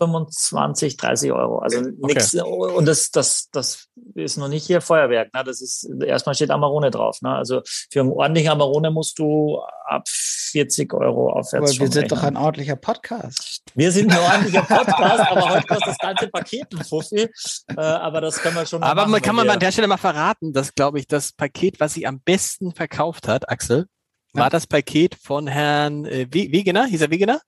[0.00, 1.58] 25, 30 Euro.
[1.58, 2.34] Also nichts.
[2.34, 2.72] Okay.
[2.74, 5.34] Und das, das, das ist noch nicht hier Feuerwerk.
[5.34, 5.44] Ne?
[5.44, 7.20] Das ist, erstmal steht Amarone drauf.
[7.20, 7.30] Ne?
[7.34, 7.60] Also
[7.90, 11.54] für einen ordentlichen Amarone musst du ab 40 Euro aufwärts.
[11.54, 12.08] Aber wir sind rechnen.
[12.08, 13.62] doch ein ordentlicher Podcast.
[13.74, 17.28] Wir sind ein ordentlicher Podcast, aber heute kostet das ganze Paket ein Fuffi.
[17.68, 19.98] Äh, aber das können wir schon Aber machen, man kann man an der Stelle mal
[19.98, 23.86] verraten, dass, glaube ich, das Paket, was sie am besten verkauft hat, Axel,
[24.34, 24.42] ja.
[24.42, 26.86] war das Paket von Herrn äh, Wegener.
[26.86, 27.40] Hieß er Wegener?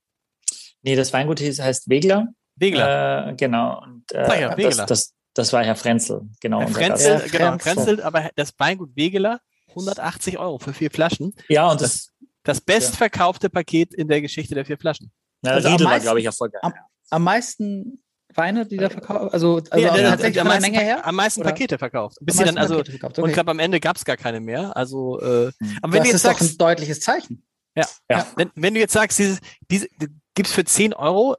[0.83, 2.29] Nee, das Weingut heißt Wegler.
[2.57, 3.29] Wegler.
[3.29, 3.83] Äh, genau.
[3.83, 6.61] Und, äh, ja, das, das, das, war Herr Frenzel, genau.
[6.61, 11.35] Herr Frenzel, ja, genau, Frenzel, aber das Weingut Wegeler, 180 Euro für vier Flaschen.
[11.49, 15.11] Ja, und das, das, das bestverkaufte Paket in der Geschichte der vier Flaschen.
[15.45, 16.63] Ja, also Riedel war, glaube ich, erfolgreich.
[16.63, 16.75] Am,
[17.11, 18.03] am meisten
[18.37, 19.31] Weine, die da verkaufen?
[19.31, 21.07] Also, also ja, ja, tatsächlich am meisten, Menge her?
[21.07, 21.51] Am meisten oder?
[21.51, 22.19] Pakete verkauft.
[22.21, 23.21] Bis sie dann also okay.
[23.21, 24.77] und ich glaube am Ende gab es gar keine mehr.
[24.77, 25.79] Also, äh, hm.
[25.83, 27.45] aber wenn das du jetzt ist sagst, doch ein deutliches Zeichen.
[27.75, 28.27] Ja, ja.
[28.37, 29.89] Wenn, wenn du jetzt sagst, dieses, diese,
[30.35, 31.37] gibt's für 10 Euro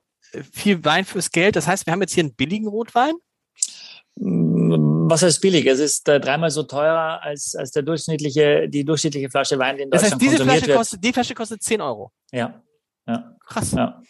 [0.51, 1.55] viel Wein fürs Geld.
[1.55, 3.13] Das heißt, wir haben jetzt hier einen billigen Rotwein.
[4.15, 5.65] Was heißt billig?
[5.65, 9.83] Es ist äh, dreimal so teurer als, als der durchschnittliche, die durchschnittliche Flasche Wein, die
[9.83, 10.77] in Deutschland das heißt, diese konsumiert Flasche wird.
[10.77, 12.11] Kostet, die Flasche kostet 10 Euro.
[12.31, 12.61] Ja.
[13.07, 13.35] ja.
[13.45, 13.71] Krass.
[13.71, 14.01] Ja.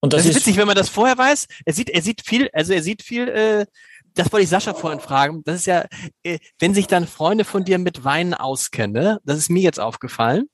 [0.00, 1.46] Und das, das ist witzig, wenn man das vorher weiß.
[1.64, 3.66] Er sieht, er sieht viel, also er sieht viel, äh,
[4.14, 5.42] das wollte ich Sascha vorhin fragen.
[5.44, 5.86] Das ist ja,
[6.24, 9.20] äh, wenn sich dann Freunde von dir mit Weinen auskennen, ne?
[9.24, 10.48] das ist mir jetzt aufgefallen,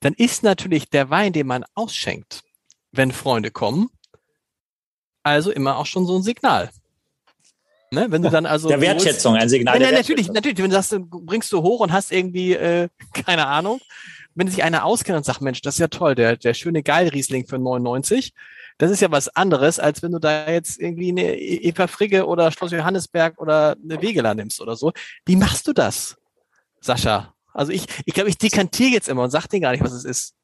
[0.00, 2.42] dann ist natürlich der Wein, den man ausschenkt,
[2.92, 3.90] wenn Freunde kommen,
[5.26, 6.70] also immer auch schon so ein Signal.
[7.90, 8.06] Ne?
[8.10, 9.80] Wenn du dann also der Wertschätzung, ein Signal.
[9.80, 10.58] Ja, natürlich, natürlich.
[10.58, 13.80] Wenn du sagst, bringst du hoch und hast irgendwie äh, keine Ahnung,
[14.34, 17.46] wenn sich einer auskennt und sagt, Mensch, das ist ja toll, der der schöne Geilriesling
[17.46, 18.32] für 99,
[18.78, 22.26] das ist ja was anderes, als wenn du da jetzt irgendwie eine e-, Eva Frigge
[22.26, 24.92] oder Schloss Johannesberg oder eine Wegeler nimmst oder so.
[25.24, 26.16] Wie machst du das,
[26.80, 27.34] Sascha?
[27.54, 30.04] Also ich, ich glaube, ich dekantiere jetzt immer und sage dir gar nicht, was es
[30.04, 30.34] ist.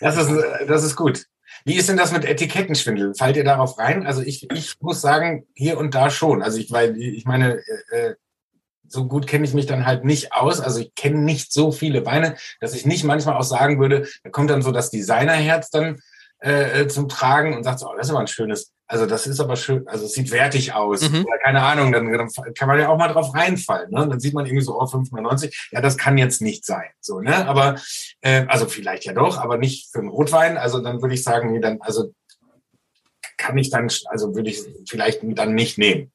[0.00, 0.30] Das ist,
[0.68, 1.26] das ist gut.
[1.66, 3.16] Wie ist denn das mit Etikettenschwindel?
[3.16, 4.06] Fallt ihr darauf rein?
[4.06, 6.40] Also ich, ich muss sagen, hier und da schon.
[6.40, 7.60] Also ich, weil ich meine,
[7.90, 8.14] äh,
[8.86, 10.60] so gut kenne ich mich dann halt nicht aus.
[10.60, 14.30] Also ich kenne nicht so viele Weine, dass ich nicht manchmal auch sagen würde, da
[14.30, 16.00] kommt dann so das Designerherz dann
[16.40, 19.26] äh, äh, zum Tragen und sagt so, oh, das ist aber ein schönes, also das
[19.26, 21.08] ist aber schön, also es sieht wertig aus.
[21.08, 21.24] Mhm.
[21.24, 23.90] Oder keine Ahnung, dann, dann, kann man ja auch mal drauf reinfallen.
[23.90, 24.06] Ne?
[24.08, 26.90] Dann sieht man irgendwie so, oh, 590, ja, das kann jetzt nicht sein.
[27.00, 27.46] So, ne?
[27.48, 27.76] Aber,
[28.20, 30.56] äh, also vielleicht ja doch, aber nicht für einen Rotwein.
[30.58, 32.12] Also dann würde ich sagen, nee, dann, also
[33.38, 36.12] kann ich dann, also würde ich vielleicht dann nicht nehmen.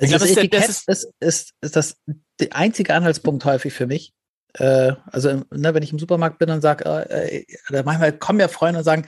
[0.00, 1.96] Ich glaube, das, Etikett ist, ist, ist, ist das
[2.40, 4.12] der einzige Anhaltspunkt häufig für mich,
[4.54, 8.48] äh, also ne, wenn ich im Supermarkt bin und sage, äh, äh, manchmal kommen ja
[8.48, 9.06] Freunde und sagen,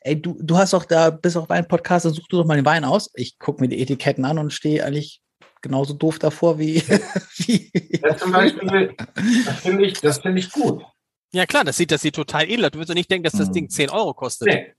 [0.00, 2.64] ey, du, du hast doch da, bist auch Wein-Podcast, dann such du doch mal den
[2.64, 3.10] Wein aus.
[3.14, 5.22] Ich gucke mir die Etiketten an und stehe eigentlich
[5.62, 6.82] genauso doof davor wie.
[7.36, 7.70] wie
[8.02, 8.94] ja, zum Beispiel,
[9.44, 10.82] das finde ich, das ich gut.
[11.32, 12.70] Ja klar, das sieht, das sieht total edel.
[12.70, 13.54] Du würdest doch nicht denken, dass das hm.
[13.54, 14.48] Ding 10 Euro kostet.
[14.48, 14.74] Nee.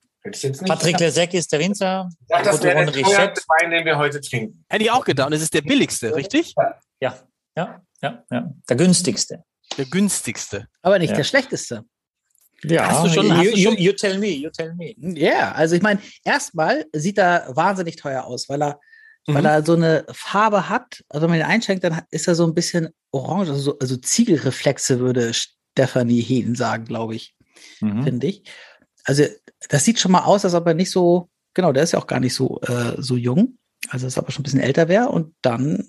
[0.65, 2.09] Patrick Lesec ist der Winzer.
[2.29, 4.65] Ja, das wäre der Wein, den wir heute trinken.
[4.69, 5.27] Hätte ich auch gedacht.
[5.27, 6.55] Und es ist der billigste, richtig?
[6.99, 7.19] Ja,
[7.55, 8.51] ja, ja, ja.
[8.67, 9.43] Der günstigste.
[9.77, 10.67] Der günstigste.
[10.81, 11.17] Aber nicht ja.
[11.17, 11.85] der schlechteste.
[12.63, 13.77] Ja, hast du schon, hast you, du schon?
[13.77, 14.95] You, tell me, you tell me.
[14.97, 18.79] Ja, yeah, also ich meine, erstmal sieht er wahnsinnig teuer aus, weil er,
[19.27, 19.33] mhm.
[19.33, 21.03] weil er so eine Farbe hat.
[21.09, 24.99] Also wenn man ihn einschenkt, dann ist er so ein bisschen orange, also, also Ziegelreflexe
[24.99, 27.35] würde Stephanie Heden sagen, glaube ich,
[27.81, 28.03] mhm.
[28.03, 28.43] finde ich.
[29.03, 29.25] Also
[29.69, 32.07] das sieht schon mal aus, als ob er nicht so, genau, der ist ja auch
[32.07, 33.57] gar nicht so, äh, so jung.
[33.89, 35.87] Also als ob er schon ein bisschen älter wäre und dann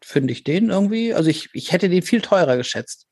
[0.00, 3.06] finde ich den irgendwie, also ich, ich hätte den viel teurer geschätzt.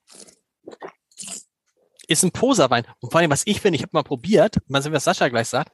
[2.06, 2.86] Ist ein Poserwein.
[3.00, 5.48] Und vor allem, was ich finde, ich habe mal probiert, mal sehen, was Sascha gleich
[5.48, 5.72] sagt.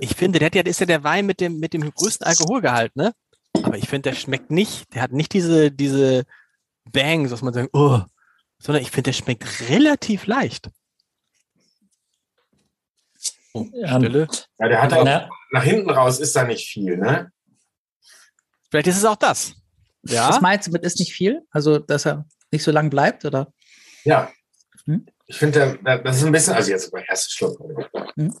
[0.00, 3.14] Ich finde, der, der ist ja der Wein mit dem, mit dem größten Alkoholgehalt, ne?
[3.62, 6.24] Aber ich finde, der schmeckt nicht, der hat nicht diese, diese
[6.84, 8.02] Bangs, was man sagt, oh,
[8.58, 10.70] sondern ich finde, der schmeckt relativ leicht.
[13.52, 14.28] Oh, Stille.
[14.58, 17.32] Ja, der hat auch, nach hinten raus ist da nicht viel, ne?
[18.70, 19.54] Vielleicht ist es auch das.
[20.10, 20.28] Ja.
[20.28, 21.42] Was meinst du mit ist nicht viel?
[21.50, 23.52] Also, dass er nicht so lang bleibt, oder?
[24.04, 24.30] Ja.
[24.84, 25.06] Hm?
[25.26, 27.60] Ich finde, das ist ein bisschen, also jetzt bei ersten Schluck,
[28.14, 28.32] hm?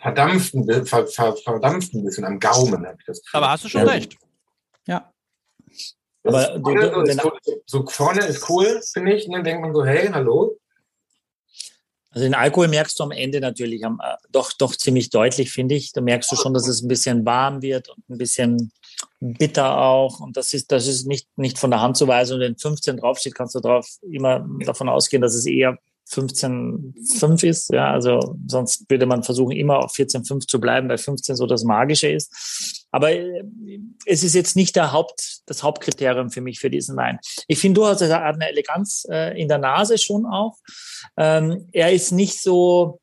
[0.00, 3.38] verdampft, ein, ver, ver, verdampft ein bisschen am Gaumen, habe ich das Gefühl.
[3.38, 3.92] Aber hast du schon ja.
[3.92, 4.16] recht.
[4.86, 5.12] Ja.
[6.24, 9.26] Aber du, du, ist cool, so vorne ist cool, finde ich.
[9.26, 10.58] Und dann denkt man so, hey, hallo.
[12.16, 15.74] Also den Alkohol merkst du am Ende natürlich am, äh, doch, doch ziemlich deutlich, finde
[15.74, 15.92] ich.
[15.92, 18.72] Da merkst du schon, dass es ein bisschen warm wird und ein bisschen
[19.20, 20.20] bitter auch.
[20.20, 22.36] Und das ist, das ist nicht, nicht von der Hand zu weisen.
[22.36, 25.76] Und wenn 15 draufsteht, kannst du drauf immer davon ausgehen, dass es eher
[26.08, 27.72] 15,5 ist.
[27.72, 31.64] Ja, also sonst würde man versuchen, immer auf 14,5 zu bleiben, weil 15 so das
[31.64, 32.86] Magische ist.
[32.92, 33.42] Aber äh,
[34.04, 37.18] es ist jetzt nicht der Haupt, das Hauptkriterium für mich für diesen Wein.
[37.48, 40.56] Ich finde durchaus, er hat eine Eleganz äh, in der Nase schon auch.
[41.16, 43.00] Ähm, er ist nicht so,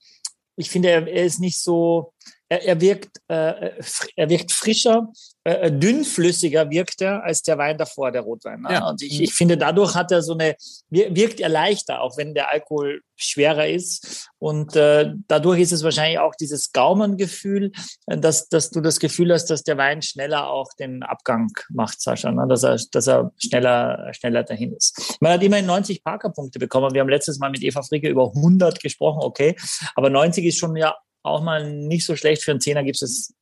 [0.56, 2.13] ich finde, er, er ist nicht so,
[2.50, 3.72] er, er wirkt, äh,
[4.16, 5.08] er wirkt frischer,
[5.44, 8.62] äh, dünnflüssiger wirkt er als der Wein davor, der Rotwein.
[8.62, 8.74] Ne?
[8.74, 8.90] Ja.
[8.90, 10.56] Und ich, ich finde, dadurch hat er so eine,
[10.90, 14.30] wirkt er leichter, auch wenn der Alkohol schwerer ist.
[14.40, 17.72] Und äh, dadurch ist es wahrscheinlich auch dieses Gaumengefühl,
[18.08, 22.02] äh, dass, dass du das Gefühl hast, dass der Wein schneller auch den Abgang macht,
[22.02, 22.46] Sascha, ne?
[22.48, 25.18] dass er, dass er schneller, schneller dahin ist.
[25.20, 26.94] Man hat immerhin 90 Parker-Punkte bekommen.
[26.94, 29.56] Wir haben letztes Mal mit Eva Fricke über 100 gesprochen, okay.
[29.96, 32.44] Aber 90 ist schon ja auch mal nicht so schlecht.
[32.44, 33.34] Für einen Zehner gibt es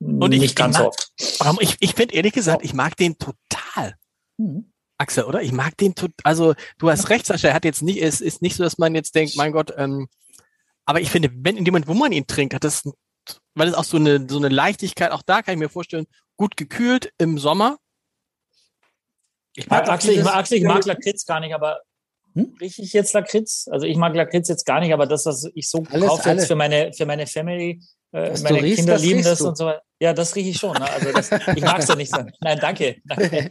[0.00, 1.62] und ich, nicht ganz ich mag, oft.
[1.62, 3.96] Ich, ich finde ehrlich gesagt, ich mag den total.
[4.36, 4.70] Mhm.
[4.98, 5.42] Axel, oder?
[5.42, 6.14] Ich mag den total.
[6.22, 7.48] Also du hast recht, Sascha.
[7.48, 9.72] Er hat jetzt nicht, es ist nicht so, dass man jetzt denkt, mein Gott.
[9.76, 10.08] Ähm,
[10.84, 12.82] aber ich finde, wenn in dem Moment, wo man ihn trinkt, hat das,
[13.54, 15.10] weil es auch so eine so eine Leichtigkeit.
[15.10, 16.06] Auch da kann ich mir vorstellen,
[16.36, 17.78] gut gekühlt im Sommer.
[19.56, 21.80] Ich mag Axel, ich mag, Axel, ich mag Lakritz gar nicht, aber
[22.34, 22.56] hm?
[22.60, 23.68] Rieche ich jetzt Lakritz?
[23.70, 26.42] Also ich mag Lakritz jetzt gar nicht, aber das, was ich so alles, kaufe alles.
[26.42, 27.80] jetzt für meine, für meine Family,
[28.12, 29.48] äh, meine riechst, Kinder lieben das du.
[29.48, 29.82] und so weiter.
[30.00, 30.72] Ja, das rieche ich schon.
[30.72, 30.90] Ne?
[30.90, 32.22] Also das, ich mag es ja nicht so.
[32.40, 32.96] Nein, danke.
[33.04, 33.50] danke.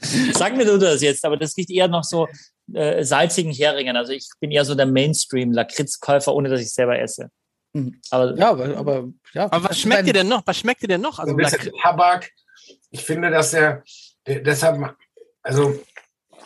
[0.34, 2.26] Sag mir du das jetzt, aber das riecht eher noch so
[2.72, 3.96] äh, salzigen Heringen.
[3.96, 7.30] Also ich bin eher so der Mainstream-Lakritzkäufer, ohne dass ich selber esse.
[7.74, 8.00] Mhm.
[8.10, 9.44] Aber, ja, aber, aber, ja.
[9.44, 10.42] aber was schmeckt dir denn noch?
[10.46, 11.18] Was schmeckt dir denn noch?
[11.18, 11.36] Also
[11.82, 12.30] Tabak.
[12.90, 13.82] Ich finde, dass er
[14.26, 14.94] deshalb,
[15.42, 15.78] also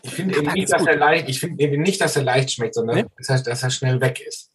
[0.04, 2.74] ich finde eben nicht, dass er leicht, ich finde eben nicht, dass er leicht schmeckt,
[2.74, 3.06] sondern nee?
[3.16, 4.50] das heißt, dass er schnell weg ist.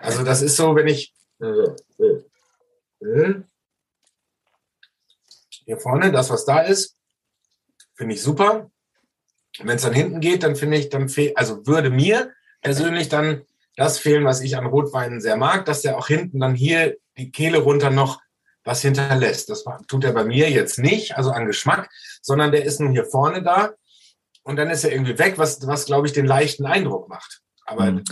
[0.00, 1.14] Also das ist so, wenn ich
[5.64, 6.96] hier vorne, das, was da ist,
[7.94, 8.70] finde ich super.
[9.60, 13.44] Wenn es dann hinten geht, dann finde ich, dann fehlt, also würde mir persönlich dann
[13.76, 17.30] das fehlen, was ich an Rotweinen sehr mag, dass der auch hinten dann hier die
[17.30, 18.20] Kehle runter noch
[18.64, 19.48] was hinterlässt.
[19.48, 21.88] Das tut er bei mir jetzt nicht, also an Geschmack,
[22.20, 23.74] sondern der ist nun hier vorne da
[24.48, 27.42] und dann ist er irgendwie weg, was, was glaube ich, den leichten Eindruck macht.
[27.66, 28.02] Aber, mhm.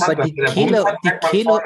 [0.00, 1.62] Aber die, Kehle, die, Kehle,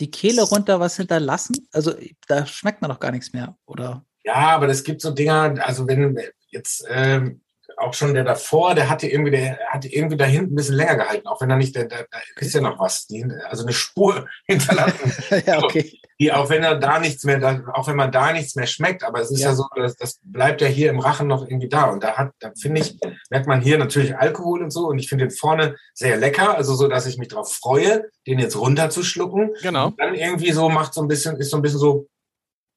[0.00, 1.94] die Kehle runter was hinterlassen, also
[2.28, 4.04] da schmeckt man doch gar nichts mehr, oder?
[4.22, 6.18] Ja, aber es gibt so Dinger, also wenn
[6.50, 7.41] jetzt ähm,
[7.82, 10.96] auch schon der davor, der hatte irgendwie, der hatte irgendwie da hinten ein bisschen länger
[10.96, 11.96] gehalten, auch wenn er nicht, da, da,
[12.36, 15.12] ist ja noch was, die, also eine Spur hinterlassen.
[15.46, 15.92] ja, okay.
[16.20, 19.02] Die, auch wenn er da nichts mehr, da, auch wenn man da nichts mehr schmeckt,
[19.02, 21.68] aber es ist ja, ja so, das, das bleibt ja hier im Rachen noch irgendwie
[21.68, 21.86] da.
[21.86, 22.96] Und da hat, da finde ich,
[23.30, 24.86] merkt man hier natürlich Alkohol und so.
[24.86, 28.38] Und ich finde den vorne sehr lecker, also so, dass ich mich darauf freue, den
[28.38, 29.50] jetzt runterzuschlucken.
[29.62, 29.86] Genau.
[29.86, 32.06] Und dann irgendwie so macht so ein bisschen, ist so ein bisschen so,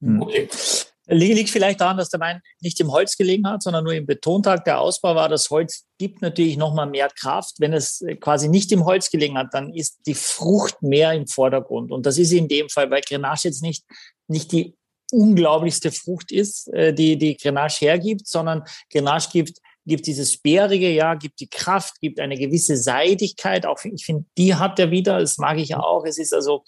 [0.01, 0.21] hm.
[0.21, 0.49] okay.
[1.07, 4.65] Liegt vielleicht daran, dass der Wein nicht im Holz gelegen hat, sondern nur im Betontag.
[4.65, 7.55] Der Ausbau war, das Holz gibt natürlich nochmal mehr Kraft.
[7.59, 11.91] Wenn es quasi nicht im Holz gelegen hat, dann ist die Frucht mehr im Vordergrund.
[11.91, 13.83] Und das ist in dem Fall, weil Grenache jetzt nicht,
[14.27, 14.75] nicht die
[15.11, 21.13] unglaublichste Frucht ist, äh, die die Grenache hergibt, sondern Grenache gibt gibt dieses Bärige, ja,
[21.13, 23.65] gibt die Kraft, gibt eine gewisse Seidigkeit.
[23.65, 25.19] Auch ich finde, die hat er wieder.
[25.19, 26.05] Das mag ich ja auch.
[26.05, 26.63] Es ist also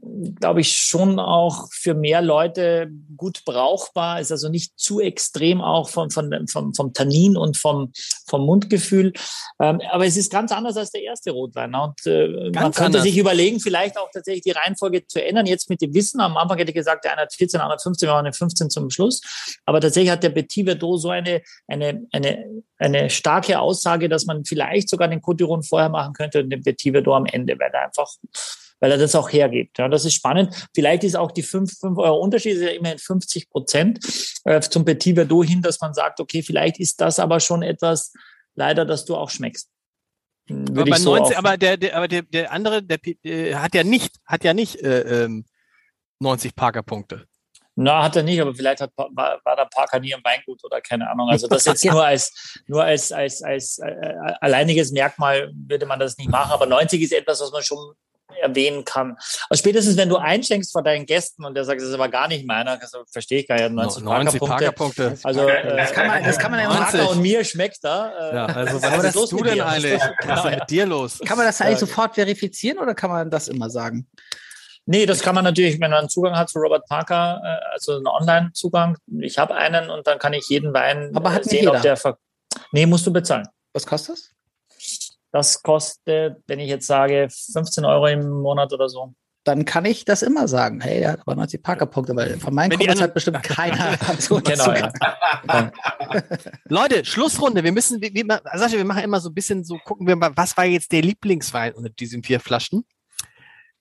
[0.00, 5.88] glaube ich, schon auch für mehr Leute gut brauchbar, ist also nicht zu extrem auch
[5.88, 7.92] vom, vom, vom, vom Tannin und vom,
[8.26, 9.12] vom Mundgefühl.
[9.60, 11.74] Ähm, aber es ist ganz anders als der erste Rotwein.
[11.74, 13.02] Und äh, man könnte anders.
[13.02, 15.46] sich überlegen, vielleicht auch tatsächlich die Reihenfolge zu ändern.
[15.46, 17.80] Jetzt mit dem Wissen, am Anfang hätte ich gesagt, der eine hat 14, der andere
[17.80, 19.20] 15, wir waren 15 zum Schluss.
[19.64, 24.44] Aber tatsächlich hat der Petit Verdot so eine, eine, eine, eine starke Aussage, dass man
[24.44, 27.86] vielleicht sogar den Cotillon vorher machen könnte und den Petit Verdot am Ende, weil er
[27.86, 28.08] einfach
[28.84, 29.78] weil er das auch hergibt.
[29.78, 30.68] Ja, das ist spannend.
[30.74, 33.98] Vielleicht ist auch die 5, 5 Euro Unterschied, ist ja immerhin 50 Prozent
[34.44, 38.12] äh, zum Petit Verdot hin, dass man sagt, okay, vielleicht ist das aber schon etwas,
[38.54, 39.70] leider, dass du auch schmeckst.
[40.50, 43.84] Hm, aber, so 90, aber, der, der, aber der, der andere, der, der hat ja
[43.84, 45.28] nicht, hat ja nicht äh,
[46.18, 47.26] 90 ähm, Parker-Punkte.
[47.76, 50.82] Na, hat er nicht, aber vielleicht hat, war, war der Parker nie im Weingut oder
[50.82, 51.30] keine Ahnung.
[51.30, 56.18] Also das jetzt nur als, nur als, als, als äh, alleiniges Merkmal würde man das
[56.18, 56.52] nicht machen.
[56.52, 57.94] Aber 90 ist etwas, was man schon
[58.44, 59.16] erwähnen kann.
[59.48, 62.28] Also spätestens, wenn du einschenkst vor deinen Gästen und der sagt, das ist aber gar
[62.28, 65.18] nicht meiner, also verstehe ich gar nicht, 90, 90 Parkerpunkte.
[65.22, 68.12] Also, äh, das kann man, das kann man ja Parker und mir schmeckt da.
[68.30, 70.00] Äh, ja, also was ist los du denn eigentlich?
[70.24, 71.18] Was ist mit dir los?
[71.24, 74.06] Kann man das eigentlich sofort verifizieren oder kann man das immer sagen?
[74.86, 77.96] Nee, das kann man natürlich, wenn man einen Zugang hat zu Robert Parker, äh, also
[77.96, 78.98] einen Online-Zugang.
[79.20, 81.96] Ich habe einen und dann kann ich jeden Wein Aber hat sehen, ob der.
[81.96, 82.18] Ver
[82.72, 83.48] nee, musst du bezahlen.
[83.72, 84.33] Was kostet das?
[85.34, 89.14] Das kostet, wenn ich jetzt sage, 15 Euro im Monat oder so.
[89.42, 90.80] Dann kann ich das immer sagen.
[90.80, 94.72] Hey, der hat aber 90 Parkerpunkte, weil von meinen Kumpels hat bestimmt keiner so genau,
[94.72, 94.92] ja.
[96.68, 97.64] Leute, Schlussrunde.
[97.64, 98.24] Wir müssen, wie, wie,
[98.54, 101.02] Sascha, wir machen immer so ein bisschen so, gucken wir mal, was war jetzt der
[101.02, 102.84] Lieblingswein unter diesen vier Flaschen?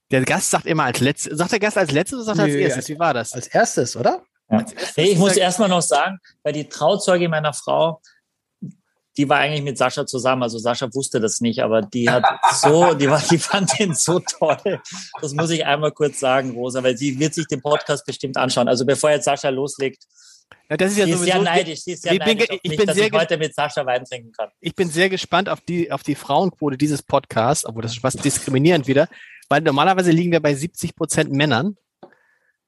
[0.09, 1.37] Der Gast sagt immer als letztes.
[1.37, 2.89] Sagt der Gast als letztes oder sagt er als erstes?
[2.89, 3.31] Wie war das?
[3.33, 4.23] Als erstes, oder?
[4.49, 4.65] Ja.
[4.97, 8.01] Nee, ich muss erstmal noch sagen, weil die Trauzeuge meiner Frau
[9.17, 10.43] die war eigentlich mit Sascha zusammen.
[10.43, 12.23] Also Sascha wusste das nicht, aber die hat
[12.53, 14.81] so, die war, die fand den so toll.
[15.21, 18.67] Das muss ich einmal kurz sagen, Rosa, weil sie wird sich den Podcast bestimmt anschauen.
[18.67, 20.03] Also bevor jetzt Sascha loslegt,
[20.69, 21.81] ja, das ist ja sie ist sehr neidisch.
[21.81, 23.85] Sie ist sehr ich bin, neidisch ich mich, bin dass sehr ich heute mit Sascha
[23.85, 24.49] Wein trinken kann.
[24.59, 28.23] Ich bin sehr gespannt auf die, auf die Frauenquote dieses Podcasts, obwohl das ist fast
[28.23, 29.07] diskriminierend wieder,
[29.49, 31.77] weil normalerweise liegen wir bei 70 Prozent Männern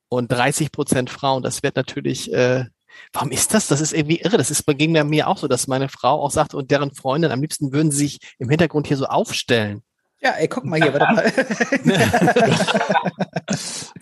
[0.09, 1.43] und 30 Prozent Frauen.
[1.43, 2.65] Das wird natürlich, äh,
[3.13, 3.67] warum ist das?
[3.67, 4.37] Das ist irgendwie irre.
[4.37, 7.41] Das ist ging mir auch so, dass meine Frau auch sagte und deren Freundin am
[7.41, 9.81] liebsten würden sie sich im Hintergrund hier so aufstellen.
[10.21, 11.31] Ja, ey, guck mal hier, warte mal.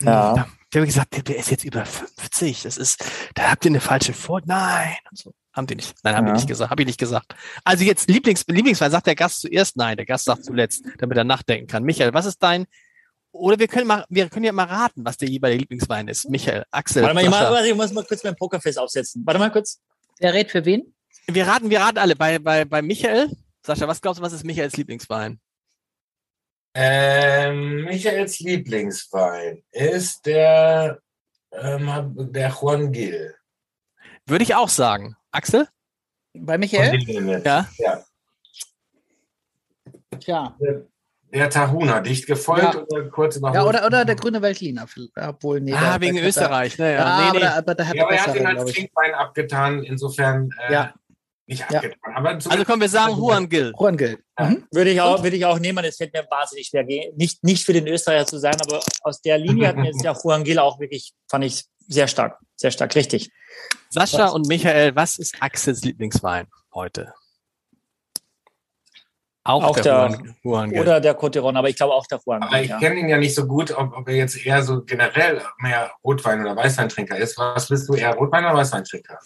[0.00, 0.46] ja.
[0.72, 2.62] Der hat gesagt, der ist jetzt über 50.
[2.62, 3.04] Das ist,
[3.34, 4.40] da habt ihr eine falsche Vor.
[4.44, 4.96] Nein.
[5.10, 5.34] Und so.
[5.52, 5.94] Haben die nicht.
[6.02, 6.32] Nein, haben ja.
[6.32, 6.70] die nicht gesagt.
[6.70, 7.36] Habe ich nicht gesagt.
[7.62, 9.76] Also jetzt Lieblings, Lieblingswein sagt der Gast zuerst.
[9.76, 11.84] Nein, der Gast sagt zuletzt, damit er nachdenken kann.
[11.84, 12.66] Michael, was ist dein,
[13.34, 16.30] oder wir können mal, wir können ja mal raten, was der jeweilige Lieblingswein ist.
[16.30, 17.02] Michael, Axel.
[17.02, 19.22] Warte mal, ich, mal, ich muss mal kurz mein Pokerface aufsetzen.
[19.26, 19.80] Warte mal kurz.
[20.20, 20.94] Wer rät für wen?
[21.26, 22.14] Wir raten, wir raten alle.
[22.14, 23.30] Bei, bei, bei Michael.
[23.66, 25.40] Sascha, was glaubst du, was ist Michaels Lieblingswein?
[26.74, 31.00] Ähm, Michaels Lieblingswein ist der,
[31.52, 33.34] ähm, der Juan Gil.
[34.26, 35.16] Würde ich auch sagen.
[35.30, 35.68] Axel?
[36.34, 36.98] Bei Michael?
[37.44, 37.68] Ja.
[37.78, 38.04] ja.
[40.18, 40.56] Tja.
[41.34, 42.82] Der, Tahuna, dicht gefolgt Ja.
[42.88, 43.56] oder kurz überholt?
[43.56, 44.86] Ja, oder, oder der grüne Veltliner.
[45.16, 46.78] Obwohl, nee, ah, der- wegen der- Österreich.
[46.78, 47.04] Ne, Ja, ja.
[47.18, 47.38] nee, aber, nee.
[47.40, 48.72] Der, aber der hat Ja, aber er hat ihn als.
[48.72, 50.94] Trinkwein abgetan, insofern äh, Ja.
[51.46, 51.78] nicht Ja.
[51.78, 52.14] abgetan.
[52.14, 53.72] Aber Also komm, wir sagen Juan Gil.
[53.78, 54.18] Juan Gil.
[54.38, 54.46] Ja.
[54.46, 54.64] Mhm.
[54.70, 55.84] Würde ich auch, würde ich auch nehmen.
[55.84, 56.84] Es fällt mir wahnsinnig schwer.
[57.16, 60.16] Nicht, nicht für den Österreicher zu sein, aber aus der Linie hat mir jetzt der
[60.22, 62.38] Juan Gil auch wirklich, fand ich sehr stark.
[62.56, 63.30] Sehr stark, richtig.
[63.90, 64.32] Sascha Was?
[64.34, 67.12] und Michael, was ist Axels Lieblingswein heute?
[69.46, 70.80] Auch, Auch der, der- Juan, Juan Gil.
[70.80, 72.78] Oder der Coteron, aber ich glaube auch der Juan Aber ich Ja.
[72.78, 76.40] kenne ihn ja nicht so gut, ob, ob er jetzt eher so generell mehr Rotwein-
[76.40, 77.36] oder Weißweintrinker ist.
[77.36, 79.18] Was bist du, eher Rotwein- oder Weißweintrinker?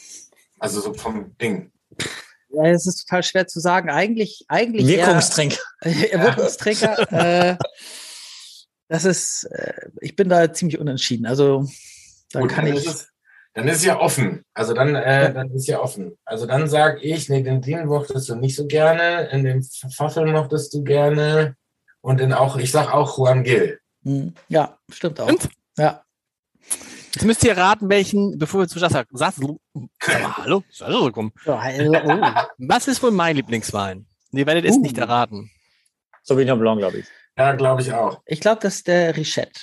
[0.58, 1.70] Also so vom Ding.
[2.50, 3.90] Ja, es ist total schwer zu sagen.
[3.90, 5.60] Eigentlich, eigentlich eher- Wirkungstrinker.
[5.82, 7.12] Äh, Wirkungsträger.
[7.12, 7.56] äh,
[8.88, 11.26] das ist, äh, ich bin da ziemlich unentschieden.
[11.26, 11.64] Also
[12.32, 12.86] da Gut, kann dann ich.
[12.86, 13.08] Ist es,
[13.54, 14.42] dann ist es ja offen.
[14.54, 16.16] Also dann, äh, dann ist ja offen.
[16.24, 20.26] Also dann sage ich, nee, den Dean mochtest du nicht so gerne, in dem Pfaffel
[20.26, 21.56] mochtest du gerne
[22.00, 23.80] und in auch, ich sag auch Juan Gil.
[24.04, 25.28] Hm, ja, stimmt auch.
[25.28, 25.48] Stimmt.
[25.76, 26.04] Ja.
[27.14, 29.40] Jetzt müsst ihr raten, welchen, bevor wir zu Sascha, Sascha,
[30.36, 31.32] hallo, Sascha, komm.
[32.58, 34.06] Was ist wohl mein Lieblingswein?
[34.30, 34.82] Ihr werdet es Uh.
[34.82, 35.50] nicht erraten.
[36.22, 37.06] Sauvignon Blanc, glaube ich.
[37.36, 38.20] Ja, glaube ich auch.
[38.26, 39.60] Ich glaube, das ist der Richette.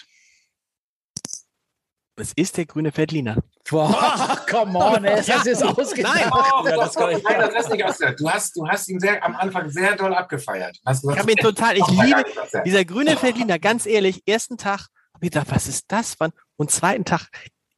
[2.17, 3.37] Es ist der grüne Veltliner.
[3.69, 6.15] Boah, come on, ey, das jetzt ausgedacht.
[6.15, 6.31] Nein.
[6.31, 8.19] Oh, Ja, das kann ich- nein, das hast du nicht ausgehört.
[8.19, 10.77] Du hast, du hast ihn sehr, am Anfang sehr doll abgefeiert.
[10.85, 12.23] Hast Ich gesagt, habe ihn total, ich liebe
[12.65, 16.15] dieser grüne Veltliner, ganz ehrlich, ersten Tag habe ich gedacht, was ist das?
[16.19, 16.31] Wann?
[16.55, 17.27] Und zweiten Tag,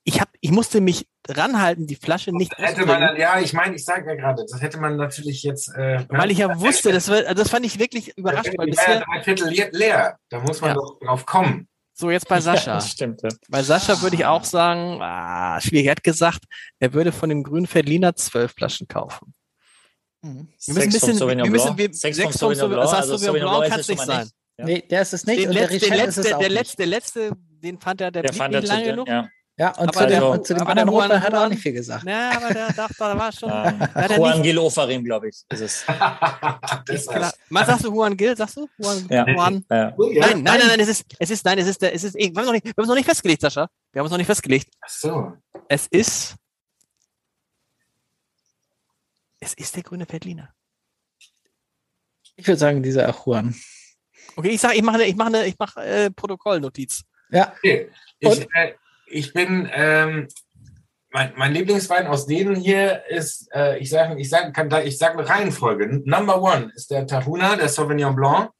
[0.03, 3.75] ich hab, ich musste mich ranhalten, die Flasche nicht Hätte man dann, ja, ich meine,
[3.75, 5.69] ich sage ja gerade, das hätte man natürlich jetzt.
[5.75, 9.23] Äh, weil ich ja wusste, das, war, das fand ich wirklich überrascht, weil bisher, drei
[9.23, 10.17] Viertel le- leer.
[10.29, 10.75] Da muss man Ja.
[10.75, 11.67] doch drauf kommen.
[11.97, 12.71] So jetzt bei Sascha.
[12.71, 13.21] Ja, das stimmt.
[13.23, 13.29] Ja.
[13.49, 16.43] Bei Sascha würde ich auch sagen, ah, schwierig, er hat gesagt,
[16.79, 19.33] er würde von dem grünen Veltliner zwölf Flaschen kaufen.
[20.21, 20.47] Mhm.
[20.65, 22.93] Wir müssen ein Sechs vom bisschen, wir müssen, wir, Sechs sechs vom Sauvignon Blanc.
[22.93, 24.29] Also Sauvignon Blanc Blanc kann es nicht sein.
[24.59, 24.65] Ja.
[24.65, 25.39] Nee, der ist es nicht.
[25.39, 28.29] Den, und der es letzten, auch der letzte, der letzte, den fand er, der, Der
[28.29, 29.07] blieb fand nicht lange genug.
[29.07, 29.27] ja.
[29.59, 31.61] Ja, und Aber zu, dem, der- und zu dem anderen Rotwein hat er auch nicht
[31.63, 32.05] viel gesagt.
[32.07, 33.51] Ja, aber der, da, da war schon.
[33.51, 35.83] Hat er Juan nicht- Gil Ofarim, glaube ich, ist es.
[36.85, 37.07] das.
[37.49, 38.37] Was sagst du, Juan Gil?
[38.37, 38.67] Sagst du?
[38.77, 39.27] Juan, Ja.
[39.27, 39.65] Juan?
[39.69, 39.95] Ja.
[39.97, 42.27] Nein, nein, nein, nein, es ist, es ist, nein, es ist, der, es ist, wir
[42.27, 43.67] haben es noch nicht, wir haben es noch nicht festgelegt, Sascha.
[43.93, 44.69] Wir haben es noch nicht festgelegt.
[44.79, 45.33] Ach so.
[45.67, 46.35] Es ist,
[49.39, 50.49] es ist der grüne Veltliner.
[52.35, 53.55] Ich würde sagen, dieser Juan.
[54.35, 57.03] Okay, ich sag, ich mache, eine- ich mache, eine- ich mache äh, Protokollnotiz.
[57.31, 57.89] Ja, Okay.
[58.23, 58.37] Und?
[58.41, 58.73] Ich, äh,
[59.09, 60.27] ich bin, ähm,
[61.09, 64.97] mein, mein Lieblingswein aus denen hier ist, äh, ich sage ich sag, kann da, ich
[64.97, 66.01] sag eine Reihenfolge.
[66.05, 68.51] Number one ist der Tahuna, der Sauvignon Blanc.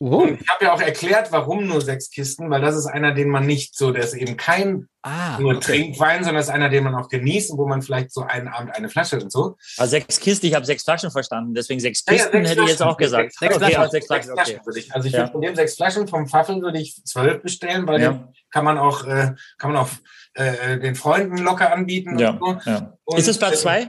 [0.00, 0.26] Oh.
[0.26, 3.46] Ich habe ja auch erklärt, warum nur sechs Kisten, weil das ist einer, den man
[3.46, 5.60] nicht so, der ist eben kein Ah, nur okay.
[5.92, 8.48] Trinkwein, sondern das ist einer, den man auch genießt und wo man vielleicht so einen
[8.48, 9.56] Abend eine Flasche und so.
[9.78, 12.60] Also sechs Kisten, ich habe sechs Flaschen verstanden, deswegen sechs Ja, ja, Kisten sechs hätte
[12.62, 12.92] ich jetzt Flaschen.
[12.92, 13.32] auch gesagt.
[13.38, 13.80] Sechs okay, Flaschen.
[13.80, 14.60] also sechs Flaschen, okay.
[14.62, 14.94] würde ich.
[14.94, 15.20] Also ich Ja.
[15.20, 18.12] würde von den sechs Flaschen vom Pfaffel würde ich zwölf bestellen, weil Ja.
[18.12, 19.88] den kann man auch, äh, kann man auch
[20.34, 22.18] äh, den Freunden locker anbieten.
[22.18, 22.70] Ja, Und so.
[22.70, 22.92] ja.
[23.04, 23.88] Und, Ist es Platz äh, zwei?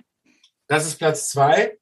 [0.67, 1.77] Das ist Platz zwei.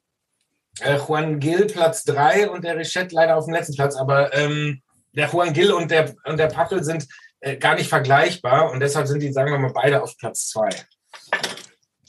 [0.82, 3.96] Äh, Juan Gil Platz drei und der Richette leider auf dem letzten Platz.
[3.96, 4.82] Aber ähm,
[5.14, 7.08] der Juan Gil und der, und der Pappel sind
[7.42, 10.70] äh, gar nicht vergleichbar und deshalb sind die, sagen wir mal, beide auf Platz zwei.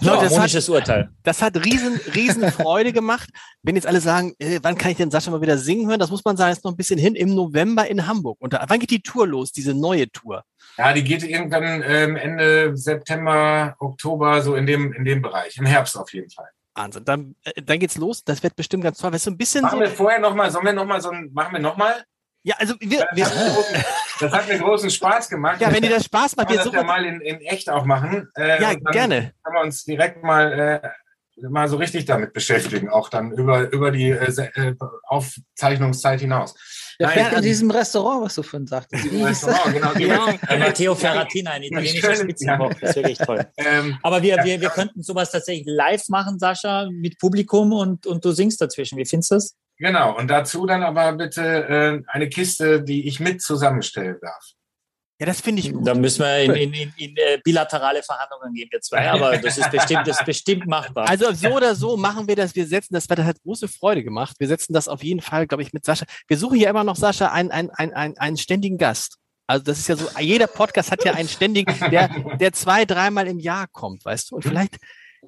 [0.02, 1.10] Leute, das hat, Urteil.
[1.22, 3.28] das hat riesen, riesen Freude gemacht.
[3.62, 6.00] Wenn jetzt alle sagen, äh, wann kann ich denn Sascha mal wieder singen hören?
[6.00, 8.38] Das muss man sagen, ist noch ein bisschen hin im November in Hamburg.
[8.40, 10.42] Und da, wann geht die Tour los, diese neue Tour?
[10.78, 15.58] Ja, die geht irgendwann ähm, Ende September, Oktober, so in dem, in dem Bereich.
[15.58, 16.48] Im Herbst auf jeden Fall.
[16.80, 17.04] Wahnsinn.
[17.04, 18.24] Dann, äh, dann geht's los.
[18.24, 19.12] Das wird bestimmt ganz toll.
[19.12, 19.80] Weißt du, ein bisschen machen so.
[19.80, 22.04] wir vorher nochmal, sollen wir nochmal so ein, machen wir nochmal?
[22.42, 23.84] Ja, also wir, Das, wir, hat mir großen-
[24.20, 25.60] das hat mir großen Spaß gemacht.
[25.60, 28.30] ja, wenn dir das Spaß macht, wir das ja mal in, in echt auch machen.
[28.34, 29.34] Äh, Ja, gerne.
[29.42, 30.88] Können wir uns direkt mal, äh,
[31.48, 36.54] mal so richtig damit beschäftigen, auch dann über, über die äh, äh, Aufzeichnungszeit hinaus.
[36.98, 39.04] Der Nein, fährt in diesem Restaurant, was du vorhin sagtest.
[39.12, 39.92] Restaurant, genau.
[39.94, 40.34] Ja.
[40.48, 43.46] Äh, Matteo Ferratina, ein italienischer Spitzenkoch, das ist wirklich toll.
[43.56, 48.24] Ähm, Aber wir, wir, wir könnten sowas tatsächlich live machen, Sascha, mit Publikum und, und
[48.24, 48.98] du singst dazwischen.
[48.98, 49.56] Wie findest du das?
[49.78, 54.52] genau, und dazu dann aber bitte äh, eine Kiste, die ich mit zusammenstellen darf.
[55.20, 55.86] Ja, das finde ich gut.
[55.86, 59.58] Da müssen wir in, in, in, in äh, bilaterale Verhandlungen gehen, wir zwei, aber das
[59.58, 61.10] ist bestimmt, das ist bestimmt machbar.
[61.10, 62.54] Also so oder so machen wir das.
[62.54, 64.36] Wir setzen das, weil das hat große Freude gemacht.
[64.38, 66.06] Wir setzen das auf jeden Fall, glaube ich, mit Sascha.
[66.26, 69.18] Wir suchen ja immer noch, Sascha, einen, einen, einen, einen, einen ständigen Gast.
[69.46, 73.26] Also das ist ja so, jeder Podcast hat ja einen ständigen, der, der zwei, dreimal
[73.26, 74.36] im Jahr kommt, weißt du?
[74.36, 74.78] Und vielleicht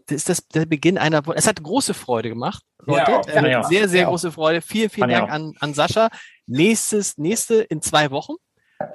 [0.08, 3.10] ist das der Beginn einer, es hat große Freude gemacht, Leute.
[3.10, 3.28] Ja, auch.
[3.28, 4.62] äh, sehr, sehr Ja, große Freude.
[4.62, 6.08] Vielen, vielen Dank an, an Sascha.
[6.46, 8.36] Nächstes, nächste in zwei Wochen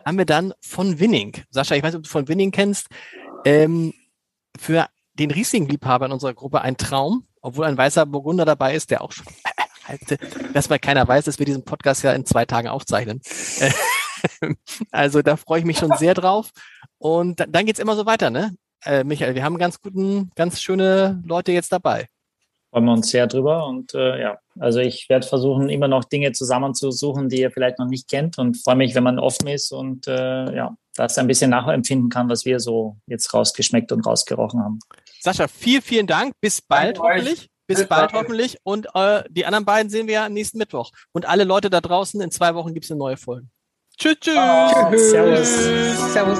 [0.05, 1.43] haben wir dann von Winning.
[1.49, 2.87] Sascha, ich weiß nicht, ob du von Winning kennst.
[3.45, 3.93] Ähm,
[4.57, 9.01] für den Riesling-Liebhaber in unserer Gruppe ein Traum, obwohl ein weißer Burgunder dabei ist, der
[9.01, 9.25] auch schon,
[10.53, 13.21] dass mal keiner weiß, dass wir diesen Podcast ja in zwei Tagen aufzeichnen.
[14.91, 16.51] also da freue ich mich schon sehr drauf.
[16.97, 18.55] Und dann, dann geht's immer so weiter, ne?
[18.83, 22.07] Äh, Michael, wir haben ganz guten, ganz schöne Leute jetzt dabei.
[22.69, 23.65] freuen wir uns sehr drüber.
[23.65, 27.87] Und äh, ja, also ich werde versuchen, immer noch Dinge zusammenzusuchen, die ihr vielleicht noch
[27.87, 31.51] nicht kennt und freue mich, wenn man offen ist und äh, ja, das ein bisschen
[31.51, 34.79] nachempfinden kann, was wir so jetzt rausgeschmeckt und rausgerochen haben.
[35.21, 36.33] Sascha, vielen, vielen Dank.
[36.41, 37.19] Bis bald Danke euch.
[37.19, 37.49] hoffentlich.
[37.67, 38.23] Bis Bis bald bald.
[38.23, 38.57] hoffentlich.
[38.63, 40.91] Und äh, die anderen beiden sehen wir ja nächsten Mittwoch.
[41.11, 43.47] Und alle Leute da draußen, in zwei Wochen gibt's eine neue Folge.
[43.97, 44.35] Tschüss, tschüss.
[44.35, 45.11] Tschüss.
[45.11, 46.13] Servus.
[46.13, 46.39] Servus.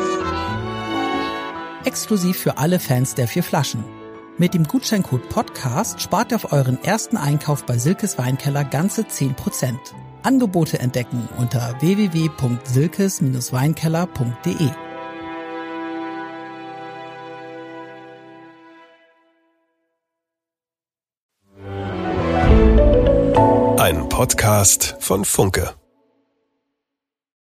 [1.84, 3.97] Exklusiv für alle Fans der vier Flaschen.
[4.40, 9.76] Mit dem Gutscheincode Podcast spart ihr auf euren ersten Einkauf bei Silkes Weinkeller ganze 10%.
[10.22, 14.70] Angebote entdecken unter www.silkes-weinkeller.de.
[23.80, 25.74] Ein Podcast von Funke.